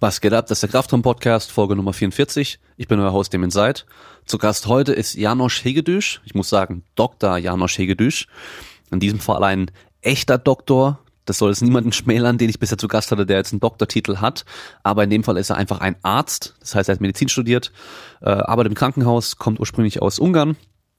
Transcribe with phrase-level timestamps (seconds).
[0.00, 0.46] Was geht ab?
[0.48, 2.58] Das ist der Kraftraum Podcast, Folge Nummer 44.
[2.76, 3.86] Ich bin euer Host, Demin Seid.
[4.26, 6.20] Zu Gast heute ist Janosch Hegedüsch.
[6.24, 7.38] Ich muss sagen, Dr.
[7.38, 8.26] Janosch Hegedüsch.
[8.90, 9.70] In diesem Fall ein
[10.02, 10.98] echter Doktor.
[11.26, 14.16] Das soll es niemanden schmälern, den ich bisher zu Gast hatte, der jetzt einen Doktortitel
[14.16, 14.44] hat.
[14.82, 16.56] Aber in dem Fall ist er einfach ein Arzt.
[16.58, 17.72] Das heißt, er hat Medizin studiert,
[18.20, 20.56] äh, arbeitet im Krankenhaus, kommt ursprünglich aus Ungarn.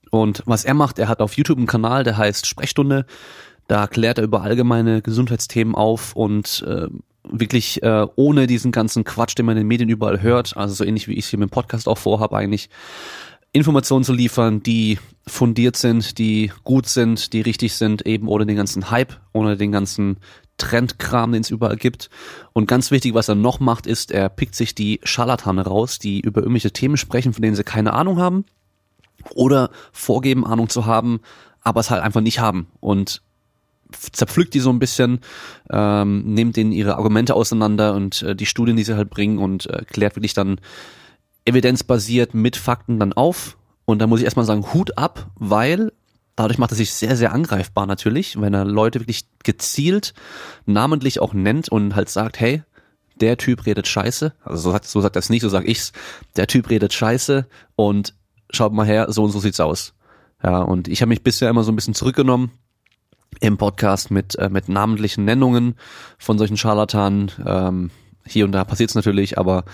[0.10, 3.06] Und was er macht, er hat auf YouTube einen Kanal, der heißt Sprechstunde.
[3.68, 6.88] Da klärt er über allgemeine Gesundheitsthemen auf und äh,
[7.24, 10.84] wirklich äh, ohne diesen ganzen Quatsch, den man in den Medien überall hört, also so
[10.84, 12.70] ähnlich wie ich es hier mit dem Podcast auch vorhabe eigentlich,
[13.52, 18.58] Informationen zu liefern, die fundiert sind, die gut sind, die richtig sind, eben ohne den
[18.58, 20.18] ganzen Hype, ohne den ganzen
[20.58, 22.10] Trendkram, den es überall gibt.
[22.52, 26.20] Und ganz wichtig, was er noch macht, ist, er pickt sich die Scharlatane raus, die
[26.20, 28.46] über irgendwelche Themen sprechen, von denen sie keine Ahnung haben
[29.34, 31.22] oder vorgeben, Ahnung zu haben,
[31.62, 32.68] aber es halt einfach nicht haben.
[32.82, 33.22] Und
[34.00, 35.20] zerpflückt die so ein bisschen,
[35.70, 39.70] ähm, nimmt denen ihre Argumente auseinander und äh, die Studien, die sie halt bringen und
[39.70, 40.60] äh, klärt wirklich dann
[41.46, 43.58] evidenzbasiert mit Fakten dann auf.
[43.86, 45.92] Und da muss ich erstmal sagen, Hut ab, weil
[46.36, 50.14] dadurch macht er sich sehr, sehr angreifbar natürlich, wenn er Leute wirklich gezielt
[50.66, 52.64] namentlich auch nennt und halt sagt, hey,
[53.22, 54.34] der Typ redet scheiße.
[54.44, 55.94] Also so sagt, so sagt er es nicht, so sag ich's.
[56.36, 58.14] Der Typ redet scheiße und
[58.50, 59.94] schaut mal her, so und so sieht's aus.
[60.44, 62.52] Ja, und ich habe mich bisher immer so ein bisschen zurückgenommen,
[63.40, 65.76] im Podcast mit, äh, mit namentlichen Nennungen
[66.18, 67.32] von solchen Scharlatanen.
[67.46, 67.92] Ähm,
[68.26, 69.66] hier und da passiert es natürlich, aber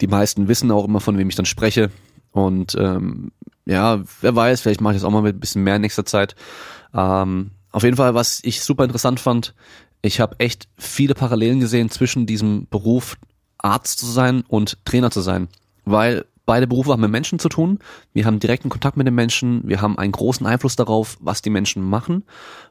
[0.00, 1.90] die meisten wissen auch immer, von wem ich dann spreche.
[2.32, 3.32] Und ähm,
[3.64, 6.04] ja, wer weiß, vielleicht mache ich das auch mal mit ein bisschen mehr in nächster
[6.04, 6.36] Zeit.
[6.94, 9.54] Ähm, auf jeden Fall, was ich super interessant fand,
[10.02, 13.16] ich habe echt viele Parallelen gesehen zwischen diesem Beruf
[13.58, 15.48] Arzt zu sein und Trainer zu sein.
[15.84, 17.80] Weil Beide Berufe haben mit Menschen zu tun.
[18.12, 19.62] Wir haben direkten Kontakt mit den Menschen.
[19.64, 22.24] Wir haben einen großen Einfluss darauf, was die Menschen machen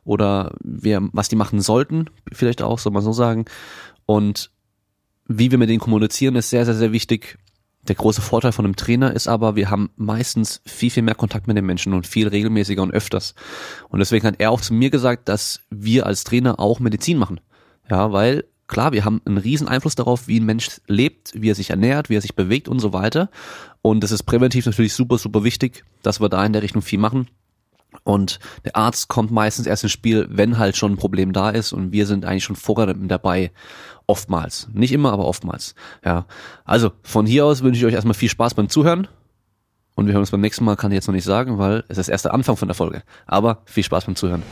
[0.05, 3.45] oder wir, was die machen sollten, vielleicht auch, soll man so sagen.
[4.05, 4.49] Und
[5.27, 7.37] wie wir mit denen kommunizieren, ist sehr, sehr, sehr wichtig.
[7.87, 11.45] Der große Vorteil von einem Trainer ist aber, wir haben meistens viel, viel mehr Kontakt
[11.45, 13.35] mit den Menschen und viel regelmäßiger und öfters.
[13.89, 17.41] Und deswegen hat er auch zu mir gesagt, dass wir als Trainer auch Medizin machen.
[17.89, 21.55] Ja, weil klar, wir haben einen riesen Einfluss darauf, wie ein Mensch lebt, wie er
[21.55, 23.29] sich ernährt, wie er sich bewegt und so weiter.
[23.81, 26.99] Und das ist präventiv natürlich super, super wichtig, dass wir da in der Richtung viel
[26.99, 27.27] machen.
[28.03, 31.71] Und der Arzt kommt meistens erst ins Spiel, wenn halt schon ein Problem da ist
[31.71, 33.51] und wir sind eigentlich schon vorher dabei.
[34.07, 34.67] Oftmals.
[34.73, 35.73] Nicht immer, aber oftmals.
[36.03, 36.25] Ja.
[36.63, 39.07] Also, von hier aus wünsche ich euch erstmal viel Spaß beim Zuhören.
[39.95, 41.97] Und wir hören uns beim nächsten Mal, kann ich jetzt noch nicht sagen, weil es
[41.97, 43.01] ist erst der Anfang von der Folge.
[43.25, 44.43] Aber viel Spaß beim Zuhören.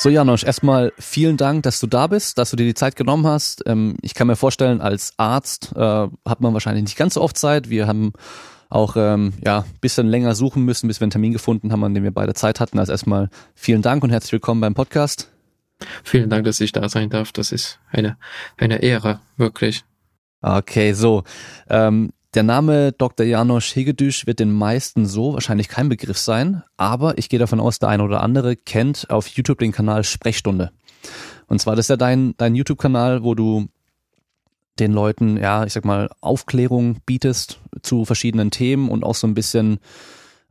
[0.00, 3.26] So, Janosch, erstmal vielen Dank, dass du da bist, dass du dir die Zeit genommen
[3.26, 3.64] hast.
[3.66, 5.80] Ähm, ich kann mir vorstellen, als Arzt äh,
[6.24, 7.68] hat man wahrscheinlich nicht ganz so oft Zeit.
[7.68, 8.12] Wir haben
[8.68, 12.04] auch ähm, ja bisschen länger suchen müssen, bis wir einen Termin gefunden haben, an dem
[12.04, 12.78] wir beide Zeit hatten.
[12.78, 15.32] Also erstmal vielen Dank und herzlich willkommen beim Podcast.
[16.04, 17.32] Vielen Dank, dass ich da sein darf.
[17.32, 18.18] Das ist eine
[18.56, 19.84] eine Ehre, wirklich.
[20.42, 21.24] Okay, so.
[21.68, 23.26] Ähm, der Name Dr.
[23.26, 27.80] Janosch Hegedüsch wird den meisten so wahrscheinlich kein Begriff sein, aber ich gehe davon aus,
[27.80, 30.70] der eine oder andere kennt auf YouTube den Kanal Sprechstunde.
[31.48, 33.66] Und zwar das ist ja dein, dein YouTube-Kanal, wo du
[34.78, 39.34] den Leuten, ja, ich sag mal, Aufklärung bietest zu verschiedenen Themen und auch so ein
[39.34, 39.80] bisschen,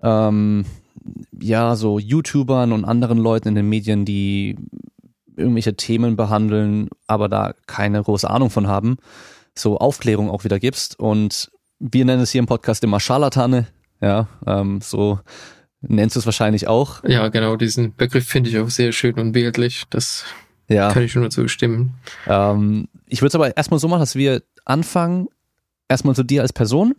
[0.03, 0.65] ähm,
[1.39, 4.57] ja, so YouTubern und anderen Leuten in den Medien, die
[5.37, 8.97] irgendwelche Themen behandeln, aber da keine große Ahnung von haben,
[9.55, 10.99] so Aufklärung auch wieder gibst.
[10.99, 11.49] Und
[11.79, 13.67] wir nennen es hier im Podcast immer Scharlatane.
[14.01, 15.19] Ja, ähm, so
[15.81, 17.03] nennst du es wahrscheinlich auch.
[17.03, 19.83] Ja, genau, diesen Begriff finde ich auch sehr schön und bildlich.
[19.89, 20.25] Das
[20.67, 20.91] ja.
[20.91, 21.95] kann ich nur zustimmen.
[22.27, 25.27] Ähm, ich würde es aber erstmal so machen, dass wir anfangen,
[25.87, 26.95] erstmal zu dir als Person.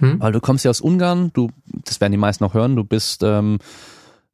[0.00, 0.20] Hm?
[0.20, 1.50] Weil du kommst ja aus Ungarn, du,
[1.84, 3.58] das werden die meisten auch hören, du bist ähm,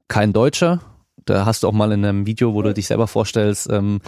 [0.09, 0.81] kein Deutscher,
[1.25, 4.01] da hast du auch mal in einem Video, wo du dich selber vorstellst, ähm,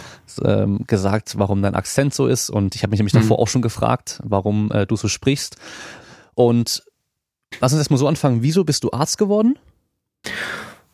[0.43, 2.49] ähm, gesagt, warum dein Akzent so ist.
[2.49, 3.19] Und ich habe mich nämlich mhm.
[3.19, 5.57] davor auch schon gefragt, warum äh, du so sprichst.
[6.33, 6.83] Und
[7.59, 8.43] lass uns erstmal so anfangen.
[8.43, 9.57] Wieso bist du Arzt geworden?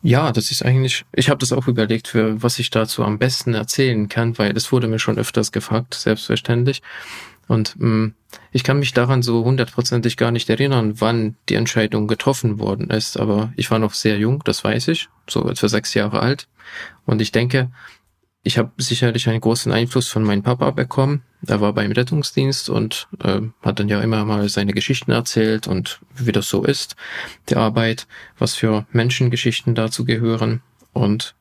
[0.04, 3.54] Ja, das ist eigentlich, ich habe das auch überlegt, für was ich dazu am besten
[3.54, 6.82] erzählen kann, weil das wurde mir schon öfters gefragt, selbstverständlich.
[7.52, 8.14] Und mh, mm,
[8.50, 13.20] ich kann mich daran so hundertprozentig gar nicht erinnern, wann die Entscheidung getroffen worden ist.
[13.20, 16.48] Aber ich war noch sehr jung, das weiß ich, so etwa sechs Jahre alt.
[17.04, 17.70] Und ich denke,
[18.42, 21.24] ich habe sicherlich einen großen Einfluss von meinem Papa bekommen.
[21.46, 26.00] Er war beim Rettungsdienst und äh, hat dann ja immer mal seine Geschichten erzählt und
[26.14, 26.96] wie das so ist,
[27.50, 28.06] die Arbeit,
[28.38, 30.62] was für Menschengeschichten dazu gehören.
[30.94, 31.34] Und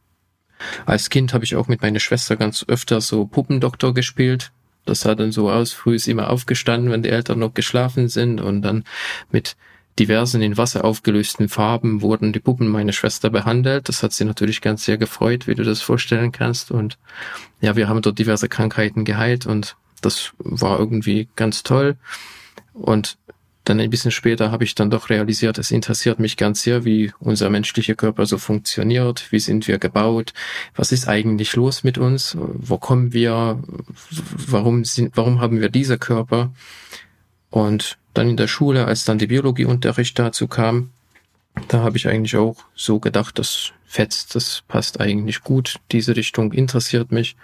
[0.85, 4.51] als Kind habe ich auch mit meiner Schwester ganz öfter so Puppendoktor gespielt
[4.85, 8.41] Das sah dann so aus, früh ist immer aufgestanden, wenn die Eltern noch geschlafen sind
[8.41, 8.83] und dann
[9.31, 9.55] mit
[9.99, 13.89] diversen in Wasser aufgelösten Farben wurden die Puppen meiner Schwester behandelt.
[13.89, 16.71] Das hat sie natürlich ganz sehr gefreut, wie du das vorstellen kannst.
[16.71, 16.97] Und
[17.59, 21.97] ja, wir haben dort diverse Krankheiten geheilt und das war irgendwie ganz toll.
[22.73, 23.17] Und
[23.63, 27.11] dann ein bisschen später habe ich dann doch realisiert, es interessiert mich ganz sehr, wie
[27.19, 30.33] unser menschlicher Körper so funktioniert, wie sind wir gebaut,
[30.75, 33.61] was ist eigentlich los mit uns, wo kommen wir,
[34.47, 36.51] warum sind, warum haben wir diese Körper?
[37.51, 40.89] Und dann in der Schule, als dann die Biologieunterricht dazu kam,
[41.67, 46.53] da habe ich eigentlich auch so gedacht, das fetzt, das passt eigentlich gut, diese Richtung
[46.53, 47.35] interessiert mich.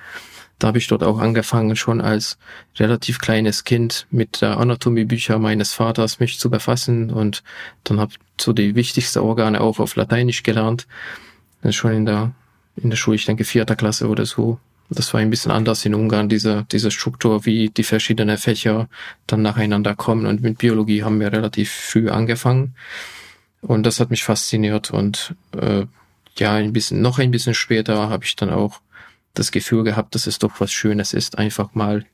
[0.59, 2.37] Da habe ich dort auch angefangen, schon als
[2.77, 7.43] relativ kleines Kind mit der Anatomiebücher meines Vaters mich zu befassen und
[7.83, 10.87] dann habe so die wichtigsten Organe auch auf Lateinisch gelernt.
[11.61, 12.33] Das schon in der,
[12.75, 14.59] in der Schule, ich denke vierter Klasse oder so.
[14.89, 18.87] Das war ein bisschen anders in Ungarn, diese, diese Struktur, wie die verschiedenen Fächer
[19.27, 20.25] dann nacheinander kommen.
[20.25, 22.73] Und mit Biologie haben wir relativ früh angefangen.
[23.61, 24.91] Und das hat mich fasziniert.
[24.91, 25.85] Und äh,
[26.37, 28.79] ja, ein bisschen, noch ein bisschen später habe ich dann auch
[29.39, 32.05] das Gefühl gehabt, dass es doch was Schönes ist, einfach mal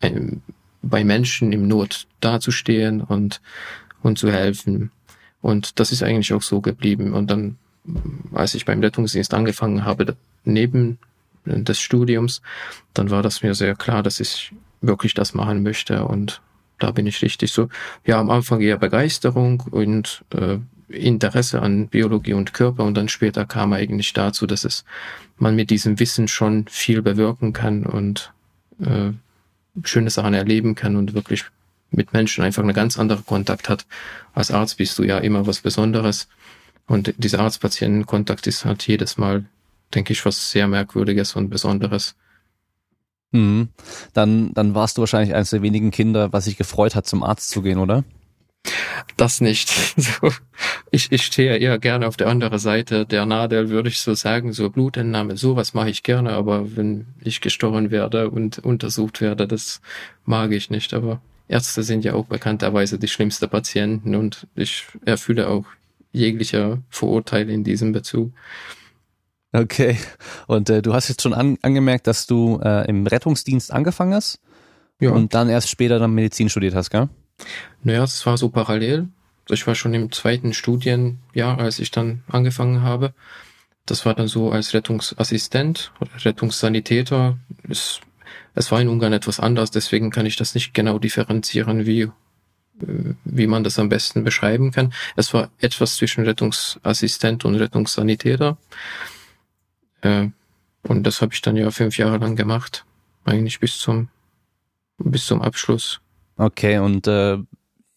[0.00, 0.42] ähm,
[0.82, 3.40] bei Menschen im Not dazustehen und,
[4.02, 4.90] und zu helfen.
[5.40, 7.12] Und das ist eigentlich auch so geblieben.
[7.12, 7.56] Und dann,
[8.32, 10.98] als ich beim Rettungsdienst angefangen habe, neben
[11.44, 12.42] des Studiums,
[12.94, 16.40] dann war das mir sehr klar, dass ich wirklich das machen möchte und
[16.78, 17.68] da bin ich richtig so,
[18.04, 20.58] ja, am Anfang eher Begeisterung und äh,
[20.88, 24.84] Interesse an Biologie und Körper und dann später kam eigentlich dazu, dass es
[25.36, 28.32] man mit diesem Wissen schon viel bewirken kann und
[28.80, 29.10] äh,
[29.82, 31.44] schöne Sachen erleben kann und wirklich
[31.90, 33.86] mit Menschen einfach eine ganz andere Kontakt hat.
[34.32, 36.28] Als Arzt bist du ja immer was Besonderes
[36.86, 39.44] und dieser Arzt-Patienten-Kontakt ist halt jedes Mal
[39.94, 42.14] denke ich, was sehr Merkwürdiges und Besonderes.
[43.32, 43.68] Mhm.
[44.12, 47.50] Dann, dann warst du wahrscheinlich eines der wenigen Kinder, was sich gefreut hat, zum Arzt
[47.50, 48.04] zu gehen, oder?
[49.16, 49.72] Das nicht.
[50.90, 54.52] ich, ich stehe eher gerne auf der anderen Seite der Nadel, würde ich so sagen,
[54.52, 59.80] so Blutentnahme, sowas mache ich gerne, aber wenn ich gestochen werde und untersucht werde, das
[60.24, 60.94] mag ich nicht.
[60.94, 65.64] Aber Ärzte sind ja auch bekannterweise die schlimmsten Patienten und ich erfülle auch
[66.12, 68.32] jeglicher Vorurteile in diesem Bezug.
[69.52, 69.96] Okay.
[70.46, 74.40] Und äh, du hast jetzt schon an, angemerkt, dass du äh, im Rettungsdienst angefangen hast
[75.00, 75.10] ja.
[75.10, 77.08] und dann erst später dann Medizin studiert hast, gell?
[77.82, 79.08] Naja, es war so parallel.
[79.48, 83.12] Ich war schon im zweiten Studienjahr, als ich dann angefangen habe.
[83.86, 87.38] Das war dann so als Rettungsassistent oder Rettungssanitäter.
[87.68, 88.00] Es,
[88.54, 92.10] es war in Ungarn etwas anders, deswegen kann ich das nicht genau differenzieren, wie, äh,
[93.24, 94.94] wie man das am besten beschreiben kann.
[95.16, 98.56] Es war etwas zwischen Rettungsassistent und Rettungssanitäter.
[100.00, 100.28] Äh,
[100.82, 102.86] und das habe ich dann ja fünf Jahre lang gemacht.
[103.26, 104.08] Eigentlich bis zum,
[104.98, 106.00] bis zum Abschluss.
[106.36, 107.38] Okay, und äh,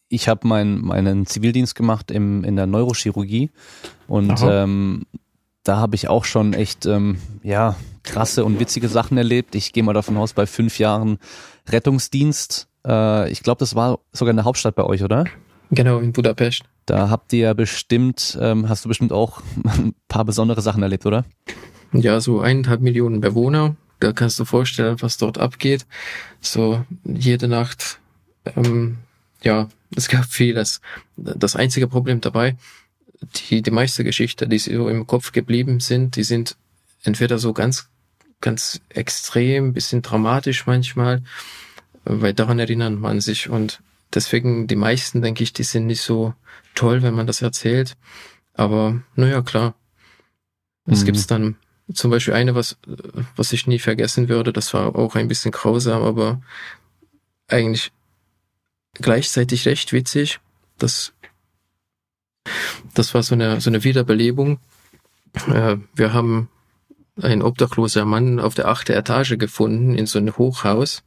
[0.10, 3.51] ich habe mein, meinen Zivildienst gemacht im, in der Neurochirurgie
[4.07, 5.06] und ähm,
[5.63, 9.54] da habe ich auch schon echt ähm, ja krasse und witzige Sachen erlebt.
[9.56, 11.18] Ich gehe mal davon aus, bei fünf Jahren
[11.68, 15.25] Rettungsdienst, äh, ich glaube, das war sogar in der Hauptstadt bei euch, oder?
[15.72, 16.63] Genau, in Budapest.
[16.86, 21.06] Da habt ihr ja bestimmt, ähm, hast du bestimmt auch ein paar besondere Sachen erlebt,
[21.06, 21.25] oder?
[21.94, 23.75] ja, so eineinhalb Millionen Bewohner.
[24.00, 25.86] Da kannst du vorstellen, was dort abgeht.
[26.39, 28.00] So jede Nacht,
[28.55, 28.97] ähm,
[29.41, 30.81] ja, es gab vieles.
[31.15, 32.57] Das einzige Problem dabei,
[33.22, 36.57] die, die meiste Geschichte, die so im Kopf geblieben sind, die sind
[37.03, 37.89] entweder so ganz,
[38.41, 41.24] ganz extrem, bisschen dramatisch manchmal,
[42.03, 43.81] weil daran erinnert man sich und
[44.13, 46.33] deswegen die meisten, denke ich, die sind nicht so
[46.75, 47.98] toll, wenn man das erzählt.
[48.53, 49.75] Aber naja, klar.
[50.86, 51.05] Es mhm.
[51.05, 51.57] gibt's dann
[51.93, 52.77] zum Beispiel eine, was,
[53.36, 56.41] was ich nie vergessen würde, das war auch ein bisschen grausam, aber
[57.48, 57.91] eigentlich
[58.94, 60.39] gleichzeitig recht witzig.
[60.77, 61.13] Das,
[62.94, 64.60] das war so eine, so eine Wiederbelebung.
[65.48, 66.50] Äh, wir haben
[67.22, 71.03] einen obdachloser Mann auf der achten Etage gefunden in so einem Hochhaus.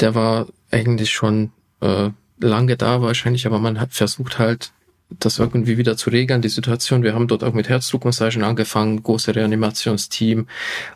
[0.00, 4.72] Der war eigentlich schon äh, lange da wahrscheinlich, aber man hat versucht halt
[5.10, 7.02] das irgendwie wieder zu regeln, die Situation.
[7.02, 10.46] Wir haben dort auch mit Herzdruckmassagen angefangen, große Reanimationsteam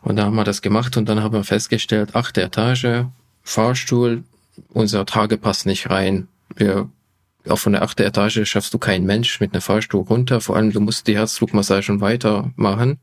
[0.03, 3.07] und da haben wir das gemacht und dann haben wir festgestellt, achte Etage,
[3.43, 4.25] Fahrstuhl,
[4.73, 6.29] unser Trage passt nicht rein.
[6.55, 6.89] Wir
[7.49, 10.41] auch von der achten Etage schaffst du keinen Mensch mit einem Fahrstuhl runter.
[10.41, 13.01] Vor allem, du musst die Herzdruckmassagen weitermachen.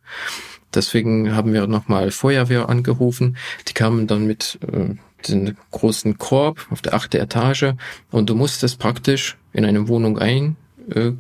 [0.74, 3.38] Deswegen haben wir nochmal Feuerwehr angerufen.
[3.68, 4.96] Die kamen dann mit äh,
[5.28, 7.74] den großen Korb auf der achten Etage
[8.12, 10.56] und du musstest praktisch in eine Wohnung ein,
[10.90, 11.12] äh,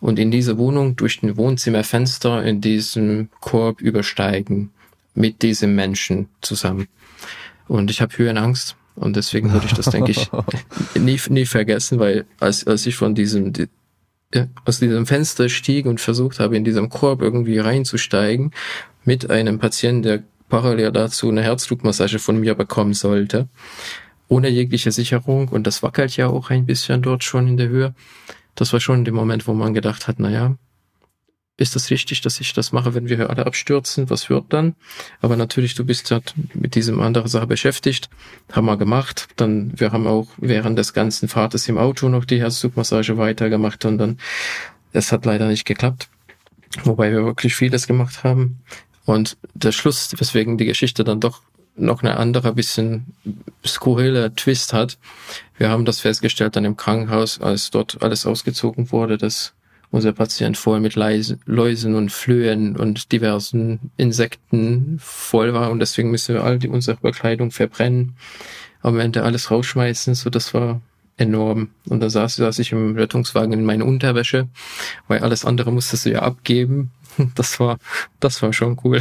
[0.00, 4.70] und in diese Wohnung durch den Wohnzimmerfenster in diesem Korb übersteigen
[5.14, 6.88] mit diesem Menschen zusammen.
[7.68, 8.76] Und ich habe Höhenangst.
[8.96, 10.30] Und deswegen würde ich das, denke ich,
[10.98, 13.68] nie, nie vergessen, weil als, als ich von diesem, die,
[14.64, 18.52] aus diesem Fenster stieg und versucht habe, in diesem Korb irgendwie reinzusteigen,
[19.04, 23.48] mit einem Patienten, der parallel dazu eine Herzdruckmassage von mir bekommen sollte,
[24.28, 25.48] ohne jegliche Sicherung.
[25.48, 27.94] Und das wackelt ja auch ein bisschen dort schon in der Höhe.
[28.54, 30.56] Das war schon der Moment, wo man gedacht hat, na ja,
[31.56, 34.10] ist das richtig, dass ich das mache, wenn wir alle abstürzen?
[34.10, 34.74] Was wird dann?
[35.20, 38.10] Aber natürlich, du bist halt mit diesem anderen Sache beschäftigt.
[38.52, 39.28] Haben wir gemacht.
[39.36, 43.98] Dann, wir haben auch während des ganzen Fahrtes im Auto noch die Herzdruckmassage weitergemacht und
[43.98, 44.18] dann,
[44.92, 46.08] es hat leider nicht geklappt.
[46.82, 48.58] Wobei wir wirklich vieles gemacht haben.
[49.04, 51.42] Und der Schluss, weswegen die Geschichte dann doch
[51.76, 53.14] noch eine andere, bisschen
[53.64, 54.98] skurrile Twist hat.
[55.56, 59.54] Wir haben das festgestellt dann im Krankenhaus, als dort alles ausgezogen wurde, dass
[59.94, 66.34] unser Patient voll mit Läusen und Flöhen und diversen Insekten voll war und deswegen müssen
[66.34, 68.16] wir all die, unsere Bekleidung verbrennen,
[68.82, 70.80] am Ende alles rausschmeißen, so das war
[71.16, 71.68] enorm.
[71.88, 74.48] Und da saß, saß ich im Rettungswagen in meine Unterwäsche,
[75.06, 76.90] weil alles andere musstest du ja abgeben.
[77.36, 77.78] Das war,
[78.18, 79.00] das war schon cool.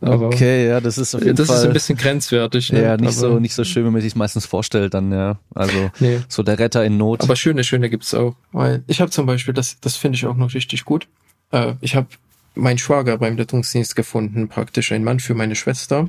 [0.00, 1.56] Aber okay, ja, das ist auf jeden das Fall.
[1.56, 2.72] Das ist ein bisschen grenzwertig.
[2.72, 2.82] Ne?
[2.82, 5.38] Ja, nicht so, nicht so schön, wie man sich meistens vorstellt, dann, ja.
[5.54, 6.20] Also, nee.
[6.28, 7.22] so der Retter in Not.
[7.22, 8.36] Aber schöne, schöne gibt's auch.
[8.52, 11.08] Weil ich habe zum Beispiel, das, das finde ich auch noch richtig gut.
[11.50, 12.06] Äh, ich habe
[12.54, 16.08] meinen Schwager beim Rettungsdienst gefunden, praktisch ein Mann für meine Schwester.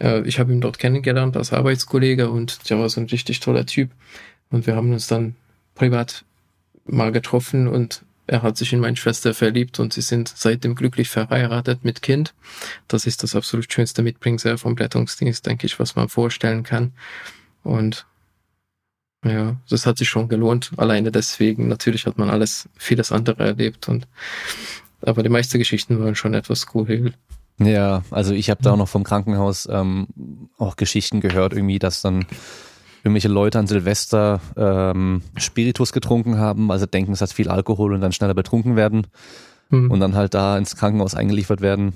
[0.00, 3.66] Äh, ich habe ihn dort kennengelernt als Arbeitskollege und der war so ein richtig toller
[3.66, 3.90] Typ.
[4.50, 5.36] Und wir haben uns dann
[5.74, 6.24] privat
[6.86, 11.08] mal getroffen und er hat sich in meine Schwester verliebt und sie sind seitdem glücklich
[11.08, 12.34] verheiratet mit Kind.
[12.88, 16.92] Das ist das absolut schönste Mitbringsel vom Rettungsdienst, denke ich, was man vorstellen kann.
[17.62, 18.06] Und
[19.24, 20.72] ja, das hat sich schon gelohnt.
[20.76, 21.68] Alleine deswegen.
[21.68, 24.06] Natürlich hat man alles, vieles andere erlebt und
[25.02, 27.12] aber die meisten Geschichten waren schon etwas skurril.
[27.58, 30.08] Ja, also ich habe da auch noch vom Krankenhaus ähm,
[30.58, 32.26] auch Geschichten gehört, irgendwie, dass dann
[33.04, 38.00] irgendwelche Leute an Silvester ähm, Spiritus getrunken haben, also denken, es hat viel Alkohol und
[38.00, 39.06] dann schneller betrunken werden
[39.68, 39.90] mhm.
[39.90, 41.92] und dann halt da ins Krankenhaus eingeliefert werden.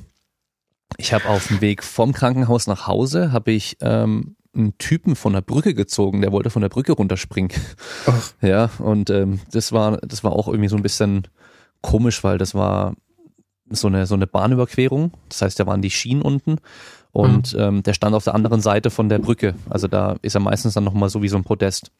[0.99, 5.33] Ich habe auf dem Weg vom Krankenhaus nach Hause habe ich ähm, einen Typen von
[5.33, 7.53] der Brücke gezogen, der wollte von der Brücke runterspringen.
[8.07, 8.33] Ach.
[8.43, 11.27] Ja, und ähm, das war das war auch irgendwie so ein bisschen
[11.81, 12.95] komisch, weil das war
[13.71, 15.12] so eine so eine Bahnüberquerung.
[15.31, 16.57] Das heißt, da waren die Schienen unten
[17.18, 17.60] und mhm.
[17.60, 19.56] ähm, der stand auf der anderen Seite von der Brücke.
[19.68, 21.90] Also da ist er meistens dann nochmal so wie so ein Podest.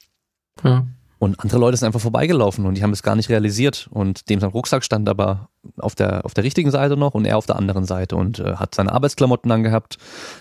[0.63, 0.87] Ja.
[1.19, 3.89] Und andere Leute sind einfach vorbeigelaufen und die haben es gar nicht realisiert.
[3.91, 7.37] Und dem sein Rucksack stand aber auf der, auf der richtigen Seite noch und er
[7.37, 9.99] auf der anderen Seite und äh, hat seine Arbeitsklamotten angehabt,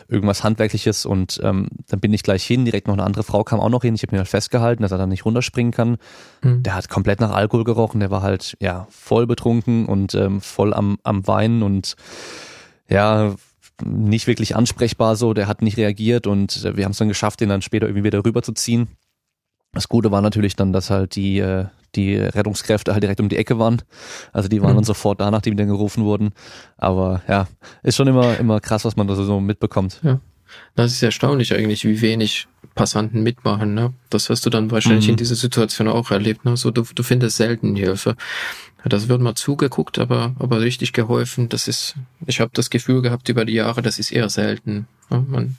[0.07, 1.07] irgendwas Handwerkliches.
[1.07, 3.81] Und ähm, dann bin ich gleich hin, direkt noch eine andere Frau kam auch noch
[3.81, 3.95] hin.
[3.95, 5.97] Ich habe mir halt festgehalten, dass er da nicht runterspringen kann.
[6.43, 6.61] Mhm.
[6.61, 10.75] Der hat komplett nach Alkohol gerochen, der war halt ja voll betrunken und ähm, voll
[10.75, 11.95] am, am Weinen und
[12.87, 13.33] ja,
[13.83, 17.49] nicht wirklich ansprechbar so, der hat nicht reagiert und wir haben es dann geschafft, den
[17.49, 18.87] dann später irgendwie wieder rüberzuziehen.
[19.73, 21.65] Das Gute war natürlich dann, dass halt die, äh,
[21.95, 23.81] die Rettungskräfte halt direkt um die Ecke waren.
[24.33, 24.77] Also die waren mhm.
[24.77, 26.31] dann sofort da, nachdem die dann gerufen wurden.
[26.77, 27.47] Aber ja,
[27.83, 29.99] ist schon immer, immer krass, was man da so mitbekommt.
[30.03, 30.19] Ja.
[30.75, 33.73] Das ist erstaunlich eigentlich, wie wenig Passanten mitmachen.
[33.73, 33.93] Ne?
[34.09, 35.11] Das hast du dann wahrscheinlich mhm.
[35.11, 36.45] in dieser Situation auch erlebt.
[36.45, 36.55] Ne?
[36.57, 38.15] So, du, du findest selten Hilfe.
[38.85, 43.27] Das wird mal zugeguckt, aber, aber richtig geholfen, das ist, ich habe das Gefühl gehabt
[43.27, 44.87] über die Jahre, das ist eher selten.
[45.09, 45.25] Ne?
[45.27, 45.57] Man,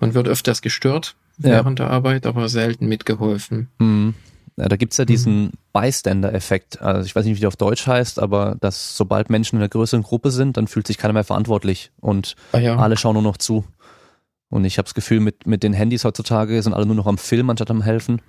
[0.00, 1.50] man wird öfters gestört ja.
[1.50, 3.68] während der Arbeit, aber selten mitgeholfen.
[3.78, 4.14] Mhm.
[4.56, 5.50] Ja, da gibt's ja diesen mhm.
[5.72, 6.82] Bystander-Effekt.
[6.82, 9.68] Also ich weiß nicht, wie der auf Deutsch heißt, aber dass sobald Menschen in einer
[9.68, 12.76] größeren Gruppe sind, dann fühlt sich keiner mehr verantwortlich und ah, ja.
[12.76, 13.64] alle schauen nur noch zu.
[14.50, 17.18] Und ich habe das Gefühl, mit, mit den Handys heutzutage sind alle nur noch am
[17.18, 18.20] Film anstatt am Helfen.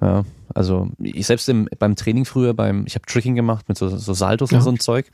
[0.00, 0.24] Ja,
[0.54, 4.14] also ich selbst im, beim Training früher, beim ich habe Tricking gemacht mit so, so
[4.14, 4.58] Saltos ja.
[4.58, 5.10] und so ein Zeug.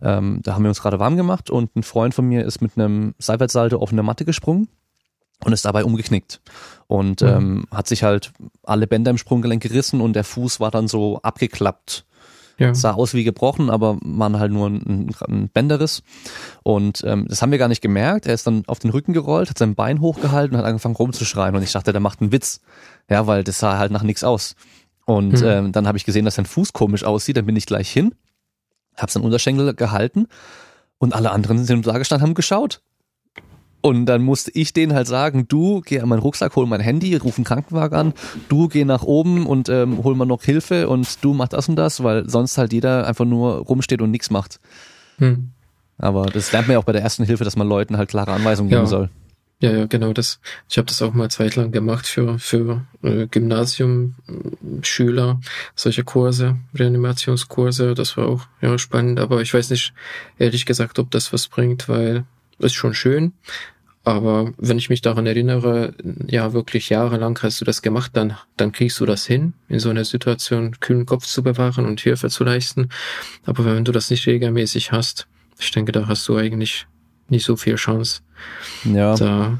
[0.00, 2.76] Ähm, da haben wir uns gerade warm gemacht und ein Freund von mir ist mit
[2.76, 4.68] einem Seitwärtssalto auf eine Matte gesprungen
[5.44, 6.40] und ist dabei umgeknickt
[6.86, 7.28] und mhm.
[7.28, 8.32] ähm, hat sich halt
[8.62, 12.06] alle Bänder im Sprunggelenk gerissen und der Fuß war dann so abgeklappt
[12.60, 12.74] ja.
[12.74, 16.02] Sah aus wie gebrochen, aber waren halt nur ein, ein Bänderriss.
[16.62, 18.26] Und ähm, das haben wir gar nicht gemerkt.
[18.26, 21.56] Er ist dann auf den Rücken gerollt, hat sein Bein hochgehalten und hat angefangen rumzuschreien.
[21.56, 22.60] Und ich dachte, der macht einen Witz.
[23.08, 24.56] Ja, weil das sah halt nach nichts aus.
[25.06, 25.46] Und mhm.
[25.46, 27.38] ähm, dann habe ich gesehen, dass sein Fuß komisch aussieht.
[27.38, 28.14] Dann bin ich gleich hin,
[28.94, 30.26] habe seinen Unterschenkel gehalten
[30.98, 32.82] und alle anderen sind da gestanden, haben geschaut.
[33.82, 37.16] Und dann musste ich denen halt sagen, du geh an meinen Rucksack, hol mein Handy,
[37.16, 38.14] ruf einen Krankenwagen an,
[38.48, 41.76] du geh nach oben und ähm, hol mal noch Hilfe und du mach das und
[41.76, 44.60] das, weil sonst halt jeder einfach nur rumsteht und nichts macht.
[45.18, 45.50] Hm.
[45.98, 48.32] Aber das lernt man ja auch bei der ersten Hilfe, dass man Leuten halt klare
[48.32, 49.10] Anweisungen geben soll.
[49.62, 50.14] Ja, ja, genau.
[50.14, 50.40] Das.
[50.70, 55.38] Ich habe das auch mal zeitlang gemacht für für äh, Gymnasium-Schüler,
[55.74, 57.92] solche Kurse, Reanimationskurse.
[57.92, 59.20] Das war auch ja spannend.
[59.20, 59.92] Aber ich weiß nicht
[60.38, 62.24] ehrlich gesagt, ob das was bringt, weil
[62.58, 63.34] ist schon schön,
[64.02, 65.94] Aber wenn ich mich daran erinnere,
[66.26, 69.90] ja, wirklich jahrelang hast du das gemacht, dann, dann kriegst du das hin, in so
[69.90, 72.88] einer Situation kühlen Kopf zu bewahren und Hilfe zu leisten.
[73.44, 75.26] Aber wenn du das nicht regelmäßig hast,
[75.58, 76.86] ich denke, da hast du eigentlich
[77.28, 78.22] nicht so viel Chance.
[78.84, 79.14] Ja.
[79.16, 79.58] Da,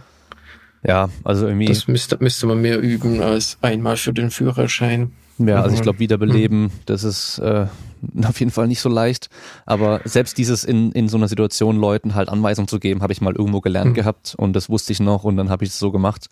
[0.82, 1.66] ja, also irgendwie.
[1.66, 5.12] Das müsste, müsste man mehr üben als einmal für den Führerschein.
[5.38, 6.70] Ja, also ich glaube, Wiederbeleben, hm.
[6.86, 7.66] das ist äh,
[8.24, 9.28] auf jeden Fall nicht so leicht.
[9.66, 13.20] Aber selbst dieses in, in so einer Situation Leuten halt Anweisungen zu geben, habe ich
[13.20, 13.94] mal irgendwo gelernt mhm.
[13.94, 16.28] gehabt und das wusste ich noch und dann habe ich es so gemacht.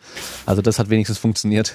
[0.47, 1.75] Also das hat wenigstens funktioniert.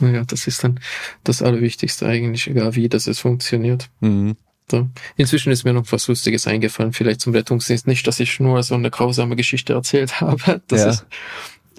[0.00, 0.80] Ja, das ist dann
[1.24, 3.88] das Allerwichtigste eigentlich, egal wie das es funktioniert.
[4.00, 4.36] Mhm.
[4.70, 4.88] So.
[5.16, 7.86] Inzwischen ist mir noch was Lustiges eingefallen, vielleicht zum Rettungsdienst.
[7.86, 10.60] Nicht, dass ich nur so eine grausame Geschichte erzählt habe.
[10.66, 10.88] Das ja.
[10.88, 11.06] ist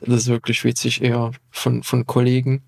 [0.02, 2.64] das ist wirklich witzig, eher von, von Kollegen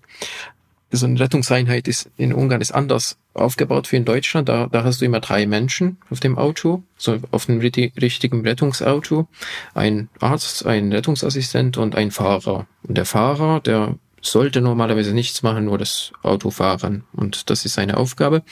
[0.92, 4.48] so eine Rettungseinheit ist in Ungarn ist anders aufgebaut wie in Deutschland.
[4.48, 9.28] Da, da hast du immer drei Menschen auf dem Auto, so auf dem richtigen Rettungsauto.
[9.74, 12.66] Ein Arzt, ein Rettungsassistent und ein Fahrer.
[12.82, 17.04] Und der Fahrer, der sollte normalerweise nichts machen, nur das Auto fahren.
[17.12, 18.42] Und das ist seine Aufgabe.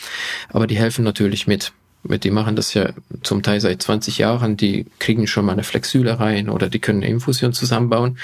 [0.48, 1.72] Aber die helfen natürlich mit.
[2.04, 2.90] Die machen das ja
[3.22, 4.56] zum Teil seit 20 Jahren.
[4.56, 8.18] Die kriegen schon mal eine Flexüle rein oder die können eine Infusion zusammenbauen.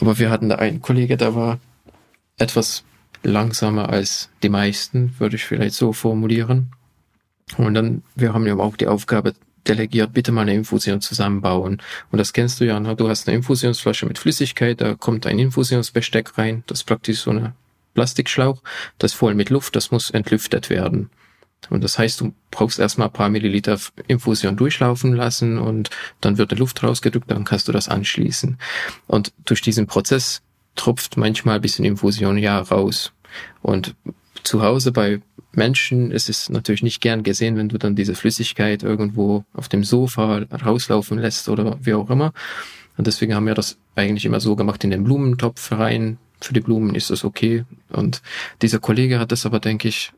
[0.00, 1.60] Aber wir hatten da einen Kollege, der war
[2.36, 2.82] etwas
[3.24, 6.72] langsamer als die meisten, würde ich vielleicht so formulieren.
[7.56, 9.34] Und dann, wir haben ja auch die Aufgabe
[9.66, 11.80] delegiert, bitte mal eine Infusion zusammenbauen.
[12.10, 12.96] Und das kennst du ja, ne?
[12.96, 17.30] du hast eine Infusionsflasche mit Flüssigkeit, da kommt ein Infusionsbesteck rein, das ist praktisch so
[17.30, 17.54] eine
[17.94, 18.62] Plastikschlauch,
[18.98, 21.10] das ist voll mit Luft, das muss entlüftet werden.
[21.70, 25.88] Und das heißt, du brauchst erstmal ein paar Milliliter Infusion durchlaufen lassen und
[26.20, 28.58] dann wird die Luft rausgedrückt, dann kannst du das anschließen.
[29.06, 30.42] Und durch diesen Prozess
[30.74, 33.12] tropft manchmal ein bisschen Infusion ja raus.
[33.62, 33.94] Und
[34.42, 35.20] zu Hause bei
[35.52, 39.84] Menschen ist es natürlich nicht gern gesehen, wenn du dann diese Flüssigkeit irgendwo auf dem
[39.84, 42.32] Sofa rauslaufen lässt oder wie auch immer.
[42.96, 46.18] Und deswegen haben wir das eigentlich immer so gemacht in den Blumentopf rein.
[46.40, 47.64] Für die Blumen ist das okay.
[47.90, 48.22] Und
[48.62, 50.12] dieser Kollege hat das aber, denke ich,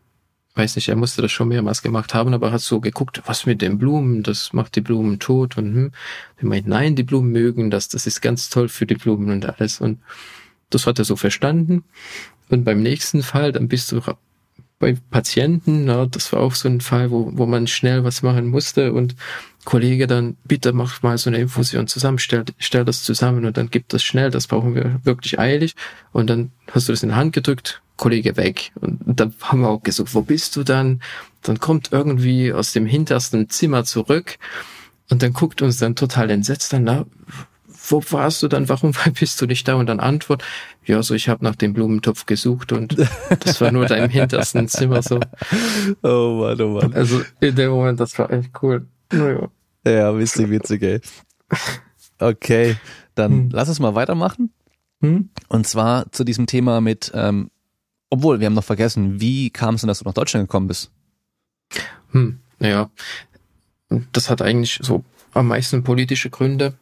[0.56, 3.60] weiß nicht, er musste das schon mehrmals gemacht haben, aber hat so geguckt, was mit
[3.60, 5.92] den Blumen, das macht die Blumen tot und hm.
[6.38, 9.46] Er meint, nein, die Blumen mögen das, das ist ganz toll für die Blumen und
[9.46, 9.80] alles.
[9.80, 10.00] Und
[10.70, 11.84] das hat er so verstanden.
[12.48, 14.00] Und beim nächsten Fall, dann bist du
[14.78, 18.48] bei Patienten, na, das war auch so ein Fall, wo, wo man schnell was machen
[18.48, 19.16] musste und
[19.64, 23.70] Kollege dann, bitte mach mal so eine Infusion zusammen, stell, stell das zusammen und dann
[23.70, 25.74] gibt das schnell, das brauchen wir wirklich eilig.
[26.12, 28.72] Und dann hast du das in die Hand gedrückt, Kollege weg.
[28.76, 31.00] Und dann haben wir auch gesagt, wo bist du dann?
[31.42, 34.36] Dann kommt irgendwie aus dem hintersten Zimmer zurück
[35.08, 37.06] und dann guckt uns dann total entsetzt an, na,
[37.88, 39.74] wo warst du dann, warum bist du nicht da?
[39.74, 40.42] Und dann Antwort,
[40.84, 42.96] ja, so ich habe nach dem Blumentopf gesucht und
[43.40, 45.20] das war nur da im hintersten Zimmer so.
[46.02, 46.94] Oh Mann, oh Mann.
[46.94, 48.86] Also in dem Moment, das war echt cool.
[49.12, 49.48] Naja.
[49.86, 51.00] Ja, witzig, witzig, ey.
[52.18, 52.76] Okay,
[53.14, 53.48] dann hm.
[53.52, 54.50] lass es mal weitermachen.
[55.00, 55.28] Hm?
[55.48, 57.50] Und zwar zu diesem Thema mit, ähm,
[58.10, 60.90] obwohl, wir haben noch vergessen, wie kam es denn, dass du nach Deutschland gekommen bist?
[62.12, 62.90] Hm, naja,
[64.12, 66.74] das hat eigentlich so am meisten politische Gründe.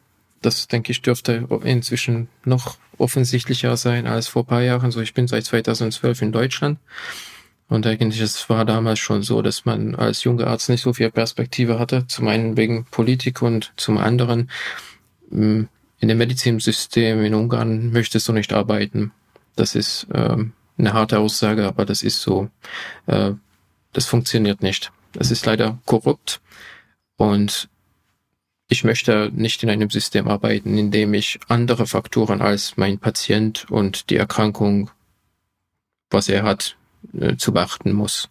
[0.45, 4.91] Das, denke ich, dürfte inzwischen noch offensichtlicher sein als vor paar Jahren.
[4.91, 6.79] So, ich bin seit 2012 in Deutschland.
[7.67, 11.09] Und eigentlich, es war damals schon so, dass man als junger Arzt nicht so viel
[11.09, 12.05] Perspektive hatte.
[12.07, 14.51] Zum einen wegen Politik und zum anderen
[15.31, 15.67] hm,
[15.99, 19.11] in dem Medizinsystem in Ungarn möchtest du nicht arbeiten.
[19.55, 22.49] Das ist ähm, eine harte Aussage, aber das ist so.
[23.07, 23.31] Äh,
[23.93, 24.91] das funktioniert nicht.
[25.13, 26.41] Das ist leider korrupt.
[27.17, 27.69] Und
[28.67, 33.69] ich möchte nicht in einem System arbeiten, in dem ich andere Faktoren als mein Patient
[33.69, 34.89] und die Erkrankung,
[36.09, 36.75] was er hat,
[37.13, 38.29] äh, zu beachten muss.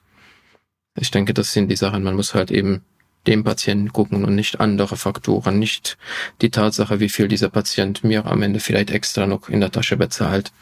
[0.96, 2.02] Ich denke, das sind die Sachen.
[2.02, 2.82] Man muss halt eben
[3.26, 5.96] dem Patienten gucken und nicht andere Faktoren, nicht
[6.42, 9.96] die Tatsache, wie viel dieser Patient mir am Ende vielleicht extra noch in der Tasche
[9.96, 10.52] bezahlt.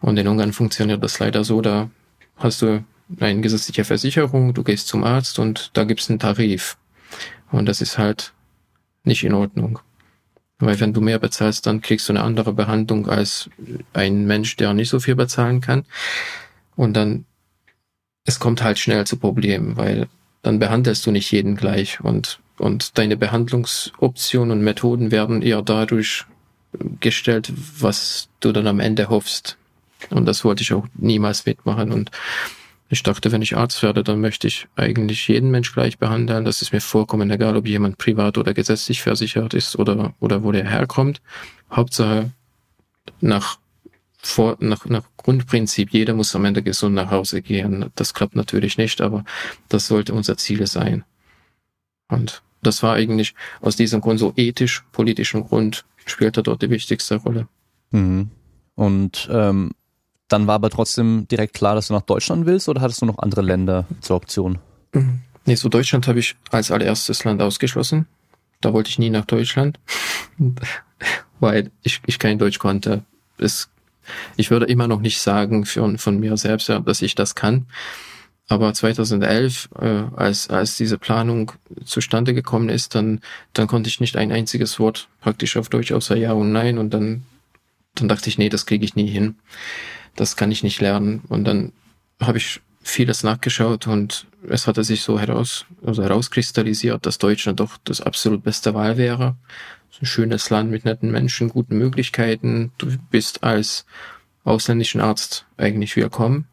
[0.00, 1.90] Und in Ungarn funktioniert das leider so, da
[2.36, 2.84] hast du
[3.18, 6.76] eine gesetzliche Versicherung, du gehst zum Arzt und da gibt's einen Tarif.
[7.50, 8.32] Und das ist halt
[9.08, 9.80] nicht in Ordnung.
[10.60, 13.48] Weil wenn du mehr bezahlst, dann kriegst du eine andere Behandlung als
[13.92, 15.84] ein Mensch, der nicht so viel bezahlen kann.
[16.76, 17.24] Und dann,
[18.24, 20.08] es kommt halt schnell zu Problemen, weil
[20.42, 26.24] dann behandelst du nicht jeden gleich und, und deine Behandlungsoptionen und Methoden werden eher dadurch
[27.00, 29.56] gestellt, was du dann am Ende hoffst.
[30.10, 31.92] Und das wollte ich auch niemals mitmachen.
[31.92, 32.10] Und
[32.88, 36.44] ich dachte, wenn ich Arzt werde, dann möchte ich eigentlich jeden Mensch gleich behandeln.
[36.44, 40.52] Das ist mir vollkommen egal, ob jemand privat oder gesetzlich versichert ist oder, oder wo
[40.52, 41.20] der herkommt.
[41.70, 42.30] Hauptsache
[43.20, 43.58] nach,
[44.16, 47.90] vor, nach, nach Grundprinzip, jeder muss am Ende gesund nach Hause gehen.
[47.94, 49.24] Das klappt natürlich nicht, aber
[49.68, 51.04] das sollte unser Ziel sein.
[52.08, 57.16] Und das war eigentlich aus diesem Grund so ethisch, politischen Grund spielte dort die wichtigste
[57.16, 57.48] Rolle.
[57.90, 58.30] Mhm.
[58.74, 59.72] Und ähm,
[60.28, 63.18] dann war aber trotzdem direkt klar, dass du nach Deutschland willst oder hattest du noch
[63.18, 64.58] andere Länder zur Option?
[65.44, 68.06] Nee, so Deutschland habe ich als allererstes Land ausgeschlossen.
[68.60, 69.78] Da wollte ich nie nach Deutschland,
[71.40, 73.04] weil ich, ich kein Deutsch konnte.
[73.38, 73.70] Es,
[74.36, 77.66] ich würde immer noch nicht sagen für, von mir selbst, dass ich das kann.
[78.48, 81.52] Aber 2011, äh, als, als diese Planung
[81.84, 83.20] zustande gekommen ist, dann,
[83.52, 86.78] dann konnte ich nicht ein einziges Wort praktisch auf Deutsch außer Ja und Nein.
[86.78, 87.24] Und dann,
[87.94, 89.36] dann dachte ich, nee, das kriege ich nie hin.
[90.18, 91.22] Das kann ich nicht lernen.
[91.28, 91.72] Und dann
[92.20, 97.76] habe ich vieles nachgeschaut und es hatte sich so heraus, also herauskristallisiert, dass Deutschland doch
[97.84, 99.36] das absolut beste Wahl wäre.
[100.00, 102.72] Ein schönes Land mit netten Menschen, guten Möglichkeiten.
[102.78, 103.86] Du bist als
[104.42, 106.48] ausländischen Arzt eigentlich willkommen.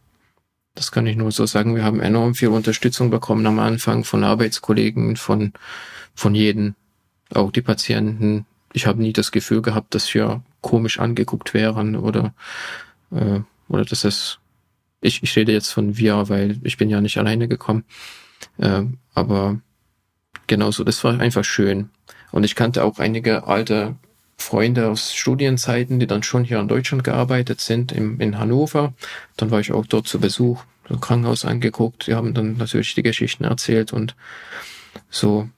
[0.76, 1.76] Das kann ich nur so sagen.
[1.76, 5.54] Wir haben enorm viel Unterstützung bekommen am Anfang von Arbeitskollegen, von,
[6.14, 6.76] von jedem,
[7.34, 8.46] auch die Patienten.
[8.74, 12.36] Ich habe nie das Gefühl gehabt, dass wir komisch angeguckt wären oder,
[13.10, 14.40] äh, oder dass es,
[15.02, 17.86] ich, ich rede jetzt von wir, weil ich bin ja nicht alleine gekommen.
[18.58, 19.60] Äh, aber
[20.48, 21.90] genauso, das war einfach schön.
[22.32, 23.96] Und ich kannte auch einige alte
[24.38, 28.94] Freunde aus Studienzeiten, die dann schon hier in Deutschland gearbeitet sind, im, in Hannover.
[29.38, 32.08] Dann war ich auch dort zu Besuch, so Krankenhaus angeguckt.
[32.08, 34.16] Die haben dann natürlich die Geschichten erzählt und
[35.10, 35.50] so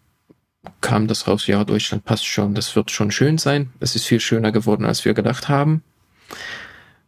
[0.82, 3.72] kam das raus, ja, Deutschland passt schon, das wird schon schön sein.
[3.80, 5.84] Es ist viel schöner geworden, als wir gedacht haben.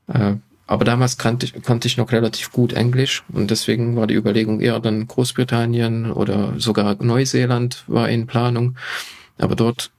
[0.08, 0.36] Äh,
[0.70, 4.62] aber damals kannte ich, konnte ich noch relativ gut Englisch und deswegen war die Überlegung
[4.62, 8.78] eher dann Großbritannien oder sogar Neuseeland war in Planung.
[9.40, 9.90] Aber dort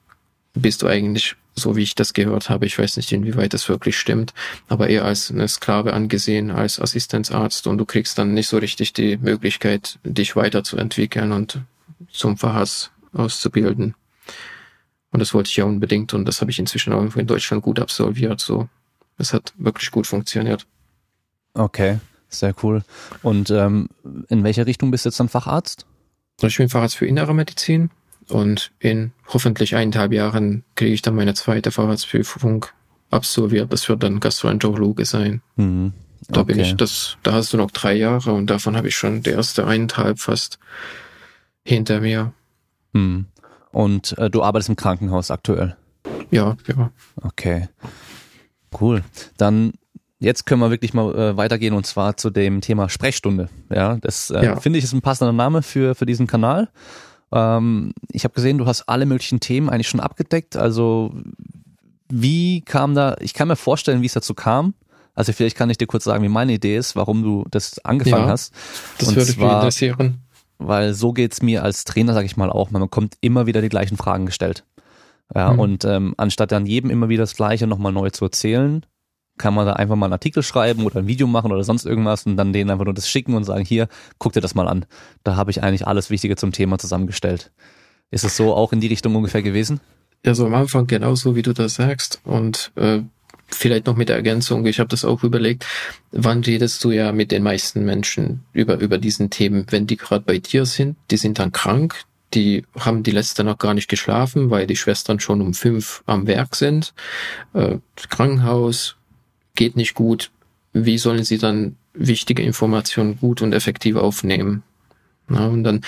[0.55, 2.67] bist du eigentlich so wie ich das gehört habe.
[2.67, 4.33] Ich weiß nicht, inwieweit das wirklich stimmt,
[4.69, 8.93] aber eher als eine Sklave angesehen, als Assistenzarzt und du kriegst dann nicht so richtig
[8.93, 11.63] die Möglichkeit, dich weiterzuentwickeln und
[12.13, 13.97] zum Verhass auszubilden.
[15.11, 17.81] Und das wollte ich ja unbedingt und das habe ich inzwischen auch in Deutschland gut
[17.81, 18.39] absolviert.
[18.39, 18.69] So,
[19.21, 20.67] es hat wirklich gut funktioniert.
[21.55, 22.83] Okay, sehr cool.
[23.23, 23.89] Und ähm,
[24.29, 25.87] in welcher Richtung bist du jetzt dann Facharzt?
[26.43, 27.91] Ich bin Facharzt für Innere Medizin
[28.29, 32.67] und in hoffentlich eineinhalb Jahren kriege ich dann meine zweite Fahrradsprüfung
[33.11, 33.73] absolviert.
[33.73, 35.43] Das wird dann Gastroenterologe sein.
[35.57, 35.93] Mhm.
[36.23, 36.33] Okay.
[36.33, 39.23] Da bin ich, das, da hast du noch drei Jahre und davon habe ich schon
[39.23, 40.59] die erste eineinhalb fast
[41.65, 42.33] hinter mir.
[42.93, 43.27] Mhm.
[43.73, 45.77] Und äh, du arbeitest im Krankenhaus aktuell?
[46.31, 46.91] Ja, ja.
[47.23, 47.69] Okay.
[48.79, 49.03] Cool.
[49.37, 49.73] Dann
[50.19, 53.49] jetzt können wir wirklich mal äh, weitergehen und zwar zu dem Thema Sprechstunde.
[53.71, 54.57] Ja, das äh, ja.
[54.61, 56.69] finde ich ist ein passender Name für für diesen Kanal.
[57.33, 60.57] Ähm, ich habe gesehen, du hast alle möglichen Themen eigentlich schon abgedeckt.
[60.57, 61.13] Also
[62.11, 64.75] wie kam da, ich kann mir vorstellen, wie es dazu kam.
[65.15, 68.25] Also vielleicht kann ich dir kurz sagen, wie meine Idee ist, warum du das angefangen
[68.25, 68.53] ja, hast.
[68.99, 70.19] Das Und würde mich interessieren.
[70.59, 72.71] Weil so geht's mir als Trainer, sage ich mal, auch.
[72.71, 74.65] Man bekommt immer wieder die gleichen Fragen gestellt.
[75.35, 75.59] Ja, mhm.
[75.59, 78.85] und ähm, anstatt dann jedem immer wieder das Gleiche nochmal neu zu erzählen,
[79.39, 82.27] kann man da einfach mal einen Artikel schreiben oder ein Video machen oder sonst irgendwas
[82.27, 83.89] und dann denen einfach nur das schicken und sagen, hier,
[84.19, 84.85] guck dir das mal an.
[85.25, 87.51] Da habe ich eigentlich alles Wichtige zum Thema zusammengestellt.
[88.11, 89.81] Ist es so auch in die Richtung ungefähr gewesen?
[90.25, 92.21] Ja, so am Anfang genauso, wie du das sagst.
[92.25, 93.01] Und äh,
[93.49, 95.65] vielleicht noch mit der Ergänzung, ich habe das auch überlegt,
[96.11, 100.25] wann redest du ja mit den meisten Menschen über, über diesen Themen, wenn die gerade
[100.25, 102.03] bei dir sind, die sind dann krank,
[102.35, 106.27] die haben die letzte noch gar nicht geschlafen, weil die Schwestern schon um fünf am
[106.27, 106.95] Werk sind.
[107.55, 108.97] Äh, Krankenhaus,
[109.55, 110.31] geht nicht gut,
[110.73, 114.63] wie sollen sie dann wichtige Informationen gut und effektiv aufnehmen?
[115.29, 115.83] Na, und dann,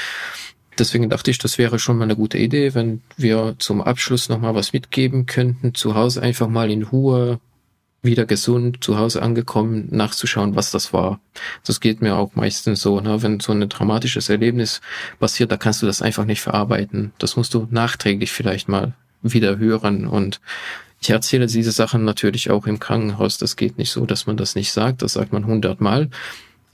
[0.79, 4.55] deswegen dachte ich, das wäre schon mal eine gute Idee, wenn wir zum Abschluss nochmal
[4.55, 7.41] was mitgeben könnten, zu Hause einfach mal in Ruhe,
[8.03, 11.21] wieder gesund, zu Hause angekommen, nachzuschauen, was das war.
[11.65, 13.23] Das geht mir auch meistens so, ne?
[13.23, 14.81] wenn so ein dramatisches Erlebnis
[15.21, 17.13] passiert, da kannst du das einfach nicht verarbeiten.
[17.19, 20.41] Das musst du nachträglich vielleicht mal wieder hören und
[21.01, 23.37] ich erzähle diese Sachen natürlich auch im Krankenhaus.
[23.37, 25.03] Das geht nicht so, dass man das nicht sagt.
[25.03, 26.09] Das sagt man hundertmal.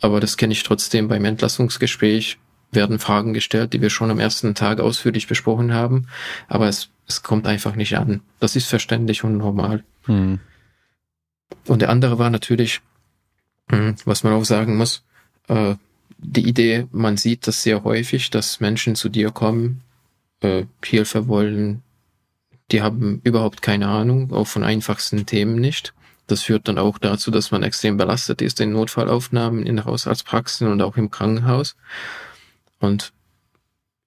[0.03, 2.39] Aber das kenne ich trotzdem beim Entlassungsgespräch.
[2.71, 6.09] Werden Fragen gestellt, die wir schon am ersten Tag ausführlich besprochen haben.
[6.47, 8.21] Aber es, es kommt einfach nicht an.
[8.39, 9.83] Das ist verständlich und normal.
[10.05, 10.41] Hm.
[11.67, 12.81] Und der andere war natürlich,
[13.71, 15.05] hm, was man auch sagen muss,
[15.49, 15.75] äh,
[16.19, 19.83] die Idee, man sieht das sehr häufig, dass Menschen zu dir kommen,
[20.41, 21.83] äh, Hilfe wollen,
[22.71, 25.95] die haben überhaupt keine Ahnung, auch von einfachsten Themen nicht.
[26.27, 30.83] Das führt dann auch dazu, dass man extrem belastet ist in Notfallaufnahmen, in Haushaltspraxen und
[30.83, 31.77] auch im Krankenhaus.
[32.81, 33.13] Und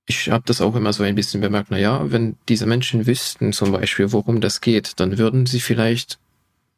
[0.06, 3.54] ich habe das auch immer so ein bisschen bemerkt, na ja, wenn diese Menschen wüssten
[3.54, 6.20] zum Beispiel, worum das geht, dann würden sie vielleicht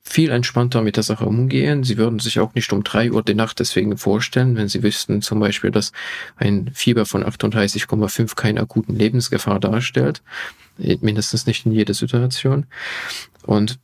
[0.04, 1.84] viel entspannter mit der Sache umgehen.
[1.84, 5.22] Sie würden sich auch nicht um drei Uhr die Nacht deswegen vorstellen, wenn sie wüssten
[5.22, 5.94] zum Beispiel, dass
[6.36, 10.22] ein Fieber von 38,5 keine akuten Lebensgefahr darstellt.
[10.78, 12.66] Mindestens nicht in jeder Situation.
[13.44, 13.80] Und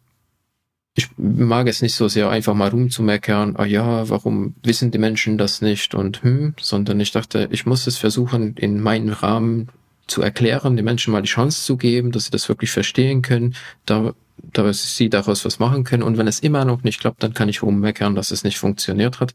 [0.95, 5.37] ich mag es nicht so sehr, einfach mal rumzumeckern, ah ja, warum wissen die Menschen
[5.37, 9.69] das nicht und hm, sondern ich dachte, ich muss es versuchen, in meinem Rahmen
[10.07, 13.55] zu erklären, den Menschen mal die Chance zu geben, dass sie das wirklich verstehen können,
[13.85, 16.03] da, dass sie daraus was machen können.
[16.03, 19.19] Und wenn es immer noch nicht klappt, dann kann ich rummeckern, dass es nicht funktioniert
[19.19, 19.33] hat.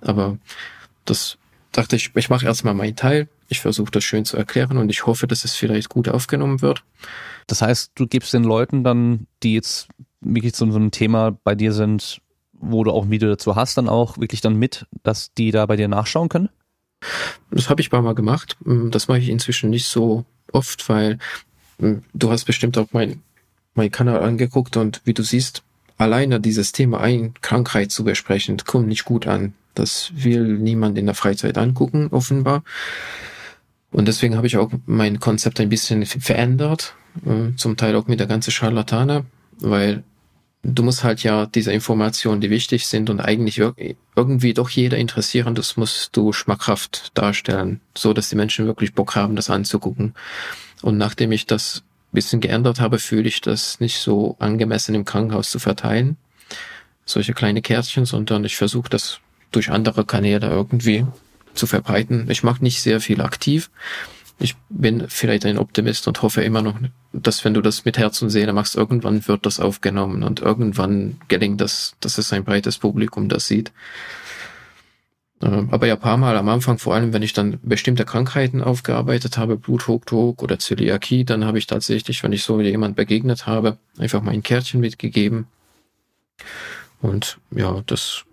[0.00, 0.38] Aber
[1.04, 1.38] das
[1.72, 3.28] dachte ich, ich mache erstmal meinen Teil.
[3.48, 6.84] Ich versuche das schön zu erklären und ich hoffe, dass es vielleicht gut aufgenommen wird.
[7.46, 9.88] Das heißt, du gibst den Leuten dann, die jetzt
[10.20, 12.20] wirklich so, so ein Thema bei dir sind,
[12.52, 15.66] wo du auch ein Video dazu hast, dann auch wirklich dann mit, dass die da
[15.66, 16.48] bei dir nachschauen können?
[17.50, 18.56] Das habe ich ein paar Mal gemacht.
[18.64, 21.18] Mm, das mache ich inzwischen nicht so oft, weil
[21.78, 23.22] mm, du hast bestimmt auch mein,
[23.74, 25.62] mein Kanal angeguckt und wie du siehst,
[25.98, 29.54] alleine dieses Thema ein Krankheit zu besprechen, kommt nicht gut an.
[29.74, 32.62] Das will niemand in der Freizeit angucken, offenbar.
[33.90, 36.94] Und deswegen habe ich auch mein Konzept ein bisschen verändert,
[37.26, 39.24] äh, zum Teil auch mit der ganzen Scharlatane,
[39.60, 40.02] weil
[40.62, 43.60] du musst halt ja diese Informationen, die wichtig sind und eigentlich
[44.16, 49.16] irgendwie doch jeder interessieren, das musst du schmackhaft darstellen, so dass die Menschen wirklich Bock
[49.16, 50.14] haben, das anzugucken.
[50.82, 51.82] Und nachdem ich das
[52.12, 56.16] bisschen geändert habe, fühle ich das nicht so angemessen im Krankenhaus zu verteilen,
[57.04, 59.20] solche kleine Kärtchen, sondern ich versuche das
[59.50, 61.06] durch andere Kanäle irgendwie
[61.54, 62.30] zu verbreiten.
[62.30, 63.70] Ich mache nicht sehr viel aktiv,
[64.42, 66.74] ich bin vielleicht ein Optimist und hoffe immer noch,
[67.12, 71.20] dass wenn du das mit Herz und Seele machst, irgendwann wird das aufgenommen und irgendwann
[71.28, 73.70] gelingt das, dass es ein breites Publikum das sieht.
[75.42, 79.38] Ähm, aber ja, paar Mal am Anfang, vor allem wenn ich dann bestimmte Krankheiten aufgearbeitet
[79.38, 84.22] habe, Bluthochdruck oder Zöliakie, dann habe ich tatsächlich, wenn ich so jemand begegnet habe, einfach
[84.22, 85.46] mein Kärtchen mitgegeben.
[87.00, 88.24] Und ja, das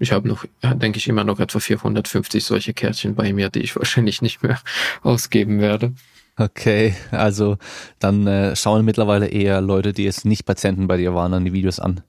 [0.00, 3.76] ich habe noch, denke ich, immer noch etwa 450 solche Kärtchen bei mir, die ich
[3.76, 4.60] wahrscheinlich nicht mehr
[5.02, 5.92] ausgeben werde.
[6.36, 7.58] Okay, also
[7.98, 11.52] dann äh, schauen mittlerweile eher Leute, die jetzt nicht Patienten bei dir waren, an die
[11.52, 12.02] Videos an.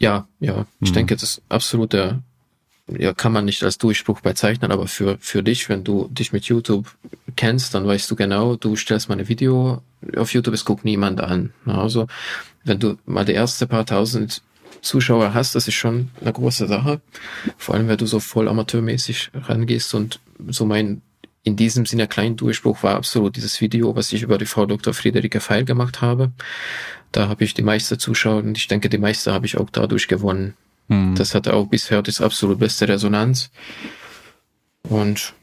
[0.00, 0.66] Ja, ja.
[0.80, 0.94] Ich hm.
[0.94, 2.22] denke, das ist absoluter,
[2.88, 6.46] ja, kann man nicht als Durchbruch bezeichnen, aber für, für dich, wenn du dich mit
[6.46, 6.96] YouTube
[7.36, 9.82] kennst, dann weißt du genau, du stellst mal ein Video
[10.16, 11.52] auf YouTube, es guckt niemand an.
[11.66, 12.06] Also,
[12.64, 14.42] wenn du mal die erste paar tausend
[14.80, 17.02] Zuschauer hast, das ist schon eine große Sache.
[17.58, 21.02] Vor allem, wenn du so voll amateurmäßig rangehst und so mein
[21.42, 24.92] in diesem Sinne kleinen Durchbruch war absolut dieses Video, was ich über die Frau Dr.
[24.92, 26.32] Friederike Feil gemacht habe.
[27.12, 30.06] Da habe ich die meiste Zuschauer und ich denke, die meiste habe ich auch dadurch
[30.06, 30.54] gewonnen.
[30.88, 31.14] Mhm.
[31.14, 33.50] Das hatte auch bisher das absolut beste Resonanz.
[34.82, 35.34] Und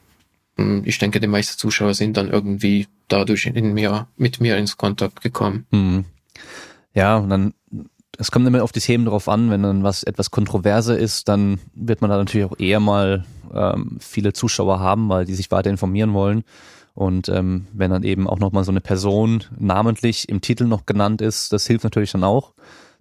[0.58, 4.78] hm, ich denke, die meisten Zuschauer sind dann irgendwie dadurch in mir, mit mir ins
[4.78, 5.66] Kontakt gekommen.
[5.72, 6.06] Mhm.
[6.94, 7.54] Ja, und dann
[8.20, 11.60] es kommt immer auf die Themen drauf an, wenn dann was etwas kontroverser ist, dann
[11.76, 15.70] wird man da natürlich auch eher mal ähm, viele Zuschauer haben, weil die sich weiter
[15.70, 16.44] informieren wollen.
[16.94, 21.22] Und ähm, wenn dann eben auch nochmal so eine Person namentlich im Titel noch genannt
[21.22, 22.54] ist, das hilft natürlich dann auch,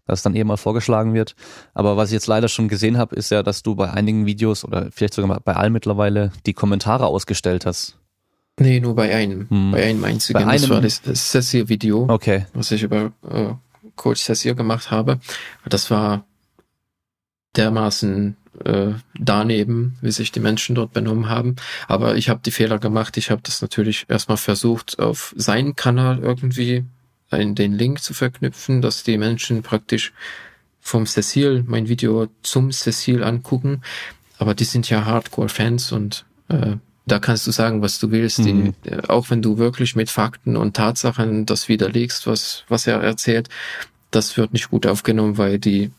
[0.06, 1.34] dass dann eben mal vorgeschlagen wird.
[1.72, 4.64] Aber was ich jetzt leider schon gesehen habe, ist ja, dass du bei einigen Videos
[4.64, 7.98] oder vielleicht sogar bei allen mittlerweile die Kommentare ausgestellt hast.
[8.58, 9.48] Nee, nur bei einem.
[9.48, 9.70] Hm.
[9.72, 10.38] Bei einem einzigen.
[10.38, 12.46] Bei einem, das war das Cecil-Video, okay.
[12.54, 13.54] was ich über äh,
[13.96, 15.20] Coach Sessier gemacht habe.
[15.68, 16.24] Das war
[17.56, 21.56] dermaßen äh, daneben, wie sich die Menschen dort benommen haben.
[21.88, 23.16] Aber ich habe die Fehler gemacht.
[23.16, 26.84] Ich habe das natürlich erstmal versucht, auf seinen Kanal irgendwie
[27.30, 30.12] in den Link zu verknüpfen, dass die Menschen praktisch
[30.80, 33.82] vom Cecil mein Video zum Cecil angucken.
[34.38, 38.74] Aber die sind ja Hardcore-Fans und äh, da kannst du sagen, was du willst, mhm.
[38.84, 43.00] die, äh, auch wenn du wirklich mit Fakten und Tatsachen das widerlegst, was, was er
[43.00, 43.48] erzählt,
[44.10, 45.90] das wird nicht gut aufgenommen, weil die,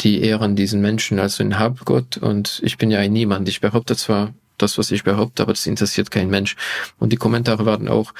[0.00, 3.48] die ehren diesen Menschen als ein Halbgott und ich bin ja ein Niemand.
[3.48, 6.56] Ich behaupte zwar das, was ich behaupte, aber das interessiert kein Mensch.
[6.98, 8.12] Und die Kommentare werden auch,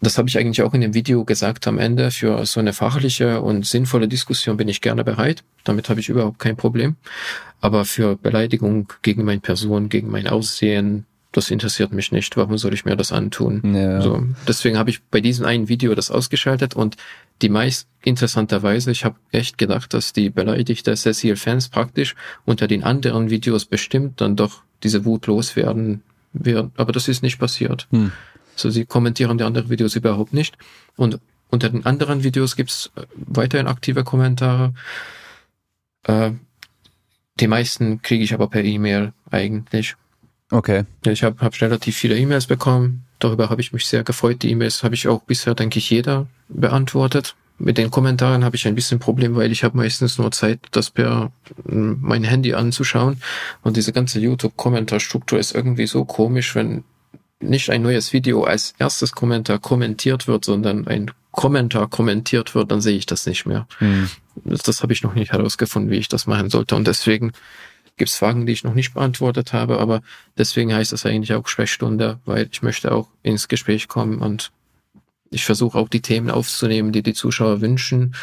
[0.00, 3.42] das habe ich eigentlich auch in dem Video gesagt am Ende, für so eine fachliche
[3.42, 5.44] und sinnvolle Diskussion bin ich gerne bereit.
[5.64, 6.96] Damit habe ich überhaupt kein Problem.
[7.60, 12.74] Aber für Beleidigung gegen meine Person, gegen mein Aussehen, das interessiert mich nicht, warum soll
[12.74, 13.74] ich mir das antun?
[13.74, 14.00] Ja.
[14.00, 16.96] So, deswegen habe ich bei diesem einen Video das ausgeschaltet und
[17.42, 22.14] die meist interessanterweise, ich habe echt gedacht, dass die beleidigte Cecil-Fans praktisch
[22.44, 27.38] unter den anderen Videos bestimmt dann doch diese Wut loswerden werden, aber das ist nicht
[27.38, 27.86] passiert.
[27.90, 28.12] Hm.
[28.54, 30.56] Also sie kommentieren die anderen Videos überhaupt nicht
[30.96, 34.72] und unter den anderen Videos gibt's äh, weiterhin aktive Kommentare.
[36.04, 36.32] Äh,
[37.38, 39.96] die meisten kriege ich aber per E-Mail eigentlich.
[40.50, 40.84] Okay.
[41.06, 43.04] Ich habe hab relativ viele E-Mails bekommen.
[43.18, 44.42] Darüber habe ich mich sehr gefreut.
[44.42, 47.36] Die E-Mails habe ich auch bisher, denke ich, jeder beantwortet.
[47.58, 50.90] mit den Kommentaren habe ich ein bisschen Problem, weil ich habe meistens nur Zeit, das
[50.90, 51.30] per
[51.66, 53.20] hm, mein Handy anzuschauen.
[53.62, 56.84] Und diese ganze YouTube-Kommentarstruktur ist irgendwie so komisch, wenn
[57.38, 62.80] nicht ein neues Video als erstes Kommentar kommentiert wird, sondern ein Kommentar kommentiert wird, dann
[62.80, 63.66] sehe ich das nicht mehr.
[63.78, 64.08] Hm.
[64.44, 66.74] Das, das habe ich noch nicht herausgefunden, wie ich das machen sollte.
[66.74, 67.32] Und deswegen
[67.96, 70.02] gibt es Fragen, die ich noch nicht beantwortet habe, aber
[70.38, 74.52] deswegen heißt das eigentlich auch Sprechstunde, weil ich möchte auch ins Gespräch kommen und
[75.30, 78.14] ich versuche auch die Themen aufzunehmen, die die Zuschauer wünschen.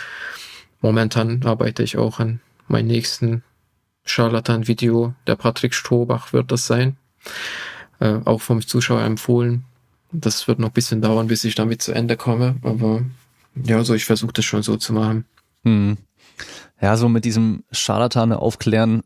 [0.81, 3.43] Momentan arbeite ich auch an meinem nächsten
[4.05, 5.13] Charlatan-Video.
[5.25, 6.97] Der Patrick Strohbach wird das sein.
[7.99, 9.63] Äh, auch vom Zuschauer empfohlen.
[10.11, 12.57] Das wird noch ein bisschen dauern, bis ich damit zu Ende komme.
[12.61, 13.03] Aber
[13.55, 15.25] ja, so ich versuche das schon so zu machen.
[15.63, 15.97] Hm.
[16.81, 19.03] Ja, so mit diesem Scharlatane aufklären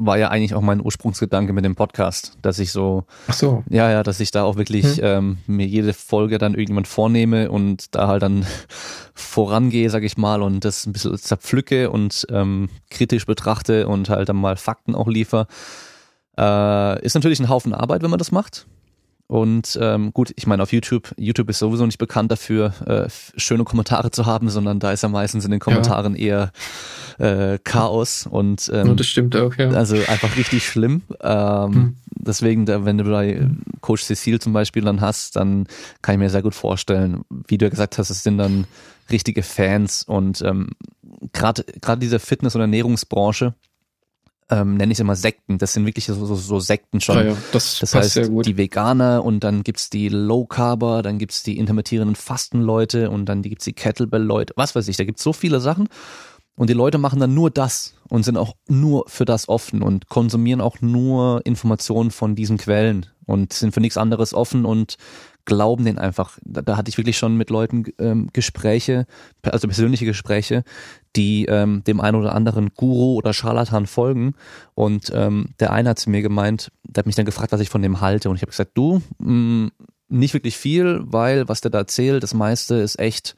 [0.00, 3.62] war ja eigentlich auch mein Ursprungsgedanke mit dem Podcast, dass ich so, Ach so.
[3.68, 5.00] ja, ja, dass ich da auch wirklich hm.
[5.02, 8.46] ähm, mir jede Folge dann irgendjemand vornehme und da halt dann
[9.14, 14.28] vorangehe, sag ich mal, und das ein bisschen zerpflücke und ähm, kritisch betrachte und halt
[14.28, 15.46] dann mal Fakten auch liefer.
[16.38, 18.66] Äh, ist natürlich ein Haufen Arbeit, wenn man das macht.
[19.30, 23.62] Und ähm, gut, ich meine, auf YouTube, YouTube ist sowieso nicht bekannt dafür, äh, schöne
[23.62, 26.50] Kommentare zu haben, sondern da ist ja meistens in den Kommentaren ja.
[27.18, 29.70] eher äh, Chaos und ähm, ja, das stimmt auch, ja.
[29.70, 31.02] Also einfach richtig schlimm.
[31.20, 31.96] Ähm, hm.
[32.06, 33.48] Deswegen, wenn du bei
[33.80, 35.68] Coach Cecil zum Beispiel dann hast, dann
[36.02, 38.66] kann ich mir sehr gut vorstellen, wie du ja gesagt hast, es sind dann
[39.12, 40.70] richtige Fans und ähm,
[41.32, 43.54] gerade gerade diese Fitness- und Ernährungsbranche,
[44.50, 45.58] ähm, nenne ich es immer Sekten.
[45.58, 47.16] Das sind wirklich so, so, so Sekten schon.
[47.16, 51.42] Ja, ja, das, das heißt, die Veganer und dann gibt's die Low Carber, dann gibt's
[51.42, 55.60] die intermittierenden Fastenleute und dann gibt's die Kettlebell-Leute, was weiß ich, da gibt's so viele
[55.60, 55.88] Sachen.
[56.56, 60.08] Und die Leute machen dann nur das und sind auch nur für das offen und
[60.08, 64.96] konsumieren auch nur Informationen von diesen Quellen und sind für nichts anderes offen und
[65.50, 66.38] glauben den einfach.
[66.44, 69.04] Da, da hatte ich wirklich schon mit Leuten ähm, Gespräche,
[69.42, 70.62] also persönliche Gespräche,
[71.16, 74.34] die ähm, dem einen oder anderen Guru oder Scharlatan folgen.
[74.74, 77.68] Und ähm, der eine hat zu mir gemeint, der hat mich dann gefragt, was ich
[77.68, 78.30] von dem halte.
[78.30, 79.70] Und ich habe gesagt, du, mh, mm,
[80.08, 83.34] nicht wirklich viel, weil was der da erzählt, das meiste ist echt,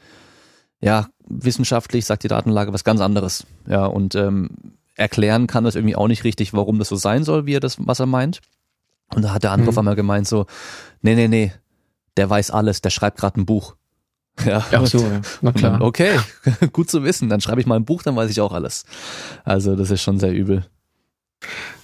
[0.83, 3.47] ja, wissenschaftlich sagt die Datenlage was ganz anderes.
[3.67, 4.51] Ja, und ähm,
[4.97, 7.79] erklären kann das irgendwie auch nicht richtig, warum das so sein soll, wie er das,
[7.79, 8.43] was er meint.
[9.15, 9.69] Und da hat der andere mhm.
[9.71, 10.47] auf einmal gemeint so,
[11.03, 11.53] nee, nee, nee,
[12.17, 13.77] der weiß alles, der schreibt gerade ein Buch.
[14.47, 15.21] Ja, Ach so, ja.
[15.43, 15.73] na klar.
[15.73, 16.19] Dann, okay,
[16.73, 17.29] gut zu wissen.
[17.29, 18.87] Dann schreibe ich mal ein Buch, dann weiß ich auch alles.
[19.45, 20.67] Also das ist schon sehr übel.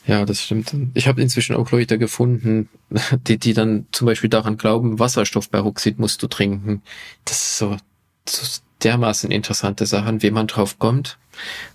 [0.07, 0.75] Ja, das stimmt.
[0.95, 2.71] Ich habe inzwischen auch Leute gefunden,
[3.27, 6.83] die, die dann zum Beispiel daran glauben, Wasserstoffperoxid musst du trinken.
[7.27, 7.77] Das ist so,
[8.27, 11.19] so dermaßen interessante Sachen, wie man drauf kommt,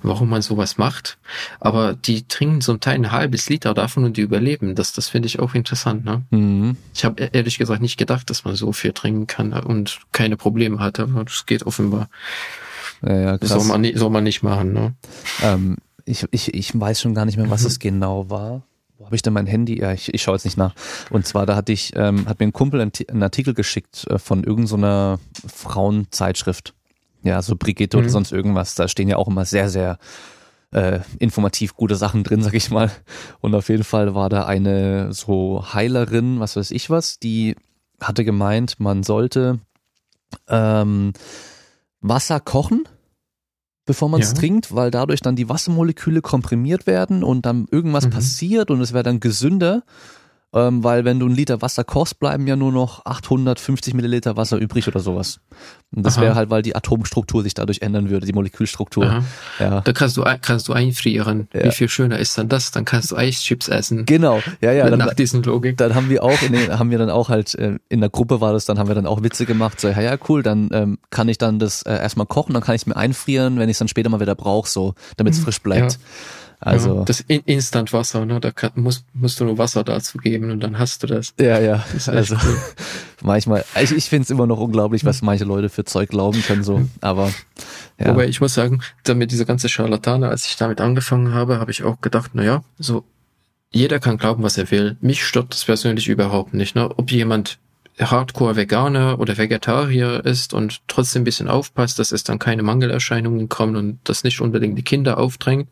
[0.01, 1.17] warum man sowas macht.
[1.59, 4.75] Aber die trinken zum Teil ein halbes Liter davon und die überleben.
[4.75, 6.05] Das, das finde ich auch interessant.
[6.05, 6.23] Ne?
[6.31, 6.77] Mhm.
[6.93, 10.79] Ich habe ehrlich gesagt nicht gedacht, dass man so viel trinken kann und keine Probleme
[10.79, 12.09] hat, aber das geht offenbar.
[13.01, 13.49] Ja, ja, krass.
[13.49, 14.73] soll, man nicht, soll man nicht machen.
[14.73, 14.93] Ne?
[15.41, 18.63] Ähm, ich, ich, ich weiß schon gar nicht mehr, was es genau war
[19.03, 19.79] wo habe ich denn mein Handy?
[19.81, 20.73] Ja, ich, ich schaue jetzt nicht nach.
[21.09, 24.43] Und zwar, da hatte ich, ähm, hat mir ein Kumpel einen, Artikel geschickt äh, von
[24.43, 26.73] irgendeiner so Frauenzeitschrift
[27.23, 28.03] ja, so Brigitte mhm.
[28.03, 29.97] oder sonst irgendwas, da stehen ja auch immer sehr, sehr
[30.71, 32.91] äh, informativ gute Sachen drin, sag ich mal.
[33.41, 37.55] Und auf jeden Fall war da eine so Heilerin, was weiß ich was, die
[38.01, 39.59] hatte gemeint, man sollte
[40.47, 41.13] ähm,
[42.01, 42.87] Wasser kochen,
[43.85, 44.37] bevor man es ja.
[44.39, 48.11] trinkt, weil dadurch dann die Wassermoleküle komprimiert werden und dann irgendwas mhm.
[48.11, 49.83] passiert und es wäre dann gesünder
[50.53, 54.57] ähm, weil wenn du einen Liter Wasser kochst, bleiben ja nur noch 850 Milliliter Wasser
[54.57, 55.39] übrig oder sowas.
[55.95, 59.23] Und das wäre halt, weil die Atomstruktur sich dadurch ändern würde, die Molekülstruktur.
[59.59, 59.81] Ja.
[59.81, 61.47] Da kannst du kannst du einfrieren.
[61.53, 61.65] Ja.
[61.65, 62.71] Wie viel schöner ist dann das?
[62.71, 64.05] Dann kannst du Eischips essen.
[64.05, 64.89] Genau, ja, ja.
[64.89, 65.77] Dann, nach diesen Logik.
[65.77, 68.41] Dann haben wir auch, in den, haben wir dann auch halt äh, in der Gruppe
[68.41, 69.79] war das, dann haben wir dann auch Witze gemacht.
[69.79, 70.41] So, ja, ja, cool.
[70.41, 73.59] Dann ähm, kann ich dann das äh, erstmal kochen, dann kann ich es mir einfrieren,
[73.59, 75.43] wenn ich es dann später mal wieder brauche, so, damit es mhm.
[75.43, 75.93] frisch bleibt.
[75.93, 75.97] Ja.
[76.65, 78.39] Also ja, das Instant-Wasser, ne?
[78.39, 81.33] Da kann, musst, musst du nur Wasser dazu geben und dann hast du das.
[81.39, 81.83] Ja, ja.
[81.93, 82.57] Das also cool.
[83.21, 86.63] manchmal, ich, ich finde es immer noch unglaublich, was manche Leute für Zeug glauben können,
[86.63, 86.81] so.
[87.01, 87.31] Aber
[87.99, 88.09] ja.
[88.09, 91.83] Wobei ich muss sagen, damit diese ganze Charlatane, als ich damit angefangen habe, habe ich
[91.83, 93.03] auch gedacht, na ja, so
[93.71, 94.97] jeder kann glauben, was er will.
[95.01, 96.75] Mich stört das persönlich überhaupt nicht.
[96.75, 96.89] Ne?
[96.95, 97.57] Ob jemand
[97.99, 103.75] Hardcore-Veganer oder Vegetarier ist und trotzdem ein bisschen aufpasst, dass es dann keine Mangelerscheinungen kommen
[103.75, 105.69] und das nicht unbedingt die Kinder aufdrängt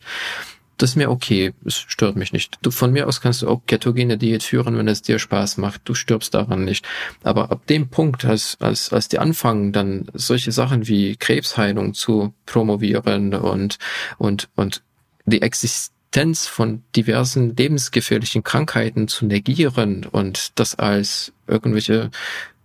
[0.77, 1.53] das ist mir okay.
[1.65, 2.57] Es stört mich nicht.
[2.61, 5.81] Du, von mir aus kannst du auch ketogene Diät führen, wenn es dir Spaß macht.
[5.85, 6.87] Du stirbst daran nicht.
[7.23, 12.33] Aber ab dem Punkt, als, als, als die anfangen, dann solche Sachen wie Krebsheilung zu
[12.45, 13.77] promovieren und,
[14.17, 14.81] und, und
[15.25, 22.09] die Existenz von diversen lebensgefährlichen Krankheiten zu negieren und das als irgendwelche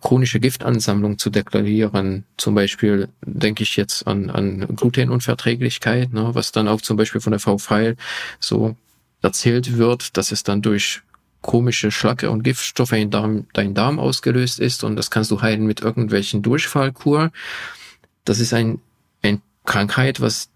[0.06, 2.26] chronische Giftansammlung zu deklarieren.
[2.36, 7.32] Zum Beispiel denke ich jetzt an, an Glutenunverträglichkeit, ne, was dann auch zum Beispiel von
[7.32, 7.96] der Feil
[8.38, 8.76] so
[9.20, 11.02] erzählt wird, dass es dann durch
[11.40, 15.66] komische Schlacke und Giftstoffe in Darm, dein Darm ausgelöst ist und das kannst du heilen
[15.66, 17.32] mit irgendwelchen Durchfallkur.
[18.24, 18.78] Das ist ein,
[19.24, 20.50] ein Krankheit, was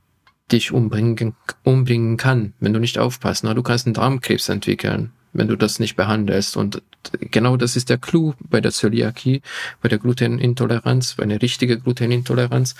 [0.52, 1.34] dich umbringen,
[1.64, 3.42] umbringen kann, wenn du nicht aufpasst.
[3.42, 6.56] Na, du kannst einen Darmkrebs entwickeln, wenn du das nicht behandelst.
[6.56, 6.82] Und
[7.20, 9.42] genau das ist der Clou bei der Zöliakie,
[9.82, 12.74] bei der Glutenintoleranz, bei einer richtigen Glutenintoleranz,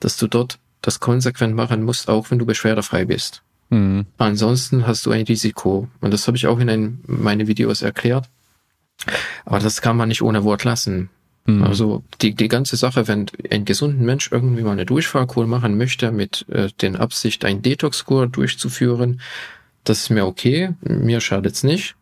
[0.00, 3.42] dass du dort das konsequent machen musst, auch wenn du beschwerdefrei bist.
[3.70, 4.06] Mhm.
[4.18, 5.88] Ansonsten hast du ein Risiko.
[6.00, 8.28] Und das habe ich auch in einem, meine Videos erklärt.
[9.44, 11.10] Aber das kann man nicht ohne Wort lassen.
[11.46, 11.64] Mhm.
[11.64, 16.12] Also die, die ganze Sache, wenn ein gesunden Mensch irgendwie mal eine Durchfallkur machen möchte,
[16.12, 19.20] mit äh, den Absicht, ein Detox-Kur durchzuführen,
[19.84, 21.96] das ist mir okay, mir schadet's nicht.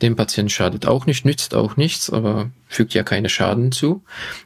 [0.00, 4.04] Dem Patienten schadet auch nicht, nützt auch nichts, aber fügt ja keine Schaden zu.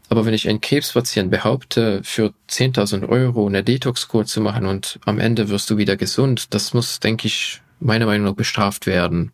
[0.08, 5.18] Aber wenn ich einen Krebspatient behaupte, für 10.000 Euro eine Detox-Kur zu machen und am
[5.18, 9.32] Ende wirst du wieder gesund, das muss, denke ich, meiner Meinung nach bestraft werden.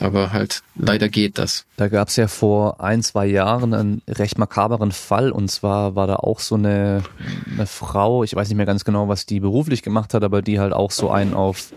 [0.00, 1.66] Aber halt, leider geht das.
[1.76, 5.30] Da gab es ja vor ein, zwei Jahren einen recht makaberen Fall.
[5.30, 7.02] Und zwar war da auch so eine,
[7.52, 10.58] eine Frau, ich weiß nicht mehr ganz genau, was die beruflich gemacht hat, aber die
[10.58, 11.72] halt auch so einen auf,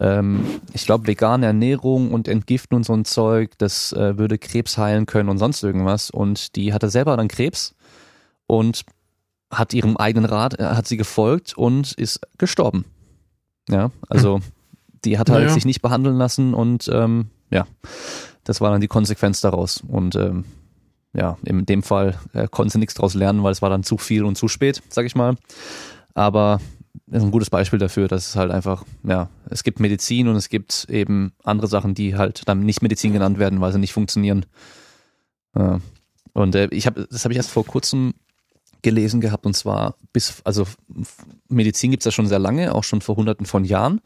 [0.00, 4.76] ähm, ich glaube, vegane Ernährung und Entgiften und so ein Zeug, das äh, würde Krebs
[4.76, 6.10] heilen können und sonst irgendwas.
[6.10, 7.74] Und die hatte selber dann Krebs
[8.46, 8.84] und
[9.52, 12.86] hat ihrem eigenen Rat, äh, hat sie gefolgt und ist gestorben.
[13.68, 14.42] Ja, also hm.
[15.04, 15.54] die hat halt naja.
[15.54, 17.66] sich nicht behandeln lassen und ähm, ja,
[18.44, 19.82] das war dann die Konsequenz daraus.
[19.86, 20.44] Und ähm,
[21.14, 24.24] ja, in dem Fall äh, sie nichts daraus lernen, weil es war dann zu viel
[24.24, 25.36] und zu spät, sag ich mal.
[26.14, 26.60] Aber
[27.06, 30.36] das ist ein gutes Beispiel dafür, dass es halt einfach, ja, es gibt Medizin und
[30.36, 33.92] es gibt eben andere Sachen, die halt dann nicht Medizin genannt werden, weil sie nicht
[33.92, 34.46] funktionieren.
[35.54, 35.80] Ja.
[36.32, 38.14] Und äh, ich habe, das habe ich erst vor kurzem
[38.80, 40.66] gelesen gehabt und zwar bis, also
[41.48, 44.00] Medizin gibt's ja schon sehr lange, auch schon vor hunderten von Jahren.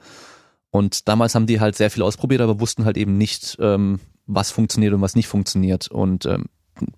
[0.76, 4.50] Und damals haben die halt sehr viel ausprobiert, aber wussten halt eben nicht, ähm, was
[4.50, 5.88] funktioniert und was nicht funktioniert.
[5.88, 6.46] Und ähm,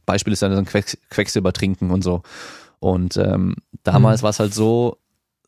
[0.04, 2.22] Beispiel ist dann Queck Quecksilber trinken und so.
[2.80, 4.24] Und ähm, damals mhm.
[4.24, 4.98] war es halt so,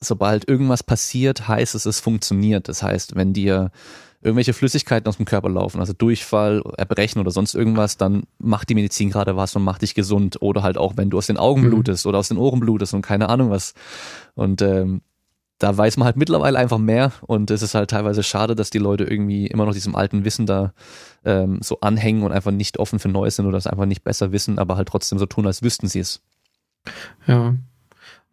[0.00, 2.68] sobald irgendwas passiert, heißt es, es funktioniert.
[2.68, 3.70] Das heißt, wenn dir
[4.22, 8.74] irgendwelche Flüssigkeiten aus dem Körper laufen, also Durchfall, Erbrechen oder sonst irgendwas, dann macht die
[8.74, 10.40] Medizin gerade was und macht dich gesund.
[10.40, 11.70] Oder halt auch, wenn du aus den Augen mhm.
[11.70, 13.74] blutest oder aus den Ohren blutest und keine Ahnung was.
[14.34, 15.02] Und ähm,
[15.60, 18.78] da weiß man halt mittlerweile einfach mehr und es ist halt teilweise schade, dass die
[18.78, 20.72] Leute irgendwie immer noch diesem alten Wissen da
[21.22, 24.32] ähm, so anhängen und einfach nicht offen für Neues sind oder es einfach nicht besser
[24.32, 26.22] wissen, aber halt trotzdem so tun, als wüssten sie es.
[27.26, 27.54] Ja.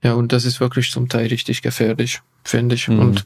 [0.01, 2.87] Ja, und das ist wirklich zum Teil richtig gefährlich, finde ich.
[2.87, 2.99] Mhm.
[2.99, 3.25] Und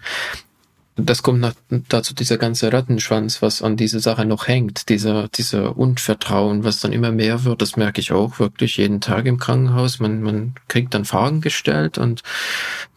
[0.96, 1.54] das kommt nach,
[1.90, 6.92] dazu dieser ganze Rattenschwanz, was an diese Sache noch hängt, dieser, dieser Unvertrauen, was dann
[6.92, 10.00] immer mehr wird, das merke ich auch wirklich jeden Tag im Krankenhaus.
[10.00, 12.24] Man, man kriegt dann Fragen gestellt und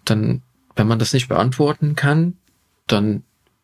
[0.07, 0.41] dann
[0.77, 2.37] wenn man das nicht beantworten kann,
[2.87, 3.23] dann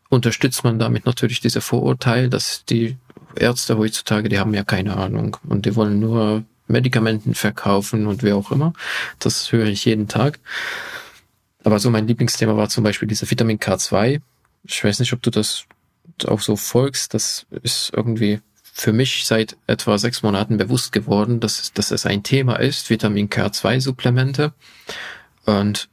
[0.09, 2.97] unterstützt man damit natürlich diese Vorurteil, dass die
[3.37, 8.37] Ärzte heutzutage, die haben ja keine Ahnung und die wollen nur Medikamenten verkaufen und wer
[8.37, 8.73] auch immer.
[9.19, 10.39] Das höre ich jeden Tag.
[11.65, 14.21] Aber so mein Lieblingsthema war zum Beispiel dieser Vitamin K2.
[14.65, 15.65] Ich weiß nicht, ob du das
[16.27, 17.15] auch so folgst.
[17.15, 18.41] Das ist irgendwie
[18.73, 23.29] für mich seit etwa sechs Monaten bewusst geworden, dass, dass es ein Thema ist, Vitamin
[23.29, 24.53] K2-Supplemente.
[25.45, 25.89] Und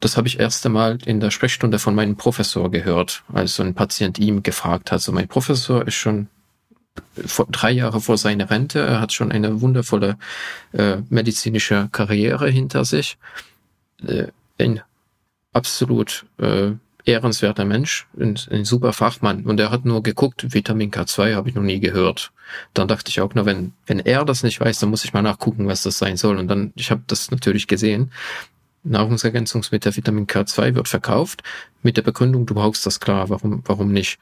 [0.00, 3.74] das habe ich erst einmal in der Sprechstunde von meinem Professor gehört, als so ein
[3.74, 5.00] Patient ihm gefragt hat.
[5.00, 6.28] So mein Professor ist schon
[7.26, 8.80] vor, drei Jahre vor seiner Rente.
[8.80, 10.16] Er hat schon eine wundervolle
[10.72, 13.18] äh, medizinische Karriere hinter sich.
[14.06, 14.28] Äh,
[14.58, 14.80] ein
[15.52, 16.72] absolut äh,
[17.04, 19.46] ehrenswerter Mensch, ein, ein super Fachmann.
[19.46, 22.32] Und er hat nur geguckt, Vitamin K2 habe ich noch nie gehört.
[22.74, 25.22] Dann dachte ich auch nur, wenn, wenn er das nicht weiß, dann muss ich mal
[25.22, 26.38] nachgucken, was das sein soll.
[26.38, 28.12] Und dann, ich habe das natürlich gesehen.
[28.88, 31.42] Nahrungsergänzungsmittel Vitamin K2 wird verkauft
[31.82, 34.18] mit der Begründung, du brauchst das klar, warum, warum nicht?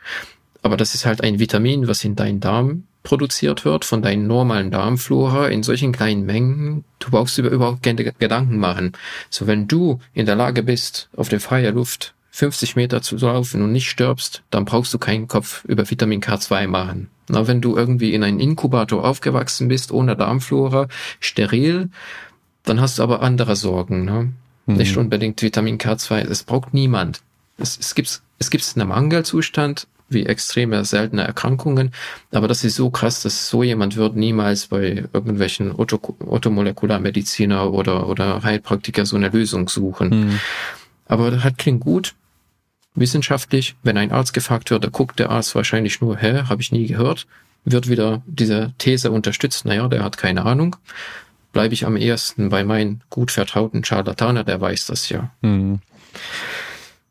[0.62, 4.72] Aber das ist halt ein Vitamin, was in deinem Darm produziert wird, von deinen normalen
[4.72, 6.84] Darmflora in solchen kleinen Mengen.
[6.98, 8.92] Du brauchst über überhaupt keine Gedanken machen.
[9.30, 13.62] So, wenn du in der Lage bist, auf der freien Luft 50 Meter zu laufen
[13.62, 17.08] und nicht stirbst, dann brauchst du keinen Kopf über Vitamin K2 machen.
[17.28, 20.88] Na, wenn du irgendwie in einem Inkubator aufgewachsen bist, ohne Darmflora,
[21.20, 21.90] steril,
[22.64, 24.04] dann hast du aber andere Sorgen.
[24.04, 24.32] Ne?
[24.66, 24.76] Mhm.
[24.76, 26.28] Nicht unbedingt Vitamin K2.
[26.28, 27.22] Es braucht niemand.
[27.58, 31.90] Es, es gibt es gibt einen Mangelzustand wie extreme seltene Erkrankungen,
[32.30, 38.42] aber das ist so krass, dass so jemand wird niemals bei irgendwelchen Ottomolekularmediziner oder oder
[38.42, 40.10] Heilpraktiker so eine Lösung suchen.
[40.10, 40.40] Mhm.
[41.06, 42.14] Aber das hat klingt gut.
[42.94, 46.72] Wissenschaftlich, wenn ein Arzt gefragt wird, da guckt der Arzt wahrscheinlich nur, hä, habe ich
[46.72, 47.26] nie gehört.
[47.64, 50.76] wird wieder diese These unterstützt, naja, der hat keine Ahnung.
[51.52, 55.30] Bleibe ich am ehesten bei meinem gut vertrauten Charlataner, der weiß das ja.
[55.42, 55.80] Hm.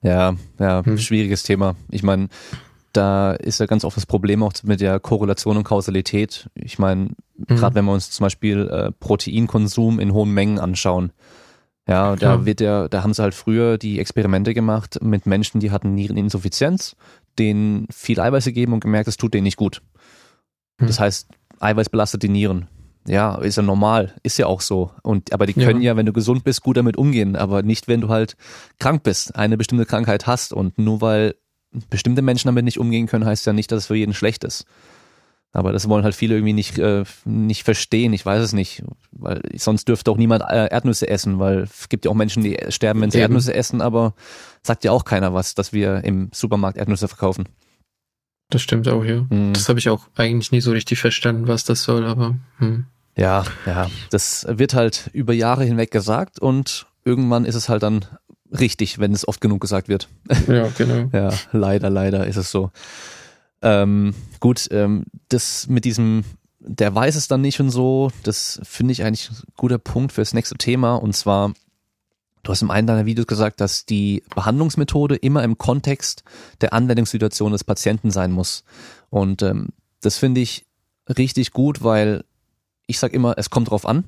[0.01, 0.97] Ja, ja, hm.
[0.97, 1.75] schwieriges Thema.
[1.89, 2.29] Ich meine,
[2.93, 6.49] da ist ja ganz oft das Problem auch mit der Korrelation und Kausalität.
[6.53, 7.45] Ich meine, mhm.
[7.47, 11.11] gerade wenn wir uns zum Beispiel äh, Proteinkonsum in hohen Mengen anschauen,
[11.87, 12.37] ja, Klar.
[12.37, 15.93] da wird ja, da haben sie halt früher die Experimente gemacht mit Menschen, die hatten
[15.93, 16.95] Niereninsuffizienz,
[17.37, 19.81] denen viel Eiweiß gegeben und gemerkt, es tut denen nicht gut.
[20.79, 20.87] Mhm.
[20.87, 21.29] Das heißt,
[21.59, 22.67] Eiweiß belastet die Nieren.
[23.07, 24.91] Ja, ist ja normal, ist ja auch so.
[25.03, 25.91] Und aber die können ja.
[25.91, 28.35] ja, wenn du gesund bist, gut damit umgehen, aber nicht, wenn du halt
[28.79, 31.35] krank bist, eine bestimmte Krankheit hast und nur weil
[31.89, 34.65] bestimmte Menschen damit nicht umgehen können, heißt ja nicht, dass es für jeden schlecht ist.
[35.51, 38.11] Aber das wollen halt viele irgendwie nicht, äh, nicht verstehen.
[38.11, 38.83] Ich weiß es nicht.
[39.11, 42.57] Weil sonst dürfte auch niemand äh, Erdnüsse essen, weil es gibt ja auch Menschen, die
[42.67, 43.23] sterben, wenn sie Eben.
[43.23, 44.15] Erdnüsse essen, aber
[44.63, 47.45] sagt ja auch keiner was, dass wir im Supermarkt Erdnüsse verkaufen.
[48.49, 49.25] Das stimmt auch, ja.
[49.29, 49.53] Mhm.
[49.53, 52.35] Das habe ich auch eigentlich nie so richtig verstanden, was das soll, aber.
[52.57, 52.85] Hm.
[53.17, 53.89] Ja, ja.
[54.09, 58.05] Das wird halt über Jahre hinweg gesagt und irgendwann ist es halt dann
[58.51, 60.09] richtig, wenn es oft genug gesagt wird.
[60.47, 61.09] Ja, genau.
[61.13, 62.71] ja, leider, leider ist es so.
[63.61, 66.23] Ähm, gut, ähm, das mit diesem,
[66.59, 70.21] der weiß es dann nicht und so, das finde ich eigentlich ein guter Punkt für
[70.21, 71.53] das nächste Thema und zwar,
[72.43, 76.23] du hast im einen deiner Videos gesagt, dass die Behandlungsmethode immer im Kontext
[76.61, 78.63] der Anwendungssituation des Patienten sein muss
[79.09, 79.69] und ähm,
[80.01, 80.65] das finde ich
[81.17, 82.23] richtig gut, weil
[82.87, 84.05] ich sage immer, es kommt drauf an.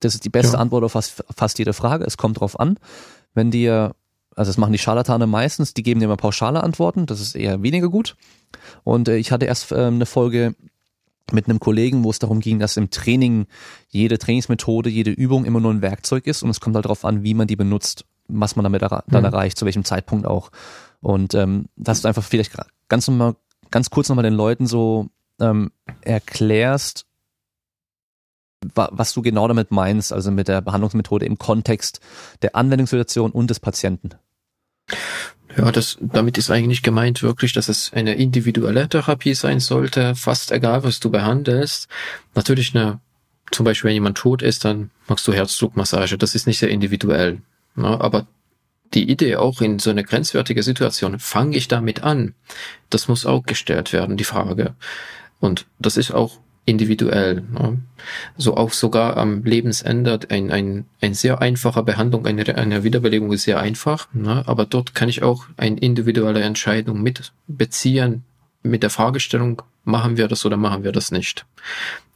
[0.00, 0.58] Das ist die beste ja.
[0.58, 2.04] Antwort auf fast, fast jede Frage.
[2.04, 2.78] Es kommt drauf an
[3.34, 3.94] wenn dir,
[4.34, 7.62] also das machen die Scharlatane meistens, die geben dir immer pauschale Antworten, das ist eher
[7.62, 8.16] weniger gut.
[8.84, 10.54] Und äh, ich hatte erst äh, eine Folge
[11.30, 13.46] mit einem Kollegen, wo es darum ging, dass im Training
[13.88, 17.22] jede Trainingsmethode, jede Übung immer nur ein Werkzeug ist und es kommt halt darauf an,
[17.22, 19.24] wie man die benutzt, was man damit dann mhm.
[19.24, 20.50] erreicht, zu welchem Zeitpunkt auch.
[21.00, 22.52] Und ähm, dass du einfach vielleicht
[22.88, 23.36] ganz nochmal,
[23.70, 25.08] ganz kurz nochmal den Leuten so
[25.40, 25.70] ähm,
[26.02, 27.06] erklärst,
[28.74, 32.00] was du genau damit meinst, also mit der Behandlungsmethode im Kontext
[32.42, 34.10] der Anwendungssituation und des Patienten.
[35.56, 40.50] Ja, das, damit ist eigentlich gemeint wirklich, dass es eine individuelle Therapie sein sollte, fast
[40.50, 41.88] egal, was du behandelst.
[42.34, 43.00] Natürlich eine,
[43.50, 46.16] zum Beispiel, wenn jemand tot ist, dann machst du Herzdruckmassage.
[46.16, 47.42] Das ist nicht sehr individuell.
[47.76, 48.26] Ja, aber
[48.94, 52.34] die Idee auch in so einer grenzwertigen Situation, fange ich damit an?
[52.90, 54.74] Das muss auch gestellt werden, die Frage.
[55.40, 57.42] Und das ist auch individuell.
[57.52, 57.78] Ne?
[58.36, 63.44] So auch sogar am Lebensende ein, ein, ein sehr einfacher Behandlung eine, eine Wiederbelebung ist
[63.44, 64.44] sehr einfach, ne?
[64.46, 68.24] aber dort kann ich auch eine individuelle Entscheidung mit beziehen,
[68.62, 71.44] mit der Fragestellung, machen wir das oder machen wir das nicht.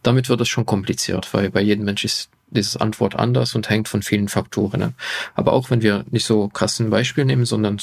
[0.03, 3.89] Damit wird es schon kompliziert, weil bei jedem Mensch ist diese Antwort anders und hängt
[3.89, 4.93] von vielen Faktoren ab.
[5.35, 7.79] Aber auch wenn wir nicht so krassen Beispiel nehmen, sondern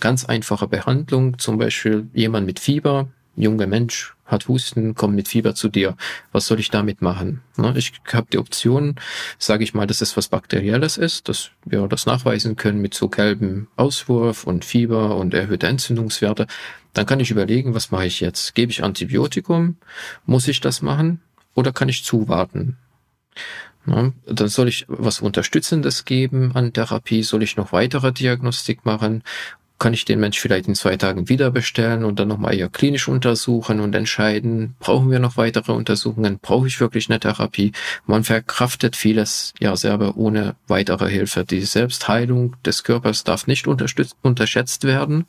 [0.00, 3.08] ganz einfache Behandlung, zum Beispiel jemand mit Fieber,
[3.42, 5.96] junger Mensch hat Husten, kommt mit Fieber zu dir.
[6.32, 7.42] Was soll ich damit machen?
[7.56, 8.94] Ne, ich habe die Option,
[9.38, 13.08] sage ich mal, dass es was Bakterielles ist, dass wir das nachweisen können mit so
[13.08, 16.46] gelbem Auswurf und Fieber und erhöhte Entzündungswerte.
[16.92, 18.54] Dann kann ich überlegen, was mache ich jetzt?
[18.54, 19.76] Gebe ich Antibiotikum?
[20.26, 21.20] Muss ich das machen?
[21.54, 22.76] Oder kann ich zuwarten?
[23.86, 29.22] Ja, dann soll ich was Unterstützendes geben an Therapie, soll ich noch weitere Diagnostik machen
[29.80, 33.08] kann ich den Mensch vielleicht in zwei Tagen wieder bestellen und dann nochmal eher klinisch
[33.08, 37.72] untersuchen und entscheiden, brauchen wir noch weitere Untersuchungen, brauche ich wirklich eine Therapie?
[38.06, 41.44] Man verkraftet vieles ja selber ohne weitere Hilfe.
[41.44, 45.24] Die Selbstheilung des Körpers darf nicht unterschätzt werden.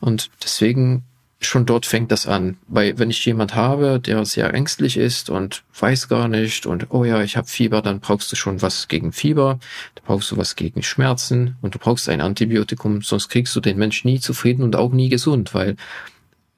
[0.00, 1.04] Und deswegen
[1.46, 2.56] schon dort fängt das an.
[2.68, 7.04] Weil wenn ich jemand habe, der sehr ängstlich ist und weiß gar nicht und oh
[7.04, 9.58] ja, ich habe Fieber, dann brauchst du schon was gegen Fieber,
[9.94, 13.78] da brauchst du was gegen Schmerzen und du brauchst ein Antibiotikum, sonst kriegst du den
[13.78, 15.76] Mensch nie zufrieden und auch nie gesund, weil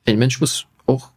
[0.06, 1.10] ein Mensch muss auch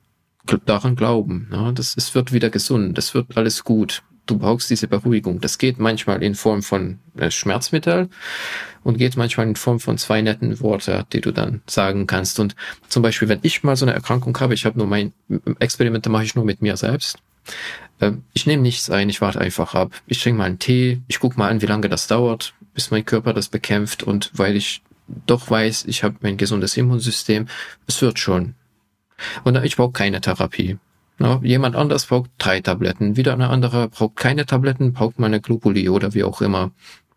[0.66, 1.50] daran glauben.
[1.52, 5.42] Ja, das, es wird wieder gesund, es wird alles gut du brauchst diese Beruhigung.
[5.42, 8.10] Das geht manchmal in Form von äh, Schmerzmittel
[8.84, 12.40] und geht manchmal in Form von zwei netten Worte, die du dann sagen kannst.
[12.40, 12.56] Und
[12.88, 15.14] zum Beispiel, wenn ich mal so eine Erkrankung habe, ich habe nur mein
[15.60, 17.18] Experimente mache ich nur mit mir selbst.
[18.00, 19.92] Äh, ich nehme nichts ein, ich warte einfach ab.
[20.06, 23.06] Ich trinke mal einen Tee, ich gucke mal an, wie lange das dauert, bis mein
[23.06, 24.82] Körper das bekämpft und weil ich
[25.26, 27.48] doch weiß, ich habe ein gesundes Immunsystem,
[27.88, 28.56] es wird schon.
[29.44, 30.78] Und ich brauche keine Therapie.
[31.20, 35.42] Na, jemand anders braucht drei Tabletten, wieder eine andere braucht keine Tabletten, braucht mal eine
[35.42, 36.72] Globuli oder wie auch immer.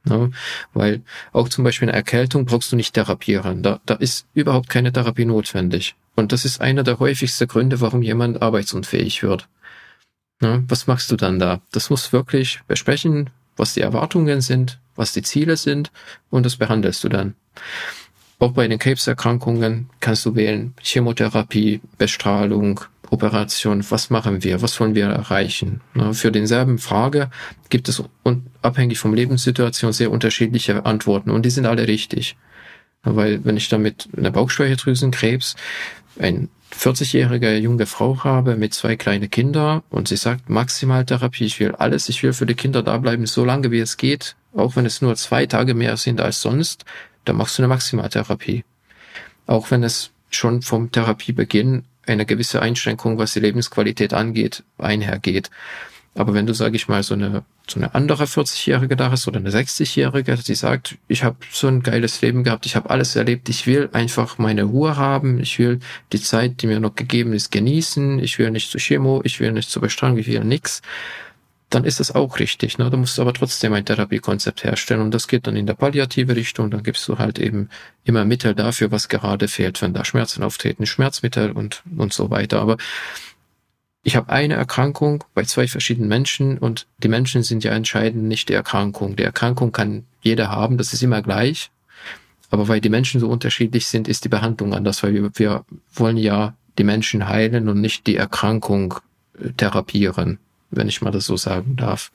[0.05, 0.30] Na,
[0.72, 3.62] weil auch zum Beispiel eine Erkältung brauchst du nicht therapieren.
[3.62, 5.94] Da, da ist überhaupt keine Therapie notwendig.
[6.16, 9.48] Und das ist einer der häufigsten Gründe, warum jemand arbeitsunfähig wird.
[10.40, 11.61] Na, was machst du dann da?
[11.70, 15.92] Das muss wirklich besprechen, was die Erwartungen sind, was die Ziele sind
[16.30, 17.34] und das behandelst du dann.
[18.38, 22.80] Auch bei den Krebserkrankungen kannst du wählen Chemotherapie, Bestrahlung,
[23.11, 25.81] Operation, was machen wir, was wollen wir erreichen?
[26.13, 27.31] Für denselben Frage
[27.69, 28.03] gibt es
[28.63, 32.37] abhängig vom Lebenssituation sehr unterschiedliche Antworten und die sind alle richtig.
[33.03, 35.57] Weil wenn ich damit eine Bauchspeicheldrüsenkrebs
[36.19, 41.73] ein 40-jährige junge Frau habe mit zwei kleine Kinder und sie sagt Maximaltherapie, ich will
[41.73, 44.87] alles, ich will für die Kinder da bleiben, so lange wie es geht, auch wenn
[44.87, 46.85] es nur zwei Tage mehr sind als sonst,
[47.25, 48.65] dann machst du eine Maximaltherapie.
[49.47, 51.83] Auch wenn es schon vom Therapiebeginn
[52.13, 55.51] eine gewisse Einschränkung, was die Lebensqualität angeht, einhergeht.
[56.15, 59.39] Aber wenn du, sage ich mal, so eine, so eine andere 40-Jährige da hast oder
[59.39, 63.49] eine 60-Jährige, die sagt, ich habe so ein geiles Leben gehabt, ich habe alles erlebt,
[63.49, 65.79] ich will einfach meine Ruhe haben, ich will
[66.13, 69.53] die Zeit, die mir noch gegeben ist, genießen, ich will nicht zu Chemo, ich will
[69.53, 70.83] nicht zu Bestrahlung, ich will nix,
[71.71, 72.79] dann ist es auch richtig.
[72.79, 72.91] Ne?
[72.91, 76.35] Da musst du aber trotzdem ein Therapiekonzept herstellen und das geht dann in der palliative
[76.35, 77.68] Richtung, dann gibst du halt eben
[78.05, 82.61] immer Mittel dafür, was gerade fehlt, wenn da Schmerzen auftreten, Schmerzmittel und, und so weiter.
[82.61, 82.77] Aber
[84.03, 88.49] ich habe eine Erkrankung bei zwei verschiedenen Menschen und die Menschen sind ja entscheidend nicht
[88.49, 89.14] die Erkrankung.
[89.14, 91.71] Die Erkrankung kann jeder haben, das ist immer gleich.
[92.51, 95.64] Aber weil die Menschen so unterschiedlich sind, ist die Behandlung anders, weil wir, wir
[95.95, 98.95] wollen ja die Menschen heilen und nicht die Erkrankung
[99.39, 100.39] äh, therapieren,
[100.71, 102.12] wenn ich mal das so sagen darf.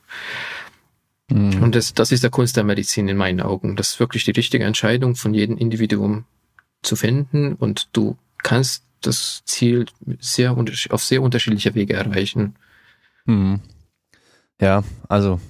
[1.30, 1.62] Mhm.
[1.62, 3.76] Und das, das ist der Kunst der Medizin in meinen Augen.
[3.76, 6.24] Das ist wirklich die richtige Entscheidung von jedem Individuum
[6.82, 9.86] zu finden und du kannst das Ziel
[10.20, 10.56] sehr
[10.90, 12.56] auf sehr unterschiedliche Wege erreichen.
[13.26, 13.60] Hm.
[14.60, 15.40] Ja, also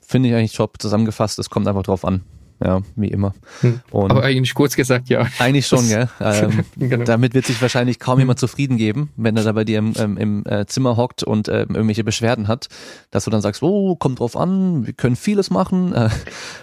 [0.00, 1.38] finde ich eigentlich top zusammengefasst.
[1.38, 2.22] Es kommt einfach drauf an.
[2.64, 3.34] Ja, wie immer.
[3.60, 3.80] Hm.
[3.90, 5.26] Aber eigentlich kurz gesagt, ja.
[5.38, 6.08] Eigentlich schon, gell?
[6.20, 7.04] Ähm, genau.
[7.04, 8.40] Damit wird sich wahrscheinlich kaum jemand hm.
[8.40, 11.62] zufrieden geben, wenn er da bei dir im, im, im äh, Zimmer hockt und äh,
[11.62, 12.68] irgendwelche Beschwerden hat,
[13.10, 15.92] dass du dann sagst, oh, kommt drauf an, wir können vieles machen.
[15.92, 16.10] Äh,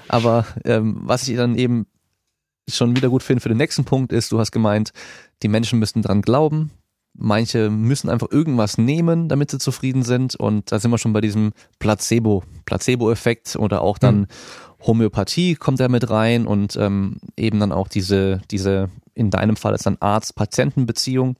[0.08, 1.88] aber ähm, was ich dann eben
[2.70, 4.92] schon wieder gut finde für den nächsten Punkt ist, du hast gemeint,
[5.44, 6.72] die Menschen müssen dran glauben.
[7.14, 10.36] Manche müssen einfach irgendwas nehmen, damit sie zufrieden sind.
[10.36, 14.28] Und da sind wir schon bei diesem Placebo, Placebo-Effekt oder auch dann mhm.
[14.86, 19.76] Homöopathie kommt da mit rein und ähm, eben dann auch diese, diese, in deinem Fall
[19.76, 21.36] ist dann Arzt-Patienten-Beziehung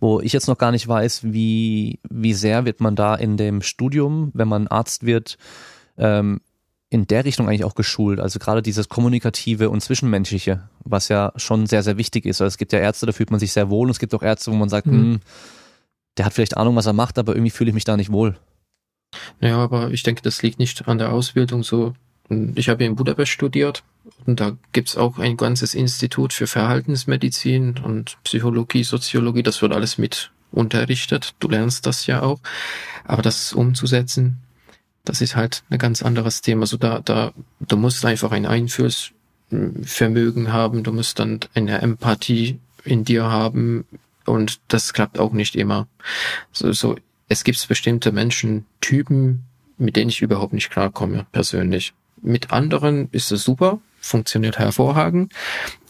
[0.00, 3.62] wo ich jetzt noch gar nicht weiß, wie, wie sehr wird man da in dem
[3.62, 5.38] Studium, wenn man Arzt wird,
[5.96, 6.40] ähm,
[6.90, 8.20] in der Richtung eigentlich auch geschult.
[8.20, 12.40] Also gerade dieses Kommunikative und Zwischenmenschliche, was ja schon sehr, sehr wichtig ist.
[12.40, 14.22] Also es gibt ja Ärzte, da fühlt man sich sehr wohl und es gibt auch
[14.22, 14.92] Ärzte, wo man sagt, mhm.
[14.92, 15.20] hm,
[16.18, 18.36] der hat vielleicht Ahnung, was er macht, aber irgendwie fühle ich mich da nicht wohl.
[19.40, 21.94] Ja, aber ich denke, das liegt nicht an der Ausbildung so.
[22.54, 23.82] Ich habe in Budapest studiert
[24.26, 29.98] und da gibt's auch ein ganzes Institut für Verhaltensmedizin und Psychologie, Soziologie, das wird alles
[29.98, 31.34] mit unterrichtet.
[31.40, 32.38] Du lernst das ja auch.
[33.04, 34.38] Aber das umzusetzen,
[35.04, 36.62] das ist halt ein ganz anderes Thema.
[36.62, 43.04] Also da, da, du musst einfach ein Einfühlsvermögen haben, du musst dann eine Empathie in
[43.04, 43.84] dir haben
[44.24, 45.88] und das klappt auch nicht immer.
[46.52, 46.96] So, so
[47.28, 49.44] es gibt bestimmte Menschentypen,
[49.78, 51.94] mit denen ich überhaupt nicht klarkomme, persönlich.
[52.22, 55.32] Mit anderen ist es super, funktioniert hervorragend,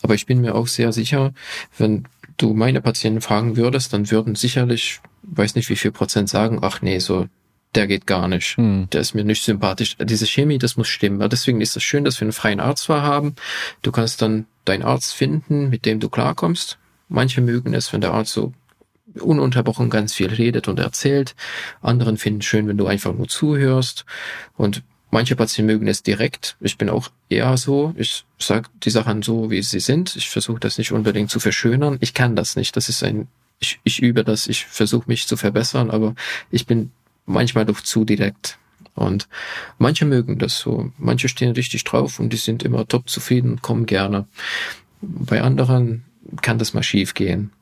[0.03, 1.33] aber ich bin mir auch sehr sicher,
[1.79, 2.05] wenn
[2.37, 6.83] du meine Patienten fragen würdest, dann würden sicherlich, weiß nicht wie viel Prozent sagen, ach
[6.83, 7.29] nee, so
[7.75, 8.57] der geht gar nicht.
[8.57, 8.89] Hm.
[8.93, 9.97] Der ist mir nicht sympathisch.
[9.99, 11.27] Diese Chemie, das muss stimmen.
[11.31, 13.35] Deswegen ist es schön, dass wir einen freien Arztwahl haben.
[13.81, 16.79] Du kannst dann deinen Arzt finden, mit dem du klarkommst.
[17.09, 18.53] Manche mögen es, wenn der Arzt so
[19.19, 21.35] ununterbrochen ganz viel redet und erzählt.
[21.81, 24.05] Anderen finden es schön, wenn du einfach nur zuhörst.
[24.57, 24.83] Und
[25.13, 26.57] manche Patienten mögen es direkt.
[26.61, 27.95] Ich bin auch eher so.
[27.97, 30.17] Ich sage die Sachen so, wie sie sind.
[30.17, 31.99] Ich versuche das nicht unbedingt zu verschönern.
[32.01, 32.77] Ich kann das nicht.
[32.77, 33.29] Das ist ein
[33.63, 36.15] ich, ich übe das, ich versuche mich zu verbessern, aber
[36.51, 36.91] ich bin
[37.25, 38.59] manchmal doch zu direkt.
[38.95, 39.29] Und
[39.79, 40.91] manche mögen das so.
[40.99, 44.27] Manche stehen richtig drauf und die sind immer top zufrieden und kommen gerne.
[45.01, 46.05] Bei anderen
[46.43, 47.53] kann das mal schief gehen.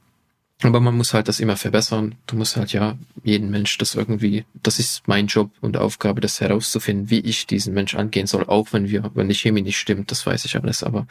[0.63, 2.17] Aber man muss halt das immer verbessern.
[2.27, 6.41] Du musst halt ja jeden Mensch das irgendwie, das ist mein Job und Aufgabe, das
[6.41, 10.11] herauszufinden, wie ich diesen Mensch angehen soll, auch wenn wir, wenn die Chemie nicht stimmt,
[10.11, 11.07] das weiß ich alles, aber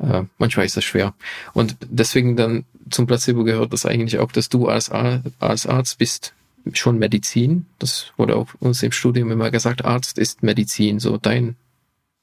[0.00, 1.14] äh, manchmal ist das schwer.
[1.54, 6.34] Und deswegen dann zum Placebo gehört das eigentlich auch, dass du als, als Arzt bist,
[6.72, 7.66] schon Medizin.
[7.78, 10.98] Das wurde auch uns im Studium immer gesagt, Arzt ist Medizin.
[10.98, 11.56] So dein,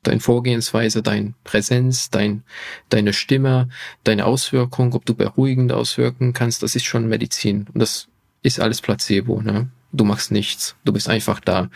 [0.04, 2.44] dein Vorgehensweise, dein Präsenz, dein,
[2.90, 3.70] deine Stimme,
[4.04, 7.68] deine Auswirkung, ob du beruhigend auswirken kannst, das ist schon Medizin.
[7.74, 8.08] Und das
[8.42, 9.70] ist alles Placebo, ne?
[9.94, 10.76] Du machst nichts.
[10.86, 11.70] Du bist einfach da.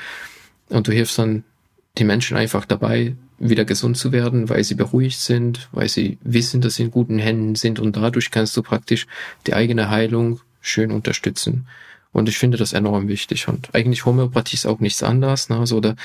[0.70, 1.44] Und du hilfst dann
[1.98, 6.62] die Menschen einfach dabei, wieder gesund zu werden, weil sie beruhigt sind, weil sie wissen,
[6.62, 9.08] dass sie in guten Händen sind und dadurch kannst du praktisch
[9.46, 11.68] die eigene Heilung schön unterstützen.
[12.14, 13.50] Und ich finde das enorm wichtig.
[13.50, 15.50] Und eigentlich Homöopathie ist auch nichts anderes.
[15.50, 15.58] Ne?
[15.58, 15.96] Also da,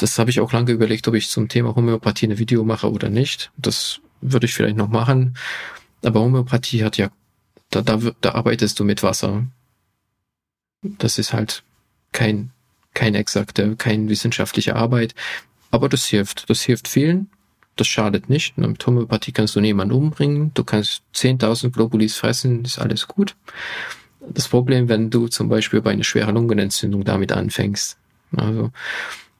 [0.00, 3.10] das habe ich auch lange überlegt, ob ich zum Thema Homöopathie eine Video mache oder
[3.10, 3.50] nicht.
[3.58, 5.36] Das würde ich vielleicht noch machen.
[6.02, 7.10] Aber Homöopathie hat ja
[7.68, 9.44] da, da, da arbeitest du mit Wasser.
[10.80, 11.62] Das ist halt
[12.12, 12.50] kein,
[12.94, 15.14] kein exakte, kein wissenschaftliche Arbeit.
[15.70, 16.48] Aber das hilft.
[16.48, 17.28] Das hilft vielen.
[17.76, 18.56] Das schadet nicht.
[18.56, 20.52] Mit Homöopathie kannst du niemanden umbringen.
[20.54, 22.64] Du kannst 10.000 Globulis fressen.
[22.64, 23.36] Ist alles gut.
[24.20, 27.98] Das Problem, wenn du zum Beispiel bei einer schweren Lungenentzündung damit anfängst.
[28.34, 28.70] Also,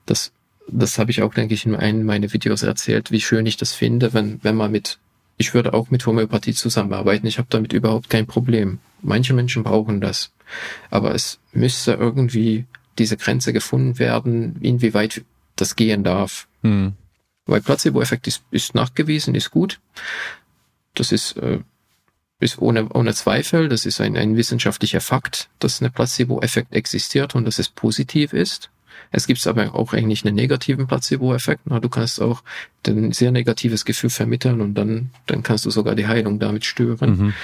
[0.04, 0.32] das,
[0.72, 3.72] das habe ich auch, denke ich, in einem meiner Videos erzählt, wie schön ich das
[3.72, 4.98] finde, wenn, wenn man mit,
[5.36, 7.26] ich würde auch mit Homöopathie zusammenarbeiten.
[7.26, 8.78] Ich habe damit überhaupt kein Problem.
[9.02, 10.32] Manche Menschen brauchen das.
[10.90, 12.66] Aber es müsste irgendwie
[12.98, 15.22] diese Grenze gefunden werden, inwieweit
[15.56, 16.46] das gehen darf.
[16.62, 16.94] Hm.
[17.46, 19.80] Weil Placebo-Effekt ist, ist nachgewiesen, ist gut.
[20.94, 21.60] Das ist, äh,
[22.40, 27.44] ist ohne, ohne Zweifel, das ist ein, ein wissenschaftlicher Fakt, dass ein Placebo-Effekt existiert und
[27.44, 28.70] dass es positiv ist.
[29.10, 31.62] Es gibt aber auch eigentlich einen negativen Placebo-Effekt.
[31.66, 32.42] Du kannst auch
[32.86, 37.10] ein sehr negatives Gefühl vermitteln und dann, dann kannst du sogar die Heilung damit stören.
[37.10, 37.34] Mhm.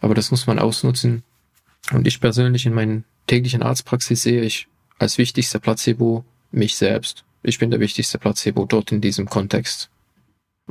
[0.00, 1.22] Aber das muss man ausnutzen.
[1.92, 4.68] Und ich persönlich in meinen täglichen Arztpraxis sehe ich
[4.98, 7.24] als wichtigster Placebo mich selbst.
[7.42, 9.88] Ich bin der wichtigste Placebo dort in diesem Kontext.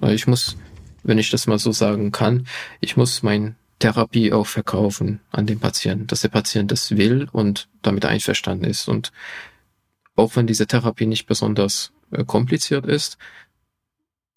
[0.02, 0.56] Ich muss,
[1.04, 2.48] wenn ich das mal so sagen kann,
[2.80, 7.70] ich muss mein Therapie auch verkaufen an den Patienten, dass der Patient das will und
[7.82, 8.88] damit einverstanden ist.
[8.88, 9.12] Und
[10.20, 13.18] auch wenn diese Therapie nicht besonders äh, kompliziert ist,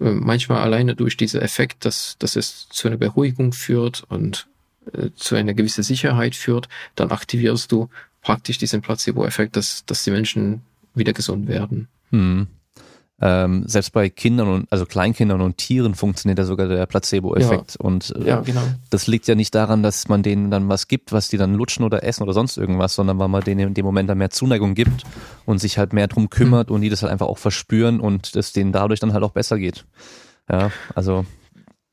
[0.01, 4.49] äh, manchmal alleine durch diesen Effekt, dass, dass es zu einer Beruhigung führt und
[4.93, 7.89] äh, zu einer gewissen Sicherheit führt, dann aktivierst du
[8.21, 10.63] praktisch diesen Placebo-Effekt, dass, dass die Menschen
[10.95, 11.89] wieder gesund werden.
[12.11, 12.47] Hm.
[13.25, 17.77] Ähm, selbst bei Kindern und also Kleinkindern und Tieren funktioniert ja sogar der Placebo-Effekt.
[17.79, 17.87] Ja.
[17.87, 18.63] Und äh, ja, genau.
[18.91, 21.85] das liegt ja nicht daran, dass man denen dann was gibt, was die dann lutschen
[21.85, 24.75] oder essen oder sonst irgendwas, sondern weil man denen in dem Moment dann mehr Zuneigung
[24.75, 25.05] gibt
[25.47, 26.75] und sich halt mehr drum kümmert mhm.
[26.75, 29.57] und die das halt einfach auch verspüren und es denen dadurch dann halt auch besser
[29.57, 29.85] geht.
[30.51, 31.25] Ja, also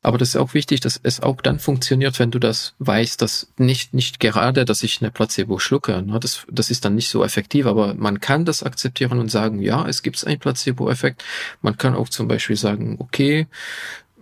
[0.01, 3.51] aber das ist auch wichtig, dass es auch dann funktioniert, wenn du das weißt, dass
[3.57, 6.01] nicht, nicht gerade, dass ich eine Placebo schlucke.
[6.01, 6.19] Ne?
[6.21, 9.85] Das, das ist dann nicht so effektiv, aber man kann das akzeptieren und sagen, ja,
[9.87, 11.23] es gibt einen Placebo-Effekt.
[11.61, 13.47] Man kann auch zum Beispiel sagen, okay,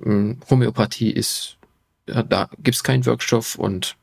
[0.01, 1.57] hm, Homöopathie ist,
[2.07, 3.97] da gibt's keinen Wirkstoff und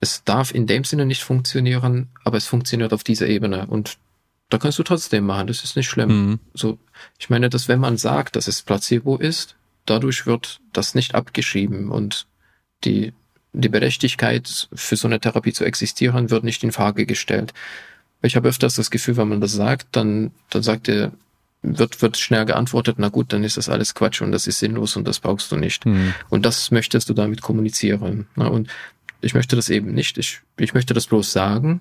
[0.00, 3.98] es darf in dem Sinne nicht funktionieren, aber es funktioniert auf dieser Ebene und
[4.48, 6.08] da kannst du trotzdem machen, das ist nicht schlimm.
[6.08, 6.40] Mhm.
[6.52, 6.78] So,
[7.18, 9.56] ich meine, dass wenn man sagt, dass es Placebo ist,
[9.86, 12.26] dadurch wird das nicht abgeschrieben und
[12.84, 13.12] die,
[13.52, 17.52] die Berechtigkeit für so eine Therapie zu existieren wird nicht in Frage gestellt.
[18.22, 21.12] Ich habe öfters das Gefühl, wenn man das sagt, dann, dann sagt er,
[21.62, 24.96] wird, wird schnell geantwortet, na gut, dann ist das alles Quatsch und das ist sinnlos
[24.96, 25.86] und das brauchst du nicht.
[25.86, 26.14] Mhm.
[26.28, 28.26] Und das möchtest du damit kommunizieren.
[28.34, 28.68] Und
[29.20, 30.18] ich möchte das eben nicht.
[30.18, 31.80] Ich, ich möchte das bloß sagen,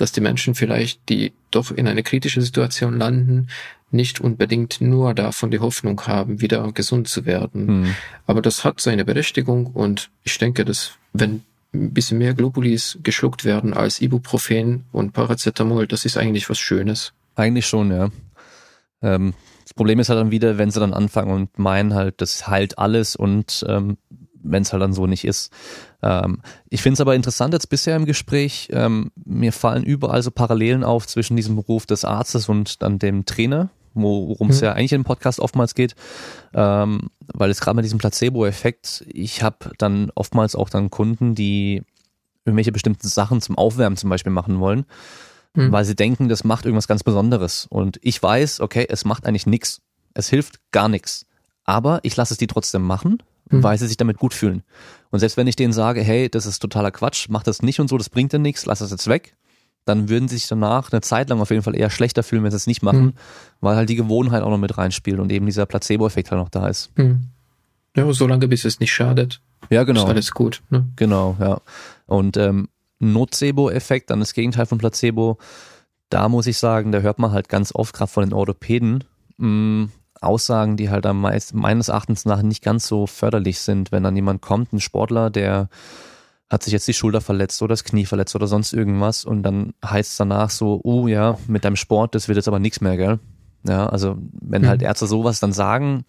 [0.00, 3.48] dass die Menschen vielleicht, die doch in eine kritische Situation landen,
[3.90, 7.68] nicht unbedingt nur davon die Hoffnung haben, wieder gesund zu werden.
[7.68, 7.94] Hm.
[8.26, 11.42] Aber das hat seine Berechtigung und ich denke, dass wenn
[11.72, 17.12] ein bisschen mehr Globulis geschluckt werden als Ibuprofen und Paracetamol, das ist eigentlich was Schönes.
[17.36, 18.10] Eigentlich schon, ja.
[19.02, 19.34] Ähm,
[19.64, 22.78] das Problem ist halt dann wieder, wenn sie dann anfangen und meinen halt, das heilt
[22.78, 23.98] alles und ähm,
[24.42, 25.52] wenn es halt dann so nicht ist.
[26.02, 30.30] Ähm, ich finde es aber interessant jetzt bisher im Gespräch, ähm, mir fallen überall so
[30.30, 34.66] Parallelen auf zwischen diesem Beruf des Arztes und dann dem Trainer, worum es mhm.
[34.66, 35.94] ja eigentlich im Podcast oftmals geht,
[36.54, 41.82] ähm, weil es gerade mit diesem Placebo-Effekt, ich habe dann oftmals auch dann Kunden, die
[42.44, 44.86] irgendwelche bestimmten Sachen zum Aufwärmen zum Beispiel machen wollen,
[45.54, 45.72] mhm.
[45.72, 47.66] weil sie denken, das macht irgendwas ganz Besonderes.
[47.68, 49.82] Und ich weiß, okay, es macht eigentlich nichts.
[50.14, 51.26] Es hilft gar nichts.
[51.64, 53.62] Aber ich lasse es die trotzdem machen, mhm.
[53.62, 54.62] weil sie sich damit gut fühlen.
[55.10, 57.88] Und selbst wenn ich denen sage, hey, das ist totaler Quatsch, mach das nicht und
[57.88, 59.36] so, das bringt dir nichts, lass das jetzt weg,
[59.84, 62.50] dann würden sie sich danach eine Zeit lang auf jeden Fall eher schlechter fühlen, wenn
[62.50, 63.14] sie es nicht machen, mhm.
[63.60, 66.68] weil halt die Gewohnheit auch noch mit reinspielt und eben dieser Placebo-Effekt halt noch da
[66.68, 66.96] ist.
[66.96, 67.28] Mhm.
[67.96, 69.40] Ja, solange bis es nicht schadet.
[69.68, 70.04] Ja, genau.
[70.04, 70.62] Ist alles gut.
[70.70, 70.86] Ne?
[70.96, 71.60] Genau, ja.
[72.06, 72.68] Und ähm,
[73.00, 75.38] Nocebo-Effekt, dann das Gegenteil von Placebo,
[76.08, 79.04] da muss ich sagen, da hört man halt ganz oft gerade von den Orthopäden
[79.38, 83.92] mh, mm, Aussagen, die halt am meisten, meines Erachtens nach nicht ganz so förderlich sind,
[83.92, 85.68] wenn dann jemand kommt, ein Sportler, der
[86.50, 89.72] hat sich jetzt die Schulter verletzt oder das Knie verletzt oder sonst irgendwas und dann
[89.84, 92.96] heißt es danach so, oh ja, mit deinem Sport, das wird jetzt aber nichts mehr,
[92.96, 93.20] gell?
[93.62, 94.86] Ja, also wenn halt mhm.
[94.86, 96.04] Ärzte sowas dann sagen,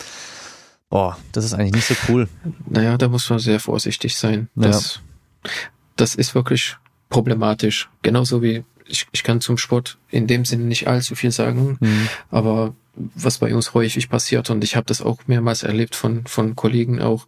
[0.89, 2.27] boah, das ist eigentlich nicht so cool.
[2.67, 4.49] Naja, da muss man sehr vorsichtig sein.
[4.55, 5.01] Das,
[5.43, 5.51] ja.
[5.95, 6.77] das ist wirklich
[7.09, 7.89] problematisch.
[8.01, 12.09] Genauso wie ich, ich kann zum Sport in dem Sinne nicht allzu viel sagen, mhm.
[12.29, 16.55] aber was bei uns häufig passiert und ich habe das auch mehrmals erlebt von, von
[16.55, 17.27] Kollegen auch,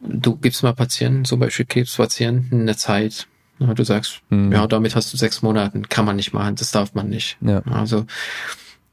[0.00, 3.26] du gibst mal Patienten, zum Beispiel Krebspatienten, eine Zeit.
[3.60, 4.52] Du sagst, mhm.
[4.52, 7.38] ja, damit hast du sechs Monaten, kann man nicht machen, das darf man nicht.
[7.40, 7.62] Ja.
[7.62, 8.04] Also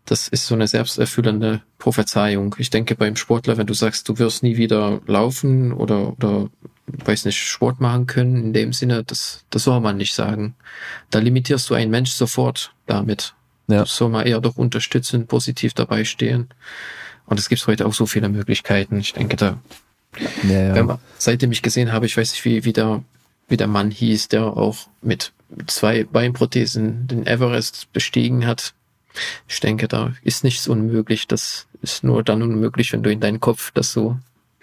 [0.05, 2.55] das ist so eine selbsterfüllende Prophezeiung.
[2.57, 6.49] Ich denke beim Sportler, wenn du sagst, du wirst nie wieder laufen oder, oder
[6.87, 8.35] weiß nicht, Sport machen können.
[8.35, 10.55] In dem Sinne, das, das soll man nicht sagen.
[11.09, 13.35] Da limitierst du einen Mensch sofort damit.
[13.71, 13.79] Ja.
[13.79, 16.49] Das soll man eher doch unterstützen, positiv dabei stehen.
[17.25, 18.99] Und es gibt heute auch so viele Möglichkeiten.
[18.99, 19.57] Ich denke, da,
[20.43, 20.83] ja, ja.
[20.83, 23.03] Man, seitdem ich gesehen habe, ich weiß nicht, wie, wie der,
[23.47, 25.31] wie der Mann hieß, der auch mit
[25.67, 28.73] zwei Beinprothesen den Everest bestiegen hat.
[29.47, 31.27] Ich denke, da ist nichts unmöglich.
[31.27, 34.17] Das ist nur dann unmöglich, wenn du in deinen Kopf das so,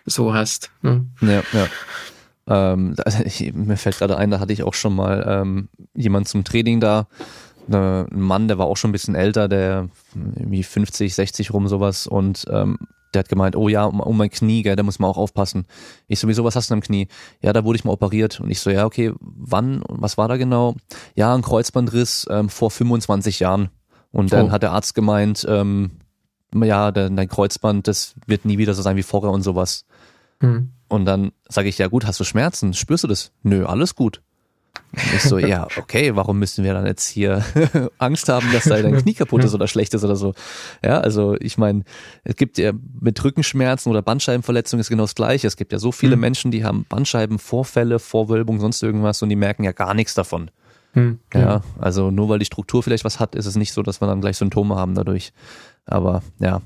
[0.07, 0.71] so hast.
[0.83, 1.07] Ne?
[1.21, 1.69] Ja, ja.
[2.49, 6.29] Ähm, also ich, mir fällt gerade ein, da hatte ich auch schon mal ähm, jemand
[6.29, 7.07] zum Training da.
[7.71, 12.07] Ein Mann, der war auch schon ein bisschen älter, der irgendwie 50, 60 rum sowas
[12.07, 12.79] und ähm,
[13.15, 15.67] der hat gemeint, oh ja, um, um mein Knie, gell, da muss man auch aufpassen.
[16.09, 17.09] Ich sowieso, was hast du am Knie?
[17.41, 18.41] Ja, da wurde ich mal operiert.
[18.41, 20.77] Und ich so, ja, okay, wann und was war da genau?
[21.15, 23.71] Ja, ein Kreuzbandriss ähm, vor 25 Jahren.
[24.11, 24.51] Und dann oh.
[24.51, 25.93] hat der Arzt gemeint, ähm,
[26.55, 29.85] ja, dein, dein Kreuzband, das wird nie wieder so sein wie vorher und sowas.
[30.41, 30.71] Hm.
[30.89, 32.75] Und dann sage ich, ja gut, hast du Schmerzen?
[32.75, 33.33] Spürst du das?
[33.43, 34.23] Nö, alles gut.
[34.93, 37.45] Und ich so, ja, okay, warum müssen wir dann jetzt hier
[37.99, 40.35] Angst haben, dass da dein Knie kaputt ist oder schlecht ist oder so?
[40.83, 41.85] Ja, also ich meine,
[42.25, 45.47] es gibt ja mit Rückenschmerzen oder Bandscheibenverletzungen ist genau das Gleiche.
[45.47, 46.21] Es gibt ja so viele mhm.
[46.23, 50.51] Menschen, die haben Bandscheibenvorfälle, Vorwölbung, sonst irgendwas und die merken ja gar nichts davon.
[50.95, 51.19] Mhm.
[51.35, 54.07] Ja, also nur weil die Struktur vielleicht was hat, ist es nicht so, dass wir
[54.07, 55.33] dann gleich Symptome haben dadurch.
[55.85, 56.63] Aber ja,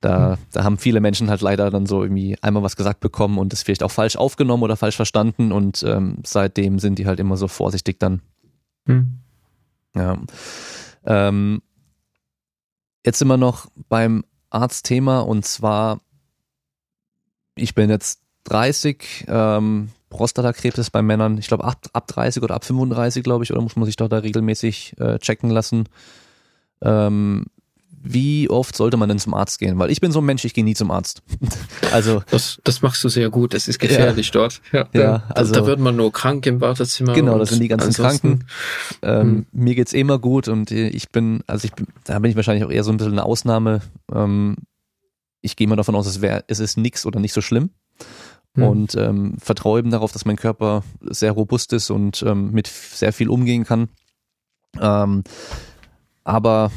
[0.00, 0.38] da, hm.
[0.52, 3.62] da haben viele Menschen halt leider dann so irgendwie einmal was gesagt bekommen und es
[3.62, 7.48] vielleicht auch falsch aufgenommen oder falsch verstanden und ähm, seitdem sind die halt immer so
[7.48, 8.22] vorsichtig dann.
[8.86, 9.18] Hm.
[9.94, 10.18] Ja.
[11.04, 11.62] Ähm,
[13.04, 16.00] jetzt wir noch beim Arztthema und zwar,
[17.56, 22.54] ich bin jetzt 30, ähm, Prostatakrebs ist bei Männern, ich glaube ab, ab 30 oder
[22.54, 25.88] ab 35, glaube ich, oder muss man sich doch da regelmäßig äh, checken lassen.
[26.80, 27.46] Ähm,
[28.02, 29.78] wie oft sollte man denn zum Arzt gehen?
[29.78, 31.22] Weil ich bin so ein Mensch, ich gehe nie zum Arzt.
[31.92, 33.54] also das, das machst du sehr gut.
[33.54, 34.60] Es ist gefährlich ja, dort.
[34.72, 37.14] Ja, ja also da, wird man nur krank im Wartezimmer.
[37.14, 38.44] Genau, das sind die ganzen Kranken.
[39.02, 39.46] Ähm, hm.
[39.52, 42.70] Mir geht's immer gut und ich bin, also ich bin, da bin ich wahrscheinlich auch
[42.70, 43.80] eher so ein bisschen eine Ausnahme.
[44.12, 44.56] Ähm,
[45.40, 47.70] ich gehe mal davon aus, es wäre, es ist nix oder nicht so schlimm.
[48.54, 48.62] Hm.
[48.62, 53.12] Und ähm, vertraue eben darauf, dass mein Körper sehr robust ist und ähm, mit sehr
[53.12, 53.88] viel umgehen kann.
[54.80, 55.24] Ähm,
[56.24, 56.70] aber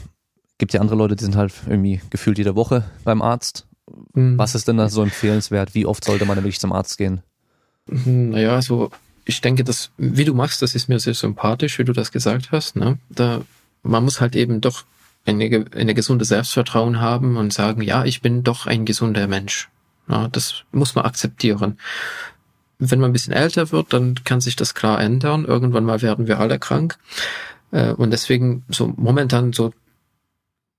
[0.61, 3.65] gibt ja andere Leute, die sind halt irgendwie gefühlt jede Woche beim Arzt.
[4.13, 4.37] Mhm.
[4.37, 5.73] Was ist denn da so empfehlenswert?
[5.73, 7.23] Wie oft sollte man denn wirklich zum Arzt gehen?
[7.87, 8.91] Mhm, naja, also
[9.25, 12.51] ich denke, dass, wie du machst, das ist mir sehr sympathisch, wie du das gesagt
[12.51, 12.75] hast.
[12.75, 12.99] Ne?
[13.09, 13.41] Da,
[13.81, 14.83] man muss halt eben doch
[15.25, 19.67] eine, eine gesunde Selbstvertrauen haben und sagen, ja, ich bin doch ein gesunder Mensch.
[20.07, 21.79] Ja, das muss man akzeptieren.
[22.77, 25.43] Wenn man ein bisschen älter wird, dann kann sich das klar ändern.
[25.43, 26.99] Irgendwann mal werden wir alle krank.
[27.71, 29.73] Äh, und deswegen so momentan so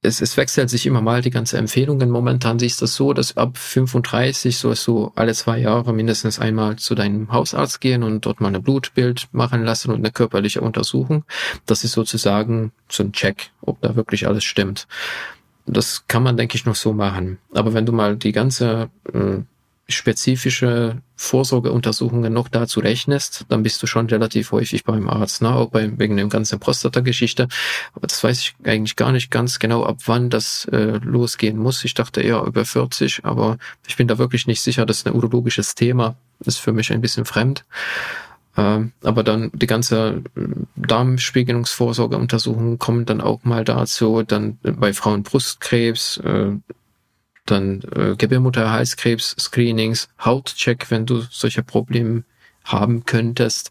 [0.02, 2.10] es, es wechselt sich immer mal die ganze Empfehlungen.
[2.10, 6.96] Momentan du das so, dass ab 35 sollst du alle zwei Jahre mindestens einmal zu
[6.96, 11.24] deinem Hausarzt gehen und dort mal ein Blutbild machen lassen und eine körperliche Untersuchung.
[11.66, 14.88] Das ist sozusagen so ein Check, ob da wirklich alles stimmt.
[15.66, 17.38] Das kann man, denke ich, noch so machen.
[17.54, 19.38] Aber wenn du mal die ganze äh,
[19.88, 25.54] spezifische Vorsorgeuntersuchungen noch dazu rechnest, dann bist du schon relativ häufig beim Arzt, ne?
[25.54, 27.46] auch bei, wegen dem ganzen Prostata-Geschichte.
[27.94, 31.84] Aber das weiß ich eigentlich gar nicht ganz genau, ab wann das äh, losgehen muss.
[31.84, 34.84] Ich dachte eher über 40, aber ich bin da wirklich nicht sicher.
[34.84, 37.64] Das ist ein urologisches Thema, ist für mich ein bisschen fremd.
[38.56, 40.40] Ähm, aber dann die ganze äh,
[40.74, 46.50] Darmspiegelungsvorsorgeuntersuchungen kommen dann auch mal dazu, dann bei Frauen Brustkrebs, äh,
[47.46, 52.24] dann äh, Gebärmutterhalskrebs-Screenings, Hautcheck, wenn du solche Probleme
[52.64, 53.70] haben könntest.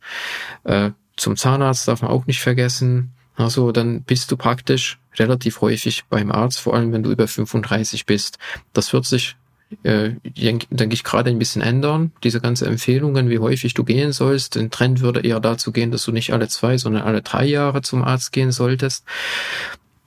[0.64, 3.14] Äh, zum Zahnarzt darf man auch nicht vergessen.
[3.36, 8.06] Also dann bist du praktisch relativ häufig beim Arzt, vor allem wenn du über 35
[8.06, 8.38] bist.
[8.74, 9.36] Das wird sich,
[9.84, 12.12] äh, denke ich, gerade ein bisschen ändern.
[12.24, 14.56] Diese ganzen Empfehlungen, wie häufig du gehen sollst.
[14.56, 17.82] Den Trend würde eher dazu gehen, dass du nicht alle zwei, sondern alle drei Jahre
[17.82, 19.06] zum Arzt gehen solltest.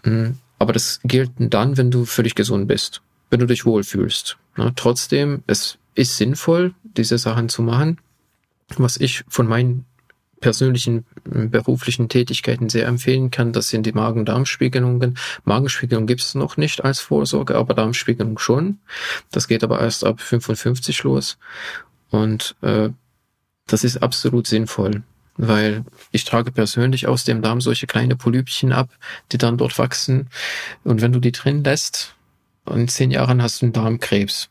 [0.03, 4.37] Hm, aber das gilt dann, wenn du völlig gesund bist wenn du dich wohlfühlst.
[4.57, 7.99] Ja, trotzdem, es ist sinnvoll, diese Sachen zu machen.
[8.77, 9.85] Was ich von meinen
[10.41, 15.17] persönlichen äh, beruflichen Tätigkeiten sehr empfehlen kann, das sind die Magen-Darm-Spiegelungen.
[15.45, 18.79] Magenspiegelung gibt es noch nicht als Vorsorge, aber Darmspiegelung schon.
[19.31, 21.39] Das geht aber erst ab 55 los.
[22.11, 22.91] Und äh,
[23.67, 25.03] das ist absolut sinnvoll,
[25.39, 28.91] weil ich trage persönlich aus dem Darm solche kleine Polypchen ab,
[29.33, 30.29] die dann dort wachsen.
[30.85, 32.15] Und wenn du die drin lässt,
[32.65, 34.51] und in zehn Jahren hast du einen Darmkrebs.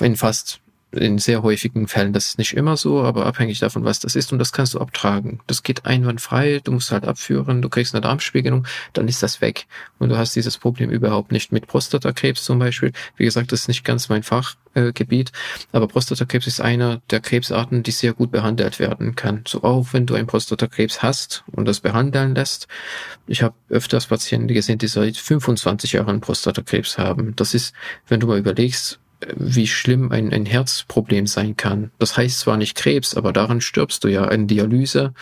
[0.00, 0.60] In fast
[0.92, 2.12] in sehr häufigen Fällen.
[2.12, 4.32] Das ist nicht immer so, aber abhängig davon, was das ist.
[4.32, 5.40] Und das kannst du abtragen.
[5.46, 6.60] Das geht einwandfrei.
[6.64, 7.60] Du musst halt abführen.
[7.60, 8.66] Du kriegst eine Darmspiegelung.
[8.94, 9.66] Dann ist das weg.
[9.98, 12.92] Und du hast dieses Problem überhaupt nicht mit Prostatakrebs zum Beispiel.
[13.16, 15.30] Wie gesagt, das ist nicht ganz mein Fachgebiet.
[15.30, 19.44] Äh, aber Prostatakrebs ist einer der Krebsarten, die sehr gut behandelt werden kann.
[19.46, 22.66] So auch wenn du einen Prostatakrebs hast und das behandeln lässt.
[23.26, 27.36] Ich habe öfters Patienten gesehen, die seit 25 Jahren Prostatakrebs haben.
[27.36, 27.74] Das ist,
[28.06, 29.00] wenn du mal überlegst,
[29.34, 31.90] wie schlimm ein, ein Herzproblem sein kann.
[31.98, 34.24] Das heißt zwar nicht Krebs, aber daran stirbst du ja.
[34.26, 35.12] Eine Dialyse,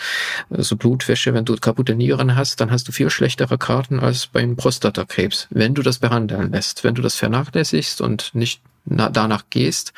[0.50, 4.56] also Blutwäsche, wenn du kaputte Nieren hast, dann hast du viel schlechtere Karten als beim
[4.56, 6.84] Prostatakrebs, wenn du das behandeln lässt.
[6.84, 9.92] Wenn du das vernachlässigst und nicht danach gehst,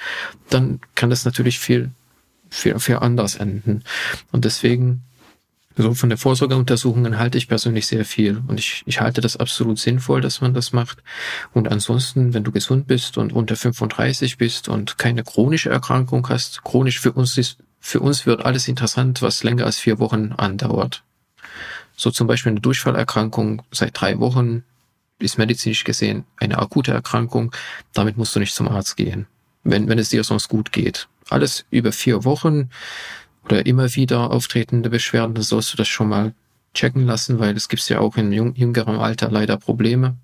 [0.49, 1.91] dann kann das natürlich viel,
[2.51, 3.83] viel, viel anders enden.
[4.33, 5.03] Und deswegen
[5.83, 9.79] so von der Vorsorgeuntersuchungen halte ich persönlich sehr viel und ich, ich halte das absolut
[9.79, 10.99] sinnvoll, dass man das macht.
[11.53, 16.65] Und ansonsten, wenn du gesund bist und unter 35 bist und keine chronische Erkrankung hast,
[16.65, 21.05] chronisch für uns ist, für uns wird alles interessant, was länger als vier Wochen andauert.
[21.97, 24.65] So zum Beispiel eine Durchfallerkrankung seit drei Wochen
[25.21, 27.53] ist medizinisch gesehen eine akute Erkrankung.
[27.93, 29.27] Damit musst du nicht zum Arzt gehen,
[29.63, 31.09] wenn, wenn es dir sonst gut geht.
[31.29, 32.71] Alles über vier Wochen
[33.51, 36.35] oder immer wieder auftretende Beschwerden, dann sollst du das schon mal
[36.75, 40.17] checken lassen, weil es gibt ja auch in jüngerem Alter leider Probleme.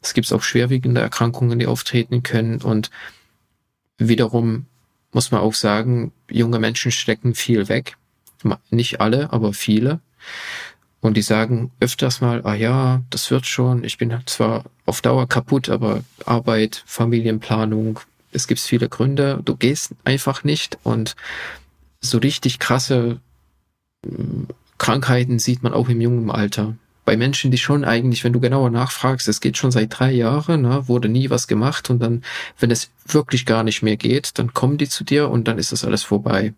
[0.00, 2.90] Es gibt auch schwerwiegende Erkrankungen, die auftreten können und
[3.98, 4.66] wiederum
[5.12, 7.96] muss man auch sagen, junge Menschen stecken viel weg.
[8.70, 10.00] Nicht alle, aber viele.
[11.00, 15.28] Und die sagen öfters mal, ah ja, das wird schon, ich bin zwar auf Dauer
[15.28, 18.00] kaputt, aber Arbeit, Familienplanung,
[18.32, 21.14] es gibt viele Gründe, du gehst einfach nicht und
[22.10, 23.20] so richtig krasse
[24.04, 24.08] äh,
[24.78, 26.74] Krankheiten sieht man auch im jungen Alter.
[27.04, 30.62] Bei Menschen, die schon eigentlich, wenn du genauer nachfragst, es geht schon seit drei Jahren,
[30.62, 32.22] ne, wurde nie was gemacht und dann,
[32.58, 35.72] wenn es wirklich gar nicht mehr geht, dann kommen die zu dir und dann ist
[35.72, 36.54] das alles vorbei.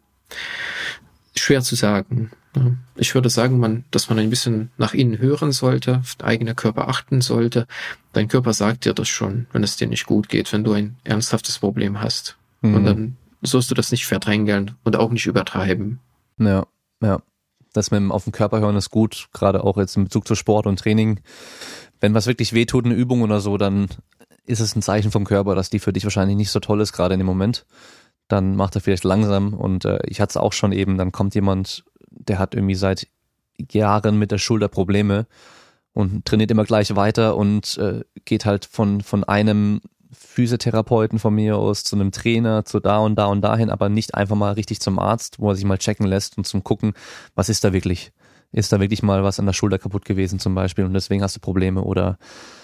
[1.36, 2.30] Schwer zu sagen.
[2.54, 2.78] Ne.
[2.94, 6.56] Ich würde sagen, man, dass man ein bisschen nach innen hören sollte, auf den eigenen
[6.56, 7.66] Körper achten sollte.
[8.12, 10.96] Dein Körper sagt dir das schon, wenn es dir nicht gut geht, wenn du ein
[11.04, 12.36] ernsthaftes Problem hast.
[12.62, 12.74] Mhm.
[12.74, 16.00] Und dann sollst du das nicht verdrängeln und auch nicht übertreiben.
[16.38, 16.66] Ja,
[17.02, 17.20] ja.
[17.72, 20.34] Das mit dem auf den Körper hören ist gut, gerade auch jetzt in Bezug zu
[20.34, 21.20] Sport und Training.
[22.00, 23.88] Wenn was wirklich wehtut, eine Übung oder so, dann
[24.46, 26.92] ist es ein Zeichen vom Körper, dass die für dich wahrscheinlich nicht so toll ist,
[26.92, 27.66] gerade in dem Moment.
[28.28, 31.34] Dann macht er vielleicht langsam und äh, ich hatte es auch schon eben, dann kommt
[31.34, 33.08] jemand, der hat irgendwie seit
[33.70, 35.26] Jahren mit der Schulter Probleme
[35.92, 39.80] und trainiert immer gleich weiter und äh, geht halt von, von einem
[40.36, 44.14] Physiotherapeuten von mir aus, zu einem Trainer, zu da und da und dahin, aber nicht
[44.14, 46.92] einfach mal richtig zum Arzt, wo er sich mal checken lässt und zum gucken,
[47.34, 48.12] was ist da wirklich?
[48.52, 51.36] Ist da wirklich mal was an der Schulter kaputt gewesen zum Beispiel und deswegen hast
[51.36, 52.18] du Probleme oder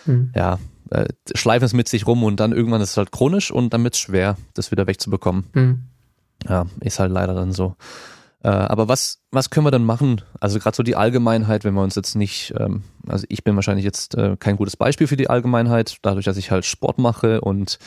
[0.05, 0.33] mhm.
[0.35, 0.59] ja,
[0.91, 3.83] äh, schleifen es mit sich rum und dann irgendwann ist es halt chronisch und dann
[3.85, 5.47] wird es schwer, das wieder wegzubekommen.
[5.55, 5.85] Mhm.
[6.47, 7.77] Ja, ist halt leider dann so.
[8.45, 10.21] Äh, aber was, was können wir dann machen?
[10.41, 13.85] Also gerade so die Allgemeinheit, wenn wir uns jetzt nicht, ähm, also ich bin wahrscheinlich
[13.85, 17.79] jetzt äh, kein gutes Beispiel für die Allgemeinheit, dadurch, dass ich halt Sport mache und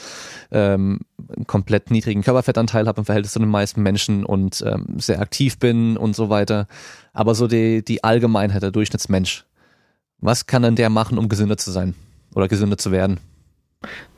[0.51, 0.99] ähm,
[1.35, 5.57] einen komplett niedrigen Körperfettanteil habe im Verhältnis zu den meisten Menschen und ähm, sehr aktiv
[5.57, 6.67] bin und so weiter.
[7.13, 9.45] Aber so die, die Allgemeinheit, der Durchschnittsmensch,
[10.19, 11.95] was kann denn der machen, um gesünder zu sein
[12.33, 13.19] oder gesünder zu werden?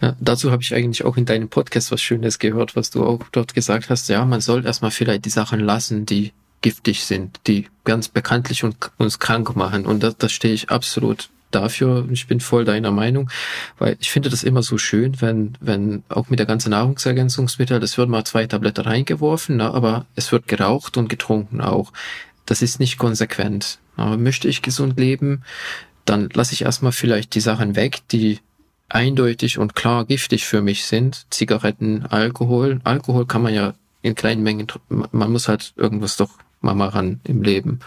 [0.02, 3.24] Ja, dazu habe ich eigentlich auch in deinem Podcast was Schönes gehört, was du auch
[3.32, 4.08] dort gesagt hast.
[4.10, 6.32] Ja, man soll erstmal vielleicht die Sachen lassen, die
[6.68, 8.62] giftig sind, die ganz bekanntlich
[8.98, 9.86] uns krank machen.
[9.86, 12.06] Und das, das stehe ich absolut dafür.
[12.12, 13.30] Ich bin voll deiner Meinung,
[13.80, 17.98] weil ich finde das immer so schön, wenn, wenn auch mit der ganzen Nahrungsergänzungsmittel, das
[17.98, 21.94] wird mal zwei Tabletten reingeworfen, ne, aber es wird geraucht und getrunken auch.
[22.46, 23.80] Das ist nicht konsequent.
[23.96, 25.44] Aber möchte ich gesund leben,
[26.04, 28.40] dann lasse ich erstmal vielleicht die Sachen weg, die
[28.90, 31.28] eindeutig und klar giftig für mich sind.
[31.30, 32.82] Zigaretten, Alkohol.
[32.84, 36.32] Alkohol kann man ja in kleinen Mengen, man muss halt irgendwas doch
[36.62, 37.80] mal machen im Leben.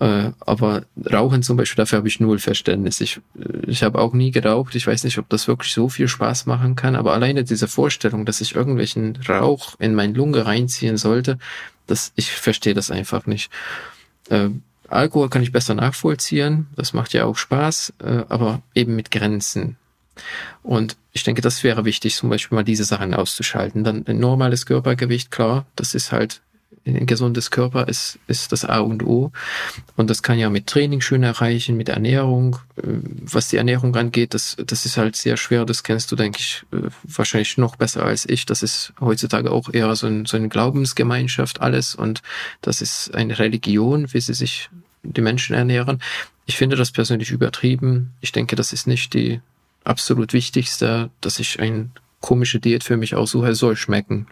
[0.00, 3.00] Äh, aber Rauchen zum Beispiel, dafür habe ich null Verständnis.
[3.00, 3.20] Ich,
[3.66, 4.74] ich habe auch nie geraucht.
[4.74, 6.96] Ich weiß nicht, ob das wirklich so viel Spaß machen kann.
[6.96, 11.38] Aber alleine diese Vorstellung, dass ich irgendwelchen Rauch in meine Lunge reinziehen sollte,
[11.86, 13.52] das, ich verstehe das einfach nicht.
[14.30, 14.48] Äh,
[14.88, 16.68] Alkohol kann ich besser nachvollziehen.
[16.76, 19.76] Das macht ja auch Spaß, äh, aber eben mit Grenzen.
[20.62, 23.84] Und ich denke, das wäre wichtig, zum Beispiel mal diese Sachen auszuschalten.
[23.84, 26.40] Dann ein normales Körpergewicht, klar, das ist halt
[26.86, 29.32] ein gesundes Körper ist, ist das A und O.
[29.96, 32.56] Und das kann ja mit Training schön erreichen, mit Ernährung.
[32.76, 32.82] Äh,
[33.22, 35.64] was die Ernährung angeht, das, das ist halt sehr schwer.
[35.64, 38.46] Das kennst du, denke ich, äh, wahrscheinlich noch besser als ich.
[38.46, 41.94] Das ist heutzutage auch eher so, ein, so eine Glaubensgemeinschaft alles.
[41.94, 42.22] Und
[42.62, 44.70] das ist eine Religion, wie sie sich
[45.02, 46.00] die Menschen ernähren.
[46.46, 48.12] Ich finde das persönlich übertrieben.
[48.20, 49.40] Ich denke, das ist nicht die
[49.84, 54.26] absolut Wichtigste, dass ich ein komische Diät für mich aussuche, es soll schmecken.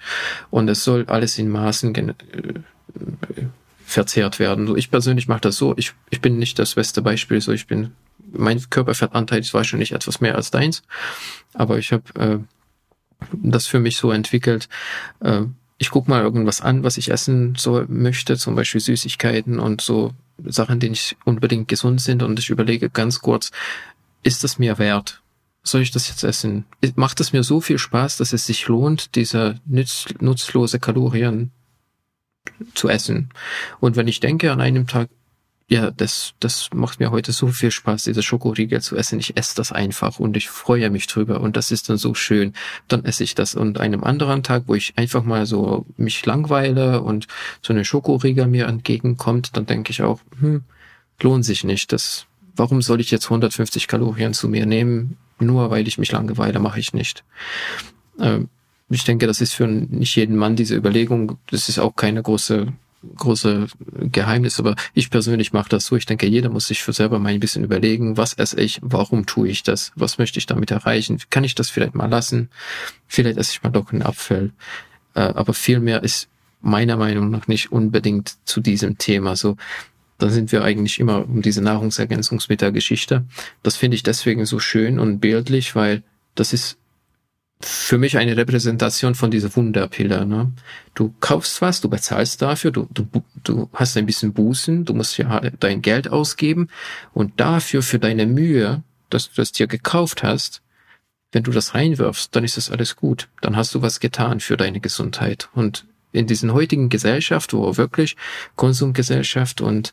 [0.50, 2.14] Und es soll alles in Maßen äh,
[3.84, 4.66] verzehrt werden.
[4.66, 7.66] So, ich persönlich mache das so, ich, ich bin nicht das beste Beispiel, so ich
[7.66, 7.92] bin,
[8.30, 10.82] mein Körperfettanteil ist wahrscheinlich etwas mehr als deins,
[11.54, 12.38] aber ich habe äh,
[13.32, 14.68] das für mich so entwickelt,
[15.20, 15.42] äh,
[15.78, 20.12] ich guck mal irgendwas an, was ich essen so möchte, zum Beispiel Süßigkeiten und so
[20.44, 23.52] Sachen, die nicht unbedingt gesund sind und ich überlege ganz kurz,
[24.22, 25.22] ist das mir wert?
[25.68, 26.64] Soll ich das jetzt essen?
[26.94, 31.50] Macht es mir so viel Spaß, dass es sich lohnt, diese nutz, nutzlose Kalorien
[32.74, 33.28] zu essen?
[33.78, 35.10] Und wenn ich denke an einem Tag,
[35.68, 39.20] ja, das, das macht mir heute so viel Spaß, diese Schokoriegel zu essen.
[39.20, 42.54] Ich esse das einfach und ich freue mich drüber und das ist dann so schön.
[42.88, 47.02] Dann esse ich das und einem anderen Tag, wo ich einfach mal so mich langweile
[47.02, 47.26] und
[47.60, 50.64] so eine Schokoriegel mir entgegenkommt, dann denke ich auch, hm,
[51.20, 51.92] lohnt sich nicht.
[51.92, 52.24] Das,
[52.56, 55.18] warum soll ich jetzt 150 Kalorien zu mir nehmen?
[55.40, 57.24] Nur weil ich mich langweile, mache ich nicht.
[58.18, 58.48] Ähm,
[58.90, 61.38] ich denke, das ist für nicht jeden Mann diese Überlegung.
[61.50, 62.72] Das ist auch keine große
[63.16, 63.68] große
[64.10, 65.96] Geheimnis, aber ich persönlich mache das so.
[65.96, 69.26] Ich denke, jeder muss sich für selber mal ein bisschen überlegen, was esse ich, warum
[69.26, 72.48] tue ich das, was möchte ich damit erreichen, kann ich das vielleicht mal lassen,
[73.06, 74.52] vielleicht esse ich mal doch einen Apfel,
[75.14, 76.28] äh, aber viel mehr ist
[76.60, 79.56] meiner Meinung nach nicht unbedingt zu diesem Thema so.
[80.18, 83.24] Dann sind wir eigentlich immer um diese Nahrungsergänzungsmittelgeschichte.
[83.62, 86.02] Das finde ich deswegen so schön und bildlich, weil
[86.34, 86.78] das ist
[87.60, 90.24] für mich eine Repräsentation von dieser Wunderpille.
[90.26, 90.52] Ne?
[90.94, 93.06] Du kaufst was, du bezahlst dafür, du, du,
[93.42, 96.68] du hast ein bisschen Bußen, du musst ja dein Geld ausgeben
[97.14, 100.62] und dafür, für deine Mühe, dass du das dir gekauft hast,
[101.32, 103.28] wenn du das reinwirfst, dann ist das alles gut.
[103.42, 105.50] Dann hast du was getan für deine Gesundheit.
[105.54, 108.16] Und in diesen heutigen Gesellschaft, wo wirklich
[108.56, 109.92] Konsumgesellschaft und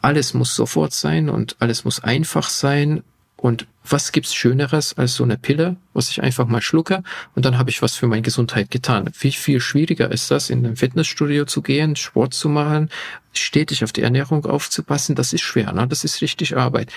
[0.00, 3.02] alles muss sofort sein und alles muss einfach sein
[3.36, 7.02] und was gibt's Schöneres als so eine Pille, was ich einfach mal schlucke
[7.34, 9.10] und dann habe ich was für meine Gesundheit getan.
[9.20, 12.90] Wie viel schwieriger ist das, in ein Fitnessstudio zu gehen, Sport zu machen,
[13.32, 15.14] stetig auf die Ernährung aufzupassen?
[15.14, 15.86] Das ist schwer, ne?
[15.86, 16.90] Das ist richtig Arbeit.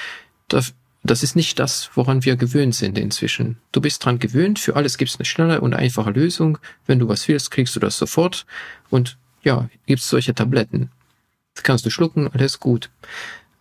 [0.47, 0.73] Das,
[1.03, 3.57] das ist nicht das, woran wir gewöhnt sind inzwischen.
[3.71, 6.57] Du bist dran gewöhnt, für alles gibt's eine schnelle und einfache Lösung.
[6.85, 8.45] Wenn du was willst, kriegst du das sofort.
[8.89, 10.91] Und ja, gibt's solche Tabletten.
[11.53, 12.89] Das kannst du schlucken, alles gut.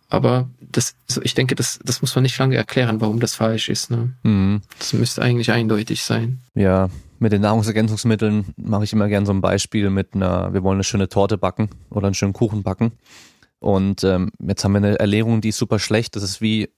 [0.09, 3.91] Aber das, ich denke, das, das muss man nicht lange erklären, warum das falsch ist.
[3.91, 4.13] Ne?
[4.23, 4.61] Mhm.
[4.77, 6.41] Das müsste eigentlich eindeutig sein.
[6.55, 10.77] Ja, mit den Nahrungsergänzungsmitteln mache ich immer gern so ein Beispiel mit einer, wir wollen
[10.77, 12.93] eine schöne Torte backen oder einen schönen Kuchen backen.
[13.59, 16.15] Und ähm, jetzt haben wir eine Erlegung, die ist super schlecht.
[16.15, 16.69] Das ist wie,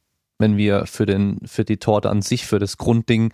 [0.42, 3.34] wenn wir für den, für die Torte an sich, für das Grundding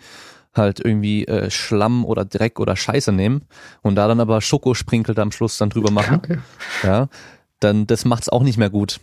[0.54, 3.44] halt irgendwie äh, Schlamm oder Dreck oder Scheiße nehmen
[3.82, 6.22] und da dann aber Schokosprinkel am Schluss dann drüber machen.
[6.84, 7.10] Ja,
[7.60, 9.00] dann das macht's auch nicht mehr gut.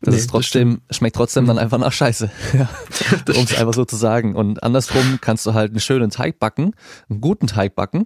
[0.00, 2.30] Das nee, ist trotzdem, das schmeckt trotzdem dann einfach nach Scheiße.
[2.52, 2.68] ja,
[3.36, 4.34] um es einfach so zu sagen.
[4.34, 6.72] Und andersrum kannst du halt einen schönen Teig backen,
[7.08, 8.04] einen guten Teig backen,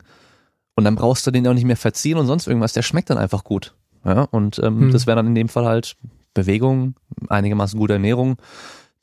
[0.79, 3.19] und dann brauchst du den auch nicht mehr verziehen und sonst irgendwas, der schmeckt dann
[3.19, 3.75] einfach gut.
[4.05, 4.93] Ja, und ähm, hm.
[4.93, 5.97] das wäre dann in dem Fall halt
[6.35, 6.95] Bewegung,
[7.29, 8.37] einigermaßen gute Ernährung.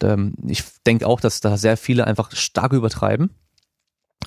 [0.03, 3.29] Ähm, ich denke auch, dass da sehr viele einfach stark übertreiben.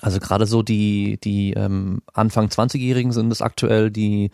[0.01, 4.31] Also gerade so die, die ähm, Anfang 20-Jährigen sind es aktuell, die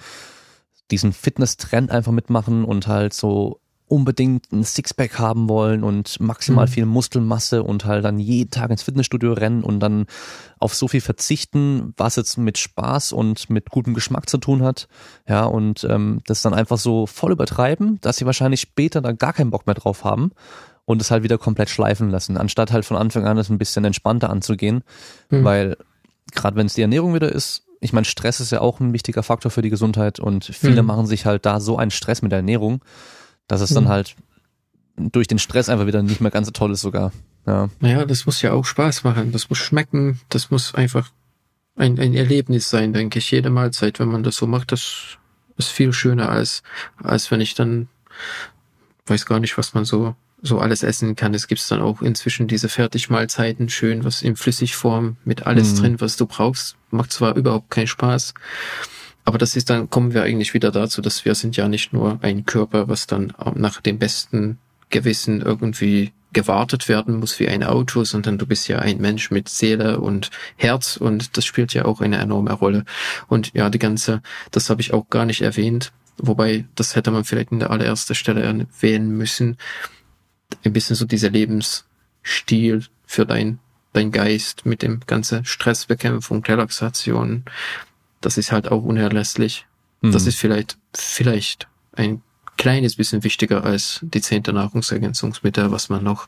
[0.91, 6.71] diesen Fitness-Trend einfach mitmachen und halt so unbedingt ein Sixpack haben wollen und maximal mhm.
[6.71, 10.07] viel Muskelmasse und halt dann jeden Tag ins Fitnessstudio rennen und dann
[10.59, 14.87] auf so viel verzichten, was jetzt mit Spaß und mit gutem Geschmack zu tun hat.
[15.27, 19.33] Ja, und ähm, das dann einfach so voll übertreiben, dass sie wahrscheinlich später dann gar
[19.33, 20.31] keinen Bock mehr drauf haben
[20.85, 23.85] und es halt wieder komplett schleifen lassen, anstatt halt von Anfang an das ein bisschen
[23.85, 24.83] entspannter anzugehen,
[25.29, 25.43] mhm.
[25.43, 25.77] weil
[26.33, 29.21] gerade wenn es die Ernährung wieder ist, ich meine, Stress ist ja auch ein wichtiger
[29.21, 30.87] Faktor für die Gesundheit und viele mhm.
[30.87, 32.83] machen sich halt da so einen Stress mit der Ernährung,
[33.47, 33.91] dass es dann hm.
[33.91, 34.15] halt
[34.97, 37.11] durch den Stress einfach wieder nicht mehr ganz so toll ist sogar.
[37.45, 37.69] Ja.
[37.79, 39.31] Naja, das muss ja auch Spaß machen.
[39.31, 40.19] Das muss schmecken.
[40.29, 41.11] Das muss einfach
[41.75, 43.29] ein, ein Erlebnis sein, denke ich.
[43.29, 45.17] Jede Mahlzeit, wenn man das so macht, das
[45.57, 46.63] ist viel schöner als,
[46.97, 47.87] als wenn ich dann
[49.05, 51.33] weiß gar nicht, was man so, so alles essen kann.
[51.33, 55.77] Es gibt dann auch inzwischen diese Fertigmahlzeiten, schön was in Flüssigform mit alles mhm.
[55.77, 56.75] drin, was du brauchst.
[56.91, 58.33] Macht zwar überhaupt keinen Spaß,
[59.25, 62.19] aber das ist dann, kommen wir eigentlich wieder dazu, dass wir sind ja nicht nur
[62.21, 64.59] ein Körper, was dann nach dem besten
[64.91, 69.49] Gewissen irgendwie gewartet werden muss wie ein Auto, sondern du bist ja ein Mensch mit
[69.49, 72.85] Seele und Herz und das spielt ja auch eine enorme Rolle.
[73.27, 77.23] Und ja, die ganze, das habe ich auch gar nicht erwähnt, wobei das hätte man
[77.23, 79.57] vielleicht in der allerersten Stelle erwähnen müssen.
[80.63, 83.59] Ein bisschen so dieser Lebensstil für dein,
[83.93, 87.45] dein Geist mit dem ganze Stressbekämpfung, Relaxation,
[88.21, 89.65] das ist halt auch unerlässlich.
[90.01, 90.11] Mhm.
[90.11, 92.21] Das ist vielleicht, vielleicht ein
[92.57, 96.27] kleines bisschen wichtiger als die zehnte Nahrungsergänzungsmittel, was man noch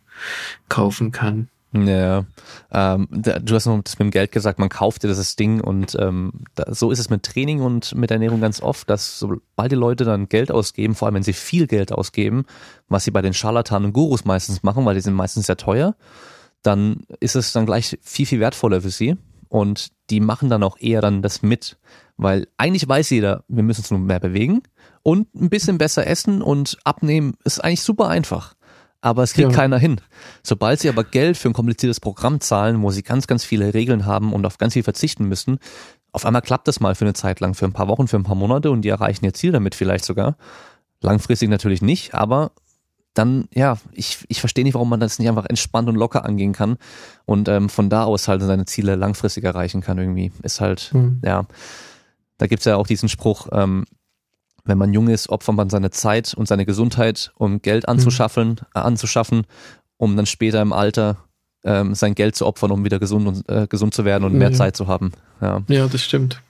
[0.69, 1.49] kaufen kann.
[1.73, 2.25] Ja,
[2.71, 5.97] ähm, du hast noch das mit dem Geld gesagt, man kauft dir das Ding und
[5.99, 9.75] ähm, da, so ist es mit Training und mit Ernährung ganz oft, dass sobald die
[9.75, 12.45] Leute dann Geld ausgeben, vor allem wenn sie viel Geld ausgeben,
[12.87, 15.95] was sie bei den Scharlatanen und Gurus meistens machen, weil die sind meistens sehr teuer,
[16.63, 19.17] dann ist es dann gleich viel, viel wertvoller für sie
[19.49, 21.77] und die machen dann auch eher dann das mit,
[22.15, 24.63] weil eigentlich weiß jeder, wir müssen uns nur mehr bewegen
[25.03, 28.55] und ein bisschen besser essen und abnehmen ist eigentlich super einfach
[29.01, 29.55] aber es kriegt ja.
[29.55, 30.01] keiner hin.
[30.43, 34.05] Sobald sie aber Geld für ein kompliziertes Programm zahlen, wo sie ganz, ganz viele Regeln
[34.05, 35.59] haben und auf ganz viel verzichten müssen,
[36.11, 38.23] auf einmal klappt das mal für eine Zeit lang, für ein paar Wochen, für ein
[38.23, 40.35] paar Monate und die erreichen ihr Ziel damit vielleicht sogar.
[41.01, 42.51] Langfristig natürlich nicht, aber
[43.13, 46.53] dann, ja, ich, ich verstehe nicht, warum man das nicht einfach entspannt und locker angehen
[46.53, 46.77] kann
[47.25, 50.31] und ähm, von da aus halt seine Ziele langfristig erreichen kann irgendwie.
[50.43, 51.21] Ist halt, mhm.
[51.23, 51.45] ja,
[52.37, 53.85] da gibt's ja auch diesen Spruch, ähm,
[54.67, 58.57] wenn man jung ist, opfert man seine Zeit und seine Gesundheit, um Geld anzuschaffen, mhm.
[58.75, 59.45] äh, anzuschaffen,
[59.97, 61.17] um dann später im Alter
[61.63, 64.51] ähm, sein Geld zu opfern, um wieder gesund und äh, gesund zu werden und mehr
[64.51, 64.55] ja.
[64.55, 65.11] Zeit zu haben.
[65.41, 65.61] Ja.
[65.67, 66.41] ja, das stimmt.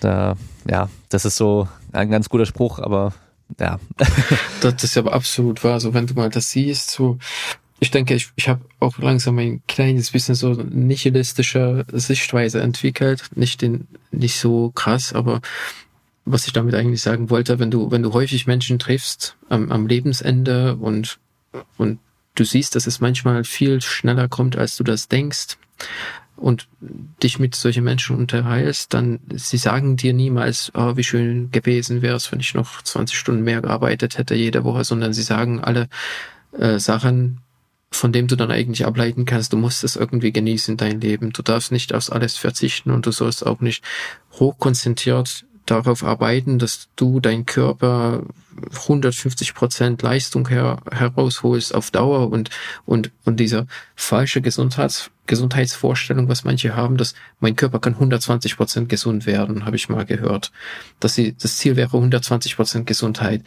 [0.00, 0.36] Da,
[0.68, 3.12] ja, das ist so ein ganz guter Spruch, aber
[3.58, 3.78] ja.
[4.60, 5.80] das ist aber absolut wahr.
[5.80, 7.18] So, wenn du mal das siehst, so,
[7.80, 13.24] ich denke, ich, ich habe auch langsam ein kleines bisschen so nihilistische Sichtweise entwickelt.
[13.34, 15.40] Nicht den, nicht so krass, aber
[16.24, 19.86] was ich damit eigentlich sagen wollte, wenn du, wenn du häufig Menschen triffst am, am
[19.86, 21.18] Lebensende und,
[21.76, 21.98] und
[22.34, 25.58] du siehst, dass es manchmal viel schneller kommt, als du das denkst
[26.36, 26.68] und
[27.22, 32.16] dich mit solchen Menschen unterhältst, dann sie sagen dir niemals, oh, wie schön gewesen wäre
[32.16, 35.88] es, wenn ich noch 20 Stunden mehr gearbeitet hätte jede Woche, sondern sie sagen alle
[36.52, 37.40] äh, Sachen,
[37.92, 41.32] von dem du dann eigentlich ableiten kannst, du musst es irgendwie genießen, dein Leben.
[41.32, 43.84] Du darfst nicht auf alles verzichten und du sollst auch nicht
[44.32, 48.22] hochkonzentriert darauf arbeiten, dass du dein Körper
[48.72, 52.50] 150 Prozent Leistung her, herausholst auf Dauer und,
[52.84, 58.88] und, und diese falsche Gesundheits, Gesundheitsvorstellung, was manche haben, dass mein Körper kann 120 Prozent
[58.88, 60.52] gesund werden, habe ich mal gehört.
[60.98, 63.42] Dass sie, das Ziel wäre 120 Prozent Gesundheit.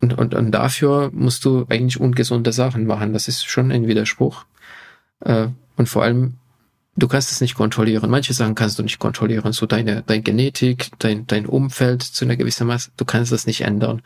[0.00, 3.12] Und, und, und dafür musst du eigentlich ungesunde Sachen machen.
[3.12, 4.44] Das ist schon ein Widerspruch.
[5.20, 6.34] Äh, und vor allem
[6.98, 8.10] du kannst es nicht kontrollieren.
[8.10, 9.52] Manche Sachen kannst du nicht kontrollieren.
[9.52, 13.62] So deine, deine Genetik, dein, dein Umfeld zu einer gewissen Masse, du kannst das nicht
[13.62, 14.02] ändern.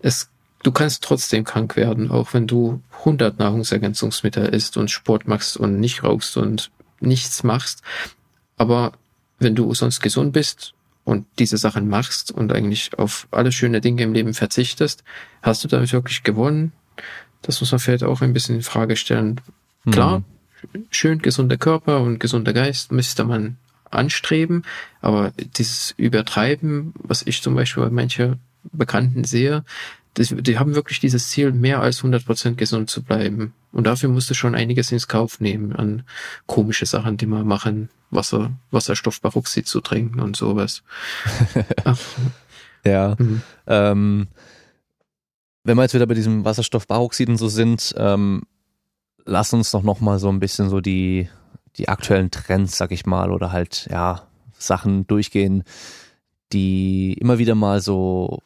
[0.00, 0.28] Es,
[0.62, 5.80] du kannst trotzdem krank werden, auch wenn du 100 Nahrungsergänzungsmittel isst und Sport machst und
[5.80, 7.82] nicht rauchst und nichts machst.
[8.56, 8.92] Aber
[9.38, 10.74] wenn du sonst gesund bist
[11.04, 15.02] und diese Sachen machst und eigentlich auf alle schöne Dinge im Leben verzichtest,
[15.42, 16.72] hast du damit wirklich gewonnen?
[17.40, 19.40] Das muss man vielleicht auch ein bisschen in Frage stellen.
[19.90, 20.37] Klar, mhm
[20.90, 23.56] schön gesunder Körper und gesunder Geist müsste man
[23.90, 24.64] anstreben,
[25.00, 28.40] aber dieses Übertreiben, was ich zum Beispiel bei manchen
[28.72, 29.64] Bekannten sehe,
[30.14, 33.54] das, die haben wirklich dieses Ziel, mehr als 100% gesund zu bleiben.
[33.72, 36.02] Und dafür musst du schon einiges ins Kauf nehmen an
[36.46, 40.82] komische Sachen, die man machen, Wasser, Wasserstoffperoxid zu trinken und sowas.
[42.84, 43.14] ja.
[43.18, 43.42] Mhm.
[43.66, 44.28] Ähm,
[45.64, 48.42] wenn wir jetzt wieder bei diesem Wasserstoffperoxid und so sind, ähm,
[49.28, 51.28] lass uns doch noch mal so ein bisschen so die,
[51.76, 54.22] die aktuellen Trends, sag ich mal, oder halt, ja,
[54.58, 55.62] Sachen durchgehen,
[56.52, 58.40] die immer wieder mal so,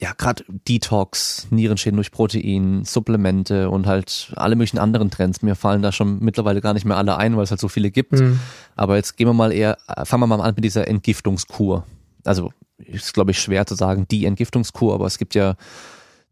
[0.00, 5.42] ja, gerade Detox, Nierenschäden durch Protein, Supplemente und halt alle möglichen anderen Trends.
[5.42, 7.90] Mir fallen da schon mittlerweile gar nicht mehr alle ein, weil es halt so viele
[7.90, 8.12] gibt.
[8.12, 8.40] Mhm.
[8.74, 11.86] Aber jetzt gehen wir mal eher, fangen wir mal an mit dieser Entgiftungskur.
[12.24, 15.54] Also, ist glaube ich schwer zu sagen, die Entgiftungskur, aber es gibt ja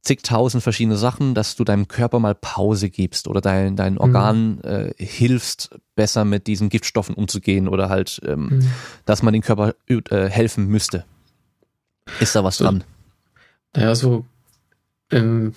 [0.02, 4.60] zigtausend verschiedene Sachen, dass du deinem Körper mal Pause gibst oder dein, dein Organ mhm.
[4.64, 8.70] äh, hilfst, besser mit diesen Giftstoffen umzugehen oder halt, ähm, mhm.
[9.04, 11.04] dass man den Körper äh, helfen müsste.
[12.18, 12.84] Ist da was so, dran?
[13.74, 14.24] Naja, so
[15.12, 15.54] ähm,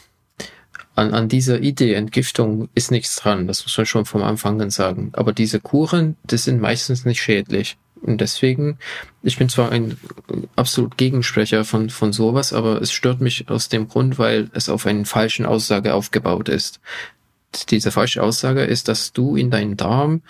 [0.93, 4.69] an, an dieser Idee Entgiftung ist nichts dran, das muss man schon vom Anfang an
[4.69, 5.09] sagen.
[5.13, 7.77] Aber diese Kuren, das sind meistens nicht schädlich.
[8.05, 8.77] Und deswegen,
[9.23, 9.97] ich bin zwar ein
[10.55, 14.85] absolut Gegensprecher von, von sowas, aber es stört mich aus dem Grund, weil es auf
[14.85, 16.79] einen falschen Aussage aufgebaut ist.
[17.69, 20.21] Diese falsche Aussage ist, dass du in deinen Darm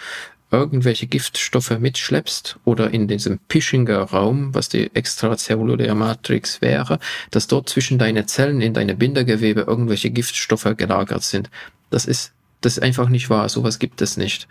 [0.51, 6.99] irgendwelche Giftstoffe mitschleppst oder in diesem Pischinger Raum, was die extrazelluläre Matrix wäre,
[7.31, 11.49] dass dort zwischen deine Zellen in deine Bindergewebe irgendwelche Giftstoffe gelagert sind.
[11.89, 12.31] Das ist,
[12.61, 13.49] das ist einfach nicht wahr.
[13.49, 14.47] Sowas gibt es nicht.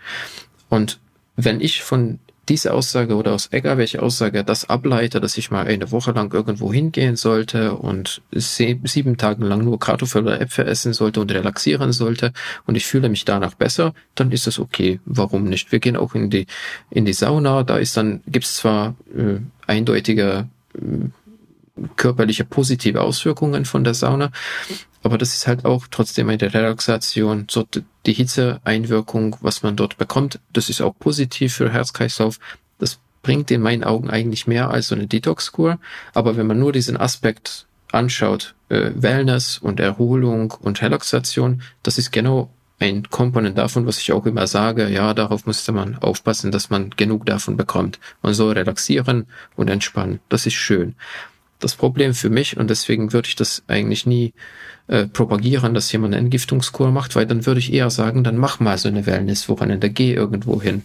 [0.69, 0.99] Und
[1.37, 2.19] wenn ich von
[2.49, 6.33] diese Aussage oder aus egal welche Aussage das ableite, dass ich mal eine Woche lang
[6.33, 11.91] irgendwo hingehen sollte und sieben Tagen lang nur Kartoffeln oder Äpfel essen sollte und relaxieren
[11.91, 12.33] sollte
[12.65, 14.99] und ich fühle mich danach besser, dann ist das okay.
[15.05, 15.71] Warum nicht?
[15.71, 16.45] Wir gehen auch in die
[16.89, 17.63] in die Sauna.
[17.63, 24.31] Da ist dann gibt's zwar äh, eindeutige äh, körperliche positive Auswirkungen von der Sauna,
[25.05, 27.45] aber das ist halt auch trotzdem eine Relaxation.
[27.49, 27.63] So
[28.07, 32.39] die Hitzeeinwirkung, was man dort bekommt, das ist auch positiv für Herzkreislauf.
[32.79, 35.77] Das bringt in meinen Augen eigentlich mehr als so eine Detox-Kur.
[36.15, 42.11] Aber wenn man nur diesen Aspekt anschaut, äh, Wellness und Erholung und Relaxation, das ist
[42.11, 42.49] genau
[42.79, 46.89] ein Komponent davon, was ich auch immer sage, ja, darauf musste man aufpassen, dass man
[46.89, 47.99] genug davon bekommt.
[48.23, 50.19] Man soll relaxieren und entspannen.
[50.29, 50.95] Das ist schön.
[51.65, 54.35] Das Problem für mich, und deswegen würde ich das eigentlich nie
[54.85, 58.59] äh, propagieren, dass jemand eine Entgiftungskur macht, weil dann würde ich eher sagen, dann mach
[58.59, 60.83] mal so eine Wellness-Wochenende, geh irgendwo hin.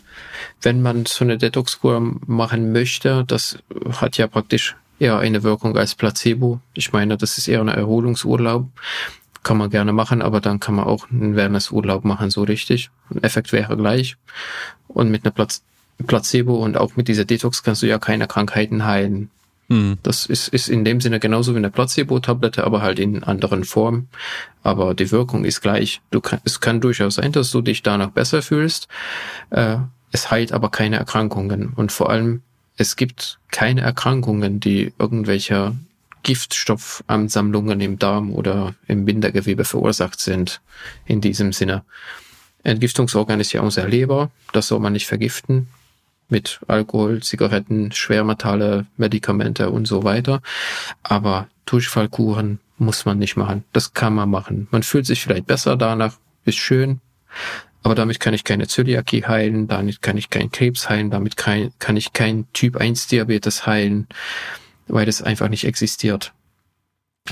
[0.62, 3.58] Wenn man so eine Detox-Kur machen möchte, das
[3.92, 6.60] hat ja praktisch eher eine Wirkung als Placebo.
[6.72, 8.66] Ich meine, das ist eher ein Erholungsurlaub.
[9.42, 12.88] Kann man gerne machen, aber dann kann man auch einen Wellnessurlaub machen, so richtig.
[13.10, 14.16] Ein Effekt wäre gleich.
[14.88, 15.46] Und mit einer
[16.06, 19.28] Placebo und auch mit dieser Detox kannst du ja keine Krankheiten heilen.
[19.70, 19.98] Mhm.
[20.02, 24.08] Das ist, ist in dem Sinne genauso wie eine Placebo-Tablette, aber halt in anderen Formen.
[24.62, 26.02] Aber die Wirkung ist gleich.
[26.10, 28.88] Du kann, es kann durchaus sein, dass du dich danach besser fühlst.
[29.50, 29.76] Äh,
[30.10, 31.72] es heilt aber keine Erkrankungen.
[31.74, 32.42] Und vor allem,
[32.76, 35.76] es gibt keine Erkrankungen, die irgendwelche
[36.24, 40.60] Giftstoffansammlungen im Darm oder im Bindegewebe verursacht sind.
[41.06, 41.84] In diesem Sinne.
[42.64, 44.32] Entgiftungsorgan ist ja unser Leber.
[44.52, 45.68] Das soll man nicht vergiften
[46.30, 50.42] mit Alkohol, Zigaretten, Schwermetalle, Medikamente und so weiter.
[51.02, 53.64] Aber Durchfallkuren muss man nicht machen.
[53.72, 54.68] Das kann man machen.
[54.70, 57.00] Man fühlt sich vielleicht besser danach, ist schön.
[57.82, 61.72] Aber damit kann ich keine Zöliakie heilen, damit kann ich keinen Krebs heilen, damit kann,
[61.78, 64.06] kann ich kein Typ 1 Diabetes heilen,
[64.86, 66.32] weil das einfach nicht existiert.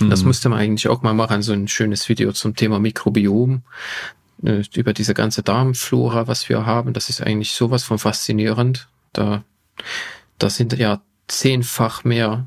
[0.00, 3.62] Das müsste man eigentlich auch mal machen, so ein schönes Video zum Thema Mikrobiom.
[4.42, 8.88] Äh, über diese ganze Darmflora, was wir haben, das ist eigentlich sowas von faszinierend.
[9.12, 9.42] Da,
[10.38, 12.46] da sind ja zehnfach mehr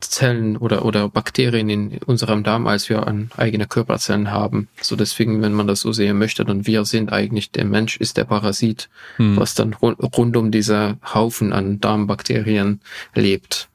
[0.00, 4.68] Zellen oder, oder Bakterien in unserem Darm, als wir an eigene Körperzellen haben.
[4.80, 8.16] So deswegen, wenn man das so sehen möchte, dann wir sind eigentlich, der Mensch ist
[8.16, 9.36] der Parasit, hm.
[9.36, 12.80] was dann rund, rund um dieser Haufen an Darmbakterien
[13.14, 13.68] lebt.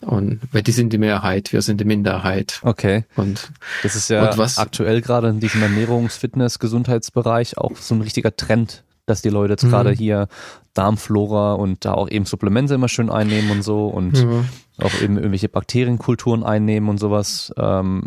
[0.00, 2.60] Und weil die sind die Mehrheit, wir sind die Minderheit.
[2.62, 3.04] Okay.
[3.16, 3.50] Und
[3.82, 8.34] das ist ja was, aktuell gerade in diesem Ernährungs-, Fitness-, Gesundheitsbereich auch so ein richtiger
[8.34, 9.70] Trend, dass die Leute jetzt mhm.
[9.70, 10.28] gerade hier
[10.72, 14.46] Darmflora und da auch eben Supplemente immer schön einnehmen und so und mhm.
[14.78, 17.52] auch eben irgendwelche Bakterienkulturen einnehmen und sowas.
[17.58, 18.04] Ähm,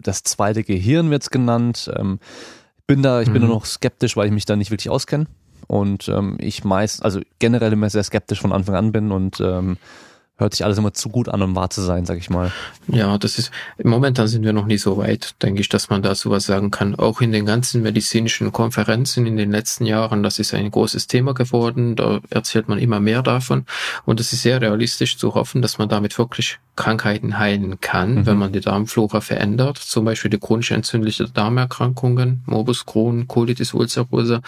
[0.00, 1.90] das zweite Gehirn wird's genannt.
[1.94, 2.18] Ähm,
[2.86, 3.48] bin da, ich bin mhm.
[3.48, 5.26] nur noch skeptisch, weil ich mich da nicht wirklich auskenne
[5.66, 9.76] und ähm, ich meist, also generell immer sehr skeptisch von Anfang an bin und ähm,
[10.38, 12.52] hört sich alles immer zu gut an, um wahr zu sein, sag ich mal.
[12.88, 13.50] Ja, das ist,
[13.82, 16.94] momentan sind wir noch nicht so weit, denke ich, dass man dazu was sagen kann.
[16.94, 21.32] Auch in den ganzen medizinischen Konferenzen in den letzten Jahren, das ist ein großes Thema
[21.32, 23.64] geworden, da erzählt man immer mehr davon.
[24.04, 28.26] Und es ist sehr realistisch zu hoffen, dass man damit wirklich Krankheiten heilen kann, mhm.
[28.26, 34.42] wenn man die Darmflora verändert, zum Beispiel die chronisch entzündliche Darmerkrankungen, Morbus Crohn, Colitis ulcerosa,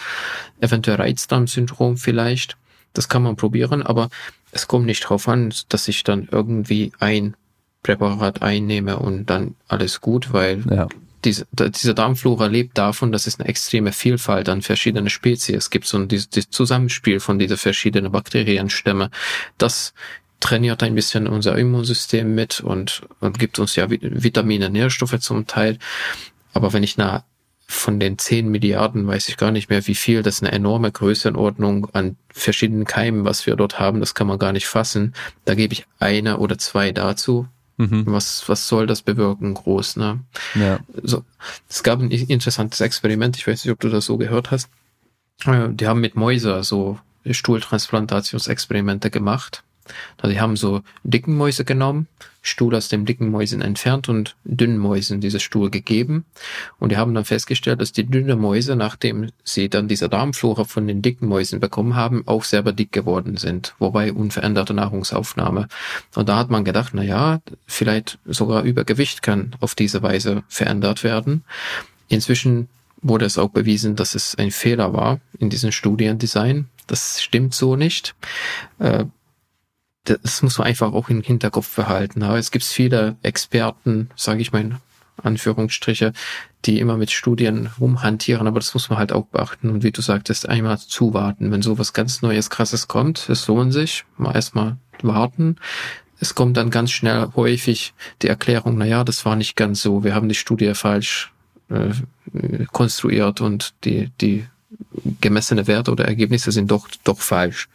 [0.59, 2.57] eventuell Reizdarmsyndrom vielleicht.
[2.93, 4.09] Das kann man probieren, aber
[4.51, 7.35] es kommt nicht drauf an, dass ich dann irgendwie ein
[7.83, 10.87] Präparat einnehme und dann alles gut, weil ja.
[11.23, 16.11] diese, diese Darmflora lebt davon, dass es eine extreme Vielfalt an verschiedenen Spezies gibt und
[16.11, 19.11] dieses, dieses Zusammenspiel von dieser verschiedenen Bakterienstämme,
[19.57, 19.93] das
[20.39, 25.77] trainiert ein bisschen unser Immunsystem mit und, und gibt uns ja Vitamine, Nährstoffe zum Teil.
[26.53, 27.23] Aber wenn ich eine
[27.71, 30.23] von den zehn Milliarden weiß ich gar nicht mehr, wie viel.
[30.23, 33.99] Das ist eine enorme Größenordnung an verschiedenen Keimen, was wir dort haben.
[33.99, 35.13] Das kann man gar nicht fassen.
[35.45, 37.47] Da gebe ich eine oder zwei dazu.
[37.77, 38.05] Mhm.
[38.07, 39.53] Was, was soll das bewirken?
[39.53, 40.19] Groß, ne?
[40.55, 40.79] Ja.
[41.03, 41.23] So,
[41.69, 43.37] es gab ein interessantes Experiment.
[43.37, 44.67] Ich weiß nicht, ob du das so gehört hast.
[45.45, 46.97] Äh, die haben mit Mäuse so
[47.29, 49.63] Stuhltransplantationsexperimente gemacht.
[50.17, 52.07] Also die haben so dicken Mäuse genommen,
[52.41, 56.25] Stuhl aus dem dicken Mäusen entfernt und dünnen Mäusen dieses Stuhl gegeben.
[56.79, 60.87] Und die haben dann festgestellt, dass die dünnen Mäuse, nachdem sie dann diese Darmflora von
[60.87, 63.75] den dicken Mäusen bekommen haben, auch selber dick geworden sind.
[63.79, 65.67] Wobei unveränderte Nahrungsaufnahme.
[66.15, 71.03] Und da hat man gedacht, na ja, vielleicht sogar Übergewicht kann auf diese Weise verändert
[71.03, 71.43] werden.
[72.07, 72.69] Inzwischen
[73.01, 76.67] wurde es auch bewiesen, dass es ein Fehler war in diesem Studiendesign.
[76.87, 78.15] Das stimmt so nicht.
[80.05, 82.23] Das muss man einfach auch im Hinterkopf behalten.
[82.23, 84.79] Aber es gibt viele Experten, sage ich mal
[85.23, 86.13] Anführungsstriche,
[86.65, 89.69] die immer mit Studien rumhantieren, aber das muss man halt auch beachten.
[89.69, 91.51] Und wie du sagtest, einmal zuwarten.
[91.51, 95.57] Wenn sowas ganz Neues, Krasses kommt, es lohnt sich, mal erstmal warten.
[96.19, 100.03] Es kommt dann ganz schnell häufig die Erklärung, na ja, das war nicht ganz so,
[100.03, 101.31] wir haben die Studie falsch
[101.69, 101.91] äh,
[102.71, 104.45] konstruiert und die, die
[105.21, 107.69] gemessene Werte oder Ergebnisse sind doch, doch falsch.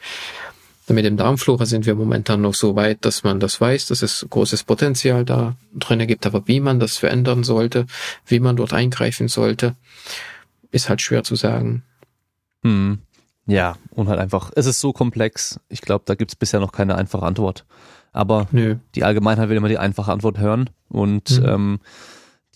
[0.89, 4.27] Mit dem Darmflora sind wir momentan noch so weit, dass man das weiß, dass es
[4.28, 7.86] großes Potenzial da drinnen gibt, aber wie man das verändern sollte,
[8.27, 9.77] wie man dort eingreifen sollte,
[10.70, 11.85] ist halt schwer zu sagen.
[12.62, 12.98] Hm.
[13.47, 15.61] Ja, und halt einfach, es ist so komplex.
[15.69, 17.65] Ich glaube, da gibt's bisher noch keine einfache Antwort.
[18.12, 18.77] Aber Nö.
[18.94, 20.70] die Allgemeinheit will immer die einfache Antwort hören.
[20.89, 21.47] Und mhm.
[21.47, 21.81] ähm,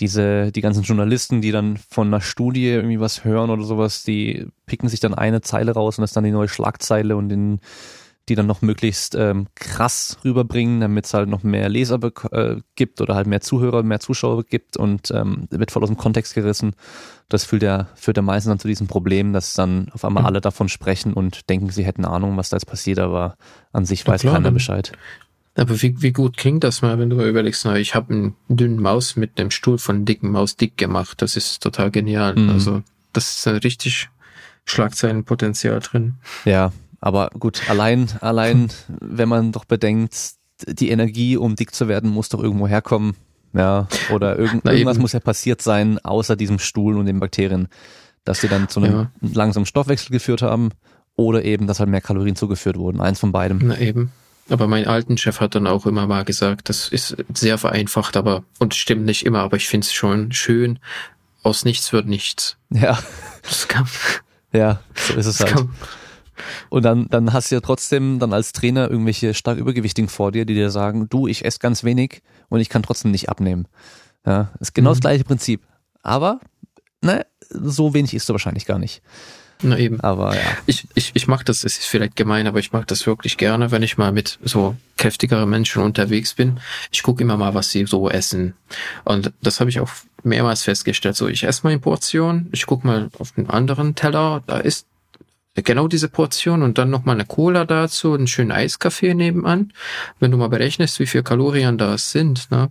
[0.01, 4.47] diese, die ganzen Journalisten, die dann von einer Studie irgendwie was hören oder sowas, die
[4.67, 7.61] picken sich dann eine Zeile raus und das ist dann die neue Schlagzeile und den,
[8.29, 11.99] die dann noch möglichst ähm, krass rüberbringen, damit es halt noch mehr Leser
[12.33, 15.97] äh, gibt oder halt mehr Zuhörer, mehr Zuschauer gibt und ähm, wird voll aus dem
[15.97, 16.75] Kontext gerissen.
[17.29, 20.29] Das führt ja, führt ja meistens dann zu diesem Problem, dass dann auf einmal mhm.
[20.29, 23.37] alle davon sprechen und denken, sie hätten Ahnung, was da jetzt passiert, aber
[23.73, 24.93] an sich ja, weiß klar, keiner Bescheid.
[25.57, 28.37] Aber wie, wie gut klingt das mal, wenn du mal überlegst, na, ich habe einen
[28.49, 31.21] dünnen Maus mit einem Stuhl von dicken Maus dick gemacht.
[31.21, 32.37] Das ist total genial.
[32.37, 32.51] Mhm.
[32.51, 32.83] Also
[33.13, 34.09] das ist ein richtig
[34.67, 36.15] Schlagzeilenpotenzial drin.
[36.45, 38.69] Ja, aber gut, allein, allein,
[39.01, 40.33] wenn man doch bedenkt,
[40.67, 43.15] die Energie, um dick zu werden, muss doch irgendwo herkommen.
[43.55, 45.03] Ja, oder irgend, irgendwas eben.
[45.03, 47.69] muss ja passiert sein, außer diesem Stuhl und den Bakterien,
[48.25, 49.11] dass sie dann zu einem ja.
[49.21, 50.71] langsamen Stoffwechsel geführt haben
[51.17, 53.01] oder eben, dass halt mehr Kalorien zugeführt wurden.
[53.01, 53.61] Eins von beidem.
[53.63, 54.13] Na eben.
[54.51, 58.45] Aber mein alten Chef hat dann auch immer mal gesagt, das ist sehr vereinfacht, aber
[58.59, 60.79] und stimmt nicht immer, aber ich finde es schon schön.
[61.43, 62.57] Aus nichts wird nichts.
[62.71, 62.99] Ja.
[63.43, 63.87] Das kann,
[64.53, 65.53] ja, so ist es halt.
[65.53, 65.71] Kann,
[66.71, 70.45] und dann, dann hast du ja trotzdem dann als Trainer irgendwelche stark Übergewichtigen vor dir,
[70.45, 73.67] die dir sagen, du, ich esse ganz wenig und ich kann trotzdem nicht abnehmen.
[74.27, 74.95] Ja, ist genau mhm.
[74.95, 75.63] das gleiche Prinzip.
[76.03, 76.41] Aber,
[77.03, 79.03] ne, so wenig isst du wahrscheinlich gar nicht.
[79.63, 80.01] Na eben.
[80.01, 80.43] Aber ja.
[80.67, 83.71] Ich, ich, ich mag das, es ist vielleicht gemein, aber ich mag das wirklich gerne,
[83.71, 86.61] wenn ich mal mit so kräftigeren Menschen unterwegs bin.
[86.93, 88.55] Ich gucke immer mal, was sie so essen.
[89.05, 89.91] Und das habe ich auch
[90.23, 91.17] mehrmals festgestellt.
[91.17, 94.87] So, ich esse mal in Portion, ich gucke mal auf den anderen Teller, da ist
[95.63, 99.73] genau diese Portion und dann nochmal eine Cola dazu, einen schönen Eiskaffee nebenan.
[100.21, 102.71] Wenn du mal berechnest, wie viel Kalorien da sind, ne,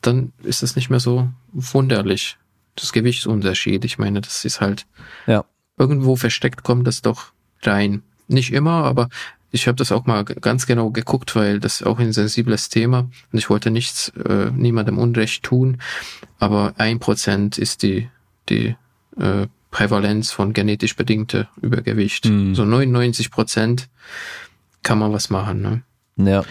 [0.00, 2.38] dann ist das nicht mehr so wunderlich.
[2.74, 3.84] Das Gewichtsunterschied.
[3.84, 4.86] Ich meine, das ist halt
[5.26, 5.44] ja
[5.76, 7.32] irgendwo versteckt kommt das doch
[7.62, 8.02] rein.
[8.28, 9.08] Nicht immer, aber
[9.50, 13.00] ich habe das auch mal ganz genau geguckt, weil das ist auch ein sensibles Thema
[13.32, 15.80] und ich wollte nichts, äh, niemandem Unrecht tun.
[16.38, 18.08] Aber ein Prozent ist die,
[18.48, 18.76] die
[19.18, 19.46] äh,
[19.76, 22.24] Prävalenz von genetisch bedingter Übergewicht.
[22.24, 22.54] Mhm.
[22.54, 23.90] So 99 Prozent
[24.82, 25.60] kann man was machen.
[26.16, 26.30] Ne?
[26.30, 26.44] Ja.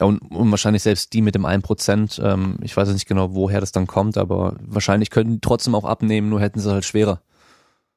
[0.00, 3.60] Ja, und, und wahrscheinlich selbst die mit dem 1%, ähm, ich weiß nicht genau, woher
[3.60, 7.20] das dann kommt, aber wahrscheinlich könnten die trotzdem auch abnehmen, nur hätten sie halt schwerer.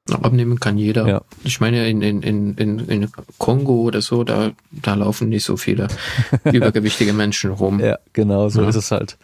[0.10, 1.08] Abnehmen kann jeder.
[1.08, 1.22] Ja.
[1.44, 5.88] Ich meine, in, in, in, in Kongo oder so, da, da laufen nicht so viele
[6.44, 7.80] übergewichtige Menschen rum.
[7.80, 8.70] Ja, genau, so ja.
[8.70, 9.18] ist es halt.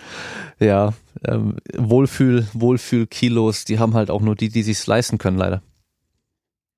[0.60, 0.94] Ja,
[1.26, 5.62] ähm, Wohlfühl, Wohlfühl-Kilos, die haben halt auch nur die, die sich's leisten können, leider.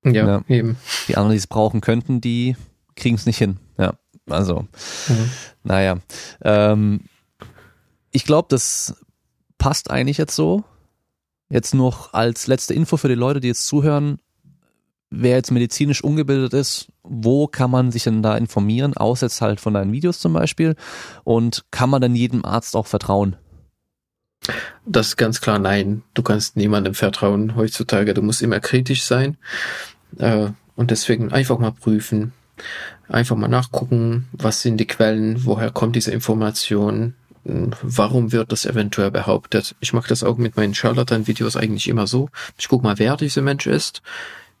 [0.04, 0.44] Ja, ja.
[0.48, 0.76] eben.
[1.08, 2.56] Die anderen, die es brauchen könnten, die
[2.96, 3.58] kriegen es nicht hin.
[3.78, 3.94] Ja,
[4.28, 4.66] also,
[5.08, 5.30] mhm.
[5.62, 5.98] naja.
[6.42, 7.02] Ähm,
[8.12, 8.94] ich glaube, das
[9.58, 10.64] passt eigentlich jetzt so.
[11.50, 14.18] Jetzt noch als letzte Info für die Leute, die jetzt zuhören,
[15.10, 19.60] wer jetzt medizinisch ungebildet ist, wo kann man sich denn da informieren, außer jetzt halt
[19.60, 20.76] von deinen Videos zum Beispiel?
[21.24, 23.36] Und kann man denn jedem Arzt auch vertrauen?
[24.86, 26.02] Das ist ganz klar nein.
[26.14, 28.14] Du kannst niemandem vertrauen heutzutage.
[28.14, 29.36] Du musst immer kritisch sein.
[30.18, 32.32] Äh, und deswegen einfach mal prüfen.
[33.08, 37.14] Einfach mal nachgucken, was sind die Quellen, woher kommt diese Information,
[37.44, 39.74] warum wird das eventuell behauptet.
[39.80, 42.28] Ich mache das auch mit meinen Charlatan-Videos eigentlich immer so.
[42.58, 44.02] Ich gucke mal, wer dieser Mensch ist,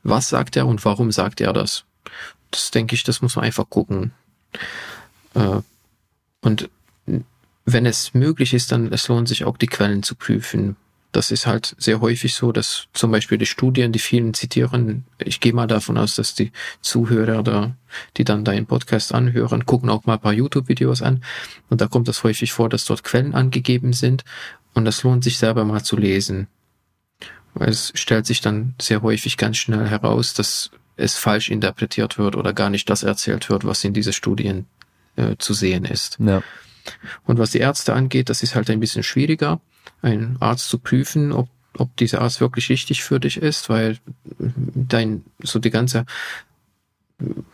[0.02, 1.84] was sagt er und warum sagt er das.
[2.50, 4.12] Das denke ich, das muss man einfach gucken.
[5.34, 5.60] Äh,
[6.40, 6.70] und
[7.66, 10.76] wenn es möglich ist, dann es lohnt sich auch die Quellen zu prüfen
[11.12, 15.40] das ist halt sehr häufig so, dass zum Beispiel die Studien, die vielen zitieren, ich
[15.40, 17.74] gehe mal davon aus, dass die Zuhörer da,
[18.16, 21.24] die dann deinen Podcast anhören, gucken auch mal ein paar YouTube-Videos an.
[21.68, 24.24] Und da kommt es häufig vor, dass dort Quellen angegeben sind.
[24.72, 26.46] Und das lohnt sich selber mal zu lesen.
[27.54, 32.36] Weil es stellt sich dann sehr häufig ganz schnell heraus, dass es falsch interpretiert wird
[32.36, 34.66] oder gar nicht das erzählt wird, was in diese Studien
[35.16, 36.18] äh, zu sehen ist.
[36.20, 36.42] Ja.
[37.24, 39.60] Und was die Ärzte angeht, das ist halt ein bisschen schwieriger
[40.02, 43.98] einen Arzt zu prüfen, ob, ob dieser Arzt wirklich richtig für dich ist, weil
[44.38, 46.06] dein, so die ganze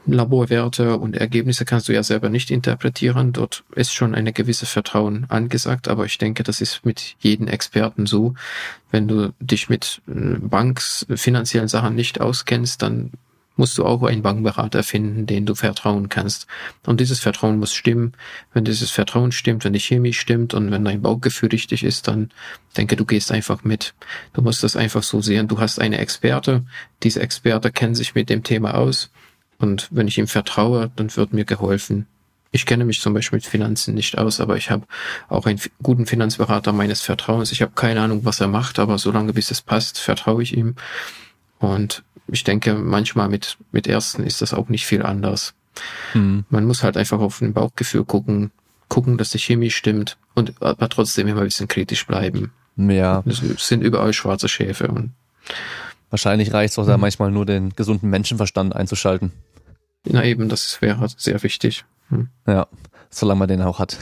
[0.07, 3.33] Laborwerte und Ergebnisse kannst du ja selber nicht interpretieren.
[3.33, 8.07] Dort ist schon eine gewisse Vertrauen angesagt, aber ich denke, das ist mit jedem Experten
[8.07, 8.35] so.
[8.91, 13.11] Wenn du dich mit äh, Banks, finanziellen Sachen nicht auskennst, dann
[13.57, 16.47] musst du auch einen Bankberater finden, den du vertrauen kannst.
[16.87, 18.13] Und dieses Vertrauen muss stimmen.
[18.53, 22.31] Wenn dieses Vertrauen stimmt, wenn die Chemie stimmt und wenn dein Bauchgefühl richtig ist, dann
[22.77, 23.95] denke, du gehst einfach mit.
[24.35, 25.49] Du musst das einfach so sehen.
[25.49, 26.65] Du hast eine Experte.
[27.03, 29.11] Diese Experte kennt sich mit dem Thema aus.
[29.59, 32.07] Und wenn ich ihm vertraue, dann wird mir geholfen.
[32.53, 34.87] Ich kenne mich zum Beispiel mit Finanzen nicht aus, aber ich habe
[35.29, 37.53] auch einen guten Finanzberater meines Vertrauens.
[37.53, 40.75] Ich habe keine Ahnung, was er macht, aber solange bis es passt, vertraue ich ihm.
[41.59, 45.55] Und ich denke, manchmal mit, mit Ersten ist das auch nicht viel anders.
[46.13, 46.45] Hm.
[46.49, 48.51] Man muss halt einfach auf ein Bauchgefühl gucken,
[48.89, 52.53] gucken, dass die Chemie stimmt und aber trotzdem immer ein bisschen kritisch bleiben.
[52.77, 53.23] Ja.
[53.27, 55.13] Es sind überall schwarze Schäfe und
[56.11, 57.01] Wahrscheinlich reicht es auch da hm.
[57.01, 59.33] manchmal nur den gesunden Menschenverstand einzuschalten.
[60.05, 61.85] Na eben, das wäre sehr wichtig.
[62.09, 62.29] Hm.
[62.47, 62.69] Ja,
[63.11, 63.99] solange man den auch hat.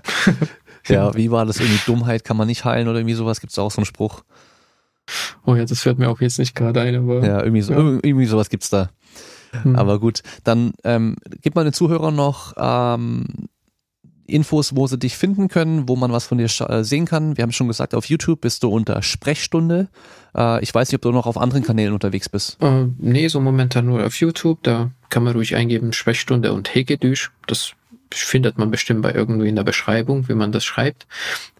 [0.88, 1.80] ja, wie war das irgendwie?
[1.86, 3.40] Dummheit kann man nicht heilen oder irgendwie sowas?
[3.40, 4.22] Gibt es auch so einen Spruch?
[5.44, 7.24] Oh ja, das fällt mir auch jetzt nicht gerade ein, aber.
[7.24, 7.78] Ja, irgendwie, so, ja.
[8.02, 8.90] irgendwie sowas gibt's da.
[9.62, 9.76] Hm.
[9.76, 13.26] Aber gut, dann ähm, gib mal den Zuhörern noch ähm,
[14.30, 17.36] Infos, wo sie dich finden können, wo man was von dir äh, sehen kann.
[17.36, 19.88] Wir haben schon gesagt, auf YouTube bist du unter Sprechstunde.
[20.36, 22.56] Äh, ich weiß nicht, ob du noch auf anderen Kanälen unterwegs bist.
[22.62, 24.62] Äh, nee, so momentan nur auf YouTube.
[24.62, 27.32] Da kann man ruhig eingeben Sprechstunde und Hegedüsch.
[27.46, 27.72] Das
[28.12, 31.08] findet man bestimmt bei irgendwie in der Beschreibung, wie man das schreibt.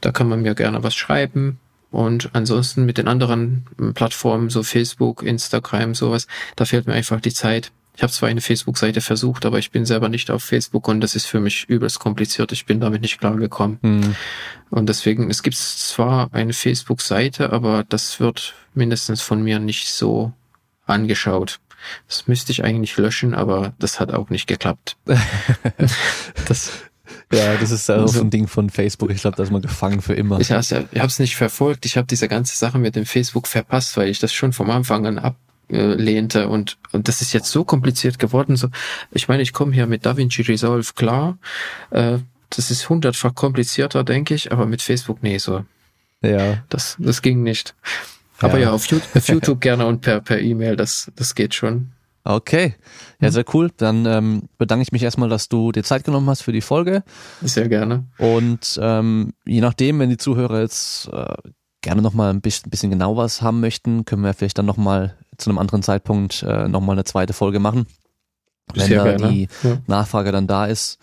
[0.00, 1.58] Da kann man mir gerne was schreiben.
[1.90, 3.64] Und ansonsten mit den anderen
[3.94, 6.26] Plattformen, so Facebook, Instagram, sowas,
[6.56, 7.72] da fehlt mir einfach die Zeit.
[7.98, 11.16] Ich habe zwar eine Facebook-Seite versucht, aber ich bin selber nicht auf Facebook und das
[11.16, 12.52] ist für mich übelst kompliziert.
[12.52, 13.78] Ich bin damit nicht klargekommen.
[13.82, 14.14] Mhm.
[14.70, 20.32] Und deswegen, es gibt zwar eine Facebook-Seite, aber das wird mindestens von mir nicht so
[20.86, 21.58] angeschaut.
[22.06, 24.96] Das müsste ich eigentlich löschen, aber das hat auch nicht geklappt.
[26.46, 26.70] das,
[27.32, 29.10] ja, das ist auch so ein Ding von Facebook.
[29.10, 30.38] Ich glaube, da ist man gefangen für immer.
[30.38, 31.84] Ich, ich habe es nicht verfolgt.
[31.84, 35.04] Ich habe diese ganze Sache mit dem Facebook verpasst, weil ich das schon vom Anfang
[35.04, 35.34] an ab
[35.68, 38.56] lehnte und, und das ist jetzt so kompliziert geworden.
[38.56, 38.68] So,
[39.10, 41.38] ich meine, ich komme hier mit DaVinci Resolve klar.
[41.90, 42.18] Äh,
[42.50, 45.64] das ist hundertfach komplizierter, denke ich, aber mit Facebook, nee, so.
[46.22, 46.64] Ja.
[46.68, 47.74] Das, das ging nicht.
[48.40, 51.54] Aber ja, ja auf, YouTube, auf YouTube gerne und per, per E-Mail, das, das geht
[51.54, 51.92] schon.
[52.24, 52.74] Okay,
[53.20, 53.70] ja, sehr cool.
[53.76, 57.02] Dann ähm, bedanke ich mich erstmal, dass du dir Zeit genommen hast für die Folge.
[57.40, 58.04] Sehr gerne.
[58.18, 61.36] Und ähm, je nachdem, wenn die Zuhörer jetzt äh,
[61.80, 65.50] gerne nochmal ein bisschen, bisschen genau was haben möchten, können wir vielleicht dann nochmal zu
[65.50, 67.86] einem anderen Zeitpunkt äh, nochmal eine zweite Folge machen,
[68.74, 69.32] wenn Sehr da gerne.
[69.32, 69.78] die ja.
[69.86, 70.98] Nachfrage dann da ist,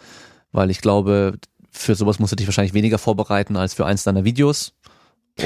[0.52, 1.38] weil ich glaube,
[1.72, 4.74] für sowas musst du dich wahrscheinlich weniger vorbereiten als für eins deiner Videos.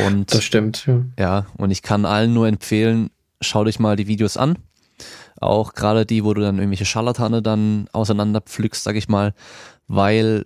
[0.06, 0.86] Und das stimmt.
[0.86, 3.10] Ja, ja und ich kann allen nur empfehlen,
[3.42, 4.58] schau dich mal die Videos an.
[5.40, 9.34] Auch gerade die, wo du dann irgendwelche Scharlatane dann auseinanderpflückst, sag ich mal,
[9.88, 10.46] weil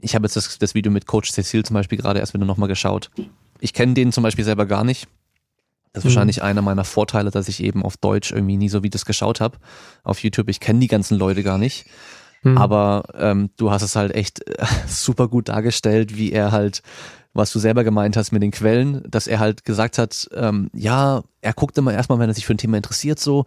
[0.00, 2.68] ich habe jetzt das, das Video mit Coach Cecil zum Beispiel gerade erst wieder nochmal
[2.68, 3.10] geschaut.
[3.62, 5.06] Ich kenne den zum Beispiel selber gar nicht.
[5.92, 6.08] Das ist mhm.
[6.14, 9.58] wahrscheinlich einer meiner Vorteile, dass ich eben auf Deutsch irgendwie nie so Videos geschaut habe.
[10.02, 11.86] Auf YouTube, ich kenne die ganzen Leute gar nicht.
[12.42, 12.58] Mhm.
[12.58, 16.82] Aber ähm, du hast es halt echt äh, super gut dargestellt, wie er halt,
[17.34, 21.22] was du selber gemeint hast mit den Quellen, dass er halt gesagt hat, ähm, ja,
[21.40, 23.44] er guckt immer erstmal, wenn er sich für ein Thema interessiert, so,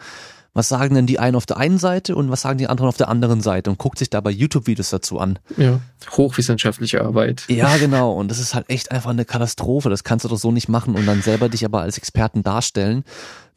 [0.56, 2.96] was sagen denn die einen auf der einen Seite und was sagen die anderen auf
[2.96, 5.38] der anderen Seite und guckt sich dabei YouTube-Videos dazu an.
[5.58, 7.44] Ja, hochwissenschaftliche Arbeit.
[7.50, 8.14] Ja, genau.
[8.14, 9.90] Und das ist halt echt einfach eine Katastrophe.
[9.90, 13.04] Das kannst du doch so nicht machen und dann selber dich aber als Experten darstellen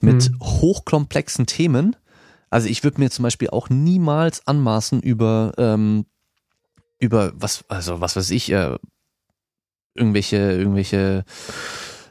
[0.01, 0.41] mit mhm.
[0.41, 1.95] hochkomplexen Themen.
[2.51, 6.05] Also ich würde mir zum Beispiel auch niemals anmaßen über ähm,
[6.99, 8.77] über was also was weiß ich äh,
[9.95, 11.25] irgendwelche irgendwelche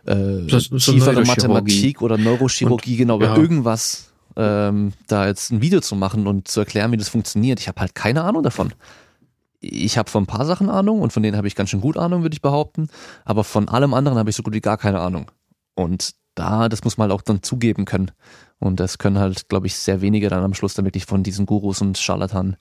[0.05, 3.33] äh, so, so tiefere Mathematik oder Neurochirurgie und, genau ja.
[3.33, 7.59] oder irgendwas ähm, da jetzt ein Video zu machen und zu erklären, wie das funktioniert.
[7.59, 8.71] Ich habe halt keine Ahnung davon.
[9.59, 11.97] Ich habe von ein paar Sachen Ahnung und von denen habe ich ganz schön gut
[11.97, 12.89] Ahnung, würde ich behaupten.
[13.25, 15.31] Aber von allem anderen habe ich so gut wie gar keine Ahnung.
[15.73, 18.11] Und da, das muss man halt auch dann zugeben können.
[18.59, 21.47] Und das können halt, glaube ich, sehr wenige dann am Schluss damit ich von diesen
[21.47, 22.57] Gurus und Scharlatanen.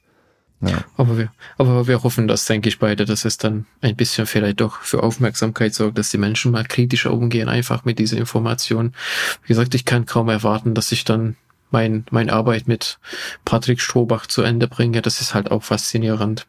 [0.63, 0.85] Ja.
[0.97, 4.63] Aber wir, aber wir hoffen das, denke ich beide, dass es dann ein bisschen vielleicht
[4.63, 8.95] doch für Aufmerksamkeit sorgt, dass die Menschen mal kritischer umgehen, einfach mit dieser Information.
[9.43, 11.37] Wie gesagt, ich kann kaum erwarten, dass ich dann
[11.71, 12.99] mein, meine Arbeit mit
[13.45, 15.03] Patrick Strohbach zu Ende bringe.
[15.03, 16.47] Das ist halt auch faszinierend.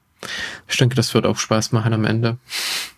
[0.68, 2.38] Ich denke, das wird auch Spaß machen am Ende.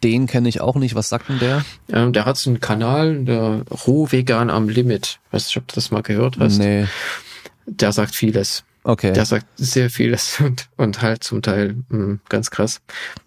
[0.04, 0.96] Den kenne ich auch nicht.
[0.96, 1.66] Was sagt denn der?
[1.92, 5.20] Ähm, der hat so einen Kanal, der Rohvegan am Limit.
[5.32, 6.58] Weißt du, ob du das mal gehört hast?
[6.58, 6.88] Nee.
[7.66, 8.64] Der sagt vieles.
[8.84, 9.12] Okay.
[9.12, 12.82] Der sagt sehr vieles und, und halt zum Teil mh, hm, ganz krass.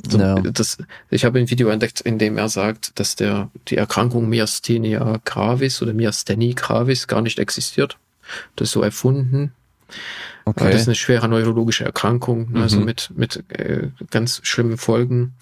[0.09, 0.41] So, no.
[0.41, 0.79] das,
[1.11, 5.83] ich habe ein Video entdeckt, in dem er sagt, dass der die Erkrankung Myasthenia gravis
[5.83, 7.99] oder Myasthenie gravis gar nicht existiert
[8.57, 9.53] das so erfunden.
[10.45, 10.71] Okay.
[10.71, 12.57] Das ist eine schwere neurologische Erkrankung, mhm.
[12.57, 15.35] also mit, mit äh, ganz schlimmen Folgen.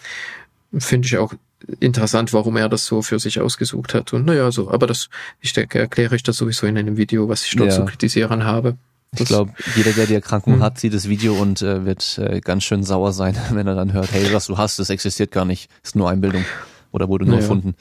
[0.76, 1.34] Finde ich auch
[1.80, 4.12] interessant, warum er das so für sich ausgesucht hat.
[4.12, 5.08] Und naja, so, aber das,
[5.40, 7.76] ich denke, erkläre ich das sowieso in einem Video, was ich dort ja.
[7.76, 8.76] zu kritisieren habe.
[9.12, 10.64] Das, ich glaube, jeder, der die Erkrankung mh.
[10.64, 13.92] hat, sieht das Video und äh, wird äh, ganz schön sauer sein, wenn er dann
[13.92, 16.44] hört, hey, was du hast, das existiert gar nicht, ist nur Einbildung.
[16.92, 17.42] oder wurde nur Naja.
[17.42, 17.74] erfunden.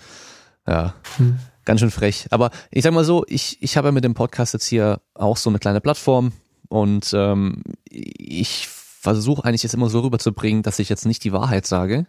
[0.68, 1.40] Ja, Hm.
[1.70, 2.26] Ganz schön frech.
[2.32, 5.38] Aber ich sag mal so, ich, ich habe ja mit dem Podcast jetzt hier auch
[5.38, 6.32] so eine kleine Plattform
[6.68, 11.68] und ähm, ich versuche eigentlich jetzt immer so rüberzubringen, dass ich jetzt nicht die Wahrheit
[11.68, 12.08] sage,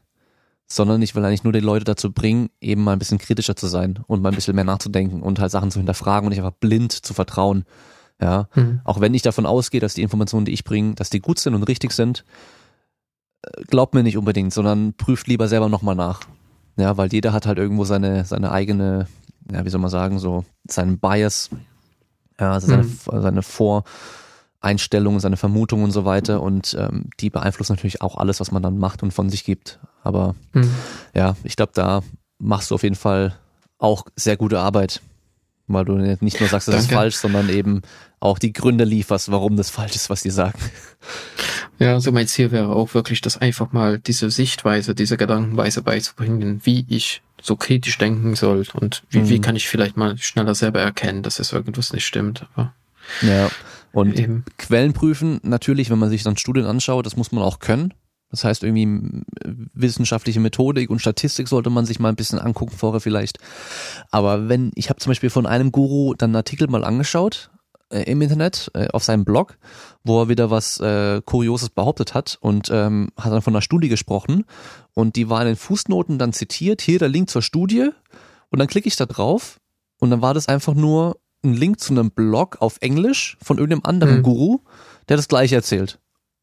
[0.66, 3.66] sondern ich will eigentlich nur die Leute dazu bringen, eben mal ein bisschen kritischer zu
[3.66, 6.59] sein und mal ein bisschen mehr nachzudenken und halt Sachen zu hinterfragen und nicht einfach
[6.59, 7.65] blind zu vertrauen.
[8.19, 8.81] Ja, Hm.
[8.85, 11.55] auch wenn ich davon ausgehe, dass die Informationen, die ich bringe, dass die gut sind
[11.55, 12.24] und richtig sind,
[13.43, 16.20] äh, glaubt mir nicht unbedingt, sondern prüft lieber selber nochmal nach.
[16.78, 19.07] Ja, weil jeder hat halt irgendwo seine, seine eigene,
[19.53, 21.51] ja, wie soll man sagen, so seinen Bias,
[22.39, 22.99] ja, also seine, Mhm.
[23.23, 28.51] seine Voreinstellungen, seine Vermutungen und so weiter und ähm, die beeinflussen natürlich auch alles, was
[28.53, 29.79] man dann macht und von sich gibt.
[30.03, 30.71] Aber Hm.
[31.15, 32.03] ja, ich glaube, da
[32.39, 33.37] machst du auf jeden Fall
[33.79, 35.01] auch sehr gute Arbeit.
[35.73, 36.95] Weil du nicht nur sagst, das ist Danke.
[36.97, 37.83] falsch, sondern eben
[38.19, 40.59] auch die Gründe lieferst, warum das falsch ist, was die sagen.
[41.79, 46.61] Ja, also mein Ziel wäre auch wirklich, das einfach mal diese Sichtweise, diese Gedankenweise beizubringen,
[46.65, 49.29] wie ich so kritisch denken soll und wie, Mhm.
[49.29, 52.47] wie kann ich vielleicht mal schneller selber erkennen, dass es irgendwas nicht stimmt.
[52.55, 52.75] Aber
[53.23, 53.51] Ja.
[53.93, 57.59] Und eben, Quellen prüfen, natürlich, wenn man sich dann Studien anschaut, das muss man auch
[57.59, 57.93] können.
[58.31, 59.25] Das heißt, irgendwie
[59.75, 63.39] wissenschaftliche Methodik und Statistik sollte man sich mal ein bisschen angucken vorher vielleicht.
[64.12, 67.51] Aber wenn, ich habe zum Beispiel von einem Guru dann einen Artikel mal angeschaut
[67.91, 69.59] äh, im Internet, äh, auf seinem Blog,
[70.05, 73.89] wo er wieder was äh, Kurioses behauptet hat und ähm, hat dann von einer Studie
[73.89, 74.45] gesprochen
[74.95, 77.91] und die war in den Fußnoten dann zitiert, hier der Link zur Studie
[78.51, 79.61] und dann klicke ich da drauf
[79.99, 83.85] und dann war das einfach nur ein Link zu einem Blog auf Englisch von irgendeinem
[83.85, 84.23] anderen Mhm.
[84.23, 84.59] Guru,
[85.09, 85.99] der das gleiche erzählt.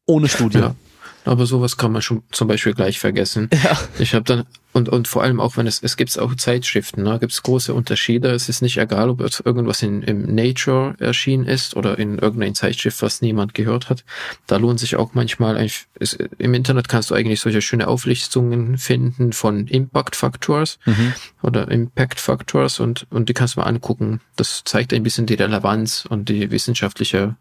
[0.06, 0.58] Ohne Studie.
[0.58, 0.74] ja.
[1.24, 3.50] Aber sowas kann man schon zum Beispiel gleich vergessen.
[3.64, 3.78] Ja.
[3.98, 7.18] Ich habe dann und und vor allem auch wenn es es gibt auch Zeitschriften, ne,
[7.18, 8.30] gibt es große Unterschiede.
[8.30, 13.02] Es ist nicht egal, ob irgendwas in im Nature erschienen ist oder in irgendeiner Zeitschrift,
[13.02, 14.04] was niemand gehört hat.
[14.46, 15.56] Da lohnt sich auch manchmal
[15.98, 21.14] es, im Internet kannst du eigentlich solche schöne Auflistungen finden von Impact Factors Mhm.
[21.42, 24.20] oder Impact Factors und und die kannst du mal angucken.
[24.36, 27.34] Das zeigt ein bisschen die Relevanz und die wissenschaftliche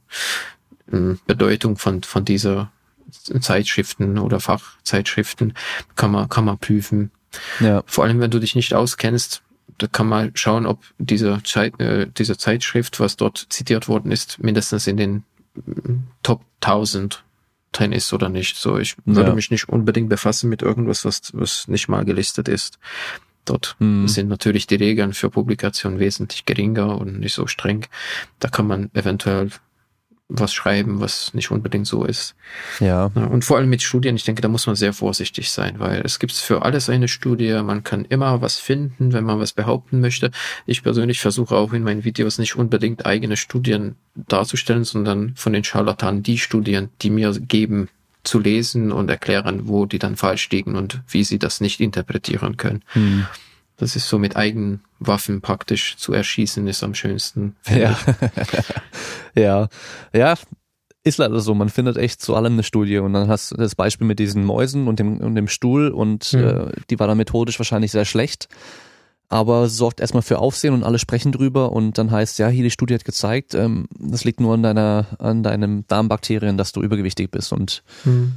[0.91, 2.71] ähm, Bedeutung von von dieser
[3.41, 5.53] Zeitschriften oder Fachzeitschriften
[5.95, 7.11] kann man, kann man prüfen.
[7.59, 7.83] Ja.
[7.85, 9.41] Vor allem, wenn du dich nicht auskennst,
[9.77, 14.39] da kann man schauen, ob diese, Zeit, äh, diese Zeitschrift, was dort zitiert worden ist,
[14.41, 15.23] mindestens in den
[15.55, 17.23] mm, Top 1000
[17.73, 18.55] drin ist oder nicht.
[18.57, 19.35] So, ich würde Ja.
[19.35, 22.79] mich nicht unbedingt befassen mit irgendwas, was, was nicht mal gelistet ist.
[23.45, 24.07] Dort Mhm.
[24.07, 27.85] sind natürlich die Regeln für Publikation wesentlich geringer und nicht so streng.
[28.39, 29.51] Da kann man eventuell
[30.29, 32.35] was schreiben, was nicht unbedingt so ist.
[32.79, 33.05] Ja.
[33.05, 36.19] Und vor allem mit Studien, ich denke, da muss man sehr vorsichtig sein, weil es
[36.19, 40.31] gibt für alles eine Studie, man kann immer was finden, wenn man was behaupten möchte.
[40.65, 45.63] Ich persönlich versuche auch in meinen Videos nicht unbedingt eigene Studien darzustellen, sondern von den
[45.63, 47.89] Scharlatanen die Studien, die mir geben,
[48.23, 52.57] zu lesen und erklären, wo die dann falsch liegen und wie sie das nicht interpretieren
[52.57, 52.83] können.
[52.87, 53.25] Hm.
[53.77, 57.55] Das ist so mit eigenen Waffen praktisch zu erschießen, ist am schönsten.
[57.69, 57.97] Ja.
[59.35, 59.67] ja.
[60.13, 60.35] Ja.
[61.03, 63.75] Ist leider so, man findet echt zu allem eine Studie und dann hast du das
[63.75, 66.43] Beispiel mit diesen Mäusen und dem, und dem Stuhl und Mhm.
[66.43, 68.49] äh, die war dann methodisch wahrscheinlich sehr schlecht,
[69.29, 72.71] aber sorgt erstmal für Aufsehen und alle sprechen drüber und dann heißt, ja, hier die
[72.71, 77.31] Studie hat gezeigt, ähm, das liegt nur an deiner, an deinem Darmbakterien, dass du übergewichtig
[77.31, 78.33] bist und ich.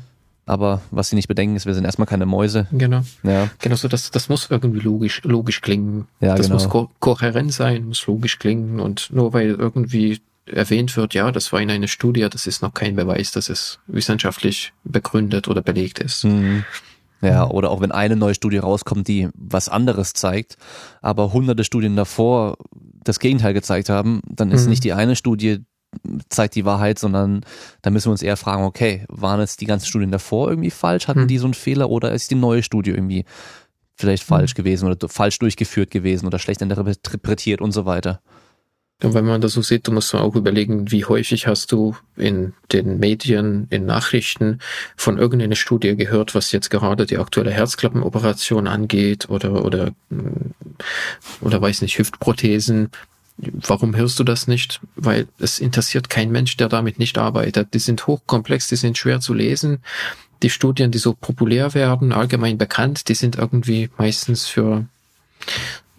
[0.50, 2.66] Aber was sie nicht bedenken ist, wir sind erstmal keine Mäuse.
[2.72, 3.02] Genau.
[3.22, 6.08] Ja, Genau, so das, das muss irgendwie logisch, logisch klingen.
[6.20, 6.54] Ja, das genau.
[6.56, 11.52] muss ko kohärent sein, muss logisch klingen und nur weil irgendwie erwähnt wird, ja, das
[11.52, 16.00] war in einer Studie, das ist noch kein Beweis, dass es wissenschaftlich begründet oder belegt
[16.00, 16.24] ist.
[16.24, 16.64] Mhm.
[17.22, 20.56] Ja, oder auch wenn eine neue Studie rauskommt, die was anderes zeigt,
[21.02, 22.56] aber hunderte Studien davor
[23.04, 24.70] das Gegenteil gezeigt haben, dann ist Mhm.
[24.70, 25.60] nicht die eine Studie
[26.28, 27.44] zeigt die Wahrheit, sondern
[27.82, 31.08] da müssen wir uns eher fragen, okay, waren jetzt die ganzen Studien davor irgendwie falsch,
[31.08, 31.28] hatten Mhm.
[31.28, 33.24] die so einen Fehler oder ist die neue Studie irgendwie
[33.96, 38.20] vielleicht falsch gewesen oder falsch durchgeführt gewesen oder schlecht interpretiert und so weiter.
[39.02, 42.52] Und wenn man das so sieht, du musst auch überlegen, wie häufig hast du in
[42.70, 44.58] den Medien, in Nachrichten
[44.94, 50.52] von irgendeiner Studie gehört, was jetzt gerade die aktuelle Herzklappenoperation angeht oder, oder, mm,
[51.40, 52.90] oder weiß nicht, Hüftprothesen.
[53.66, 54.80] Warum hörst du das nicht?
[54.96, 57.74] Weil es interessiert kein Mensch, der damit nicht arbeitet.
[57.74, 59.78] Die sind hochkomplex, die sind schwer zu lesen.
[60.42, 64.86] Die Studien, die so populär werden, allgemein bekannt, die sind irgendwie meistens für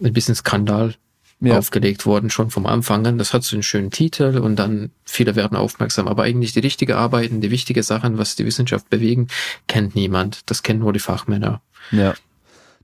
[0.02, 0.94] ein bisschen Skandal
[1.40, 1.58] Ja.
[1.58, 3.18] aufgelegt worden, schon vom Anfang an.
[3.18, 6.06] Das hat so einen schönen Titel und dann viele werden aufmerksam.
[6.06, 9.26] Aber eigentlich die richtige Arbeiten, die wichtige Sachen, was die Wissenschaft bewegen,
[9.66, 10.42] kennt niemand.
[10.50, 11.60] Das kennen nur die Fachmänner.
[11.90, 12.14] Ja.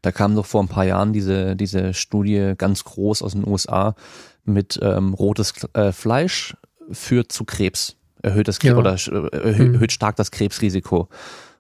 [0.03, 3.95] Da kam doch vor ein paar Jahren diese, diese Studie ganz groß aus den USA
[4.45, 6.57] mit ähm, rotes äh, Fleisch
[6.91, 7.97] führt zu Krebs.
[8.23, 9.13] Erhöht das Krebs Ja.
[9.13, 9.75] oder Mhm.
[9.75, 11.09] erhöht stark das Krebsrisiko.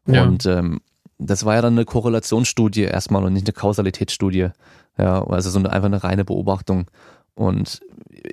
[0.06, 0.24] Ja.
[0.24, 0.80] Und ähm,
[1.18, 4.48] das war ja dann eine Korrelationsstudie erstmal und nicht eine Kausalitätsstudie.
[4.96, 6.86] Ja, also so eine, einfach eine reine Beobachtung.
[7.34, 7.80] Und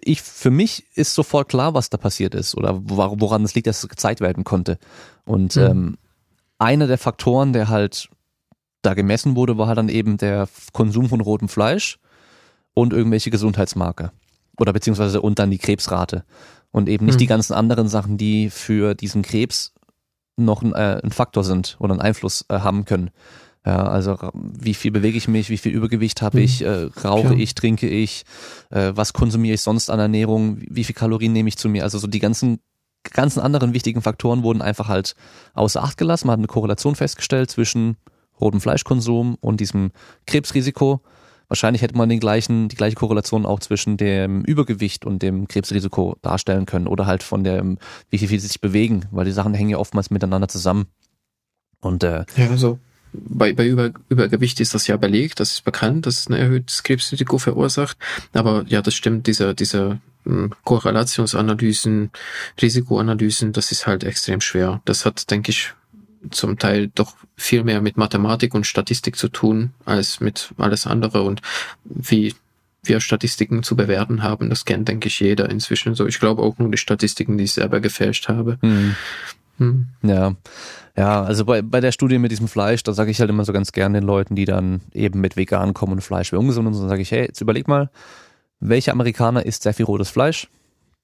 [0.04, 3.84] ich, für mich ist sofort klar, was da passiert ist oder woran es liegt, dass
[3.84, 4.80] es gezeigt werden konnte.
[5.26, 5.62] Und mhm.
[5.62, 5.98] ähm,
[6.58, 8.10] einer der Faktoren, der halt
[8.86, 11.98] da gemessen wurde, war halt dann eben der Konsum von rotem Fleisch
[12.74, 14.12] und irgendwelche Gesundheitsmarker.
[14.58, 16.24] Oder beziehungsweise und dann die Krebsrate.
[16.72, 17.20] Und eben nicht mhm.
[17.20, 19.74] die ganzen anderen Sachen, die für diesen Krebs
[20.38, 23.12] noch ein, äh, ein Faktor sind oder einen Einfluss äh, haben können.
[23.66, 26.68] Ja, also wie viel bewege ich mich, wie viel Übergewicht habe ich, mhm.
[26.68, 27.38] äh, rauche Klar.
[27.40, 28.24] ich, trinke ich,
[28.70, 31.84] äh, was konsumiere ich sonst an Ernährung, wie viel Kalorien nehme ich zu mir.
[31.84, 32.60] Also so die ganzen
[33.12, 35.16] ganzen anderen wichtigen Faktoren wurden einfach halt
[35.54, 36.28] außer Acht gelassen.
[36.28, 37.98] Man hat eine Korrelation festgestellt zwischen
[38.40, 39.92] rotem Fleischkonsum und diesem
[40.28, 41.02] Krebsrisiko.
[41.48, 46.18] Wahrscheinlich hätte man den gleichen, die gleiche Korrelation auch zwischen dem Übergewicht und dem Krebsrisiko
[46.22, 47.78] darstellen können oder halt von dem,
[48.10, 50.88] wie viel sie sich bewegen, weil die Sachen hängen ja oftmals miteinander zusammen.
[51.82, 52.80] Und äh, ja, also
[53.14, 56.84] bei, bei Über, Übergewicht ist das ja belegt, das ist bekannt, dass es ein erhöhtes
[56.84, 57.98] Krebsrisiko verursacht.
[58.34, 62.12] Aber ja, das stimmt, diese, diese hm, Korrelationsanalysen,
[62.62, 64.82] Risikoanalysen, das ist halt extrem schwer.
[64.86, 65.74] Das hat, denke ich,
[66.32, 71.24] zum Teil doch viel mehr mit Mathematik und Statistik zu tun als mit alles andere
[71.24, 71.42] und
[71.84, 72.34] wie
[72.84, 76.06] wir Statistiken zu bewerten haben, das kennt, denke ich, jeder inzwischen so.
[76.06, 78.58] Ich glaube auch nur die Statistiken, die ich selber gefälscht habe.
[78.62, 78.96] Hm.
[79.58, 79.88] Hm.
[80.04, 80.36] Ja.
[80.98, 83.52] Ja, also bei, bei der Studie mit diesem Fleisch, da sage ich halt immer so
[83.52, 86.74] ganz gern den Leuten, die dann eben mit vegan kommen und Fleisch wäre ungesund und
[86.74, 87.90] so, dann sage ich, hey, jetzt überleg mal,
[88.62, 90.48] welcher Amerikaner isst sehr viel rotes Fleisch?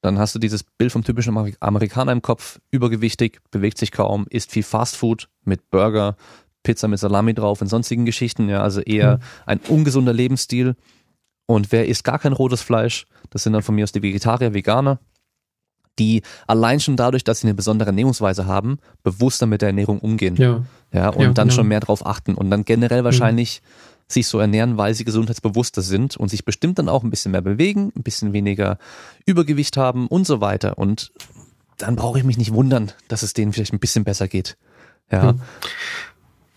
[0.01, 4.51] Dann hast du dieses Bild vom typischen Amerikaner im Kopf, übergewichtig, bewegt sich kaum, isst
[4.51, 6.15] viel Fastfood mit Burger,
[6.63, 9.21] Pizza mit Salami drauf und sonstigen Geschichten, ja, also eher mhm.
[9.45, 10.75] ein ungesunder Lebensstil.
[11.45, 13.05] Und wer isst gar kein rotes Fleisch?
[13.29, 14.99] Das sind dann von mir aus die Vegetarier, Veganer,
[15.99, 20.35] die allein schon dadurch, dass sie eine besondere Ernährungsweise haben, bewusster mit der Ernährung umgehen.
[20.35, 20.63] Ja.
[20.93, 21.55] Ja, und ja, dann genau.
[21.55, 25.81] schon mehr drauf achten und dann generell wahrscheinlich mhm sich so ernähren, weil sie gesundheitsbewusster
[25.81, 28.77] sind und sich bestimmt dann auch ein bisschen mehr bewegen, ein bisschen weniger
[29.25, 30.77] Übergewicht haben und so weiter.
[30.77, 31.11] Und
[31.77, 34.57] dann brauche ich mich nicht wundern, dass es denen vielleicht ein bisschen besser geht.
[35.11, 35.33] Ja.
[35.33, 35.41] Mhm.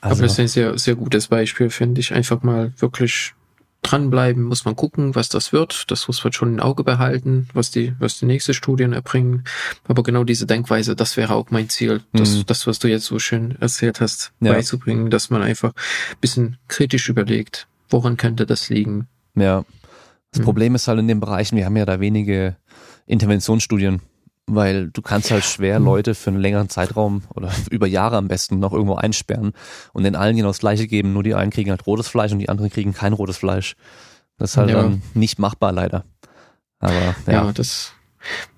[0.01, 0.17] Also.
[0.17, 2.13] Aber das ist ein sehr, sehr gutes Beispiel, finde ich.
[2.13, 3.35] Einfach mal wirklich
[3.85, 5.91] dranbleiben, muss man gucken, was das wird.
[5.91, 9.45] Das muss man schon im Auge behalten, was die, was die nächste Studien erbringen.
[9.87, 12.47] Aber genau diese Denkweise, das wäre auch mein Ziel, das, mhm.
[12.47, 14.53] das was du jetzt so schön erzählt hast, ja.
[14.53, 19.07] beizubringen, dass man einfach ein bisschen kritisch überlegt, woran könnte das liegen.
[19.37, 19.65] Ja.
[20.33, 20.45] Das mhm.
[20.45, 22.57] Problem ist halt in den Bereichen, wir haben ja da wenige
[23.07, 24.01] Interventionsstudien
[24.47, 25.87] weil du kannst halt schwer mhm.
[25.87, 29.53] Leute für einen längeren Zeitraum oder über Jahre am besten noch irgendwo einsperren
[29.93, 32.39] und den allen genau das Gleiche geben, nur die einen kriegen halt rotes Fleisch und
[32.39, 33.77] die anderen kriegen kein rotes Fleisch.
[34.39, 34.83] Das ist halt ja.
[34.83, 36.05] dann nicht machbar leider.
[36.81, 37.93] Aber ja, ja das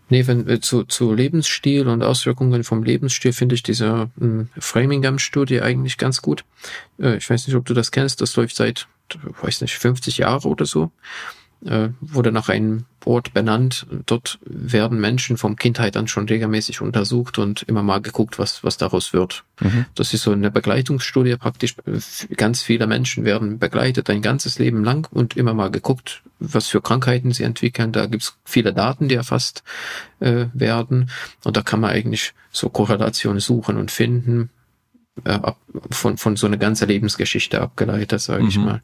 [0.08, 5.62] Nee, wenn äh, zu, zu Lebensstil und Auswirkungen vom Lebensstil finde ich diese äh, Framingham-Studie
[5.62, 6.44] eigentlich ganz gut.
[7.00, 8.86] Äh, ich weiß nicht, ob du das kennst, das läuft seit,
[9.42, 10.92] weiß nicht, 50 Jahre oder so
[11.64, 13.86] äh, wurde nach einem Ort benannt.
[14.06, 18.76] Dort werden Menschen vom Kindheit an schon regelmäßig untersucht und immer mal geguckt, was, was
[18.76, 19.44] daraus wird.
[19.60, 19.86] Mhm.
[19.94, 21.76] Das ist so eine Begleitungsstudie praktisch.
[22.36, 26.80] Ganz viele Menschen werden begleitet ein ganzes Leben lang und immer mal geguckt, was für
[26.80, 27.92] Krankheiten sie entwickeln.
[27.92, 29.62] Da gibt's viele Daten, die erfasst
[30.20, 31.10] äh, werden.
[31.44, 34.50] Und da kann man eigentlich so Korrelationen suchen und finden
[35.24, 35.38] äh,
[35.90, 38.48] von, von so einer ganzen Lebensgeschichte abgeleitet, sage mhm.
[38.48, 38.82] ich mal.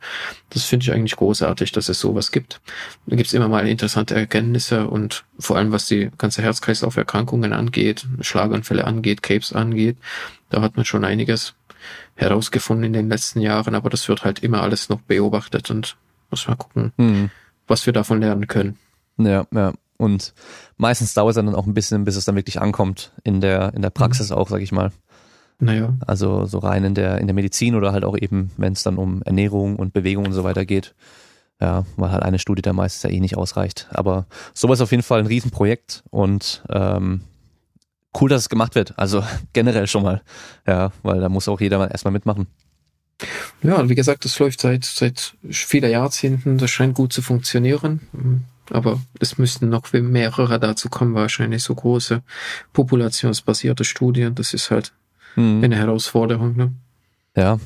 [0.51, 2.61] Das finde ich eigentlich großartig, dass es sowas gibt.
[3.07, 8.07] Da gibt es immer mal interessante Erkenntnisse und vor allem was die ganze Herz-Kreislauf-Erkrankungen angeht,
[8.21, 9.99] Schlaganfälle angeht, Krebs angeht,
[10.51, 11.55] da hat man schon einiges
[12.15, 15.97] herausgefunden in den letzten Jahren, aber das wird halt immer alles noch beobachtet und
[16.31, 17.31] muss mal gucken, mhm.
[17.67, 18.79] was wir davon lernen können.
[19.19, 19.73] Ja, ja.
[19.99, 20.35] Und
[20.79, 23.83] meistens dauert es dann auch ein bisschen, bis es dann wirklich ankommt in der, in
[23.83, 24.37] der Praxis mhm.
[24.37, 24.91] auch, sag ich mal.
[25.63, 25.95] Naja.
[26.05, 28.97] Also so rein in der, in der Medizin oder halt auch eben, wenn es dann
[28.97, 30.97] um Ernährung und Bewegung und so weiter geht.
[31.61, 33.87] Ja, weil halt eine Studie da meistens ja eh nicht ausreicht.
[33.93, 37.21] Aber sowas auf jeden Fall ein Riesenprojekt und ähm,
[38.21, 38.99] cool, dass es gemacht wird.
[38.99, 39.23] Also
[39.53, 40.23] generell schon mal.
[40.67, 42.49] Ja, weil da muss auch jeder mal erstmal mitmachen.
[43.63, 46.59] Ja, wie gesagt, das läuft seit, seit vieler Jahrzehnten.
[46.59, 48.49] Das scheint gut zu funktionieren.
[48.71, 52.25] Aber es müssten noch mehrere dazu kommen, wahrscheinlich so große
[52.73, 54.35] populationsbasierte Studien.
[54.35, 54.93] Das ist halt
[55.37, 55.63] mhm.
[55.63, 56.57] eine Herausforderung.
[56.57, 56.73] Ne?
[57.37, 57.59] Ja,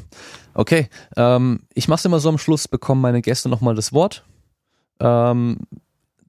[0.55, 0.88] okay.
[1.16, 4.24] Ähm, ich mache es immer so am Schluss, bekommen meine Gäste nochmal das Wort.
[5.01, 5.59] Ähm,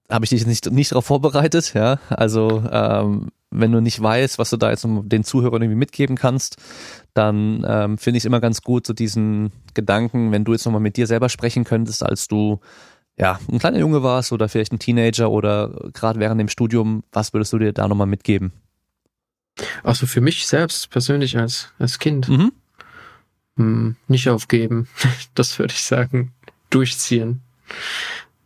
[0.09, 1.99] Habe ich dich nicht, nicht darauf vorbereitet, ja.
[2.09, 6.57] Also ähm, wenn du nicht weißt, was du da jetzt den Zuhörern irgendwie mitgeben kannst,
[7.13, 10.81] dann ähm, finde ich es immer ganz gut, so diesen Gedanken, wenn du jetzt nochmal
[10.81, 12.59] mit dir selber sprechen könntest, als du
[13.17, 17.33] ja ein kleiner Junge warst oder vielleicht ein Teenager oder gerade während dem Studium, was
[17.33, 18.51] würdest du dir da nochmal mitgeben?
[19.83, 22.29] Also für mich selbst persönlich als, als Kind.
[22.29, 22.51] Mhm.
[23.57, 24.87] hm, nicht aufgeben.
[25.35, 26.33] Das würde ich sagen.
[26.69, 27.41] Durchziehen.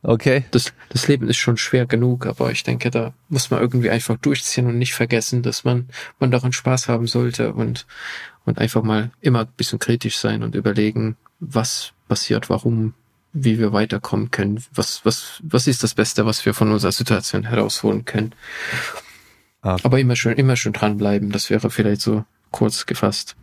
[0.03, 0.45] Okay.
[0.51, 4.17] Das, das Leben ist schon schwer genug, aber ich denke, da muss man irgendwie einfach
[4.17, 5.89] durchziehen und nicht vergessen, dass man,
[6.19, 7.85] man daran Spaß haben sollte und,
[8.45, 12.93] und einfach mal immer ein bisschen kritisch sein und überlegen, was passiert, warum,
[13.33, 17.43] wie wir weiterkommen können, was, was, was ist das Beste, was wir von unserer Situation
[17.43, 18.33] herausholen können.
[19.61, 19.81] Okay.
[19.83, 23.35] Aber immer schön, immer schön dranbleiben, das wäre vielleicht so kurz gefasst.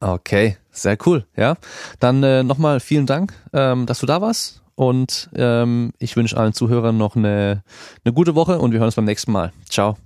[0.00, 1.56] Okay, sehr cool, ja.
[1.98, 6.54] Dann äh, nochmal vielen Dank, ähm, dass du da warst und ähm, ich wünsche allen
[6.54, 7.62] Zuhörern noch eine,
[8.04, 9.52] eine gute Woche und wir hören uns beim nächsten Mal.
[9.68, 9.98] Ciao.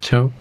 [0.00, 0.32] Ciao.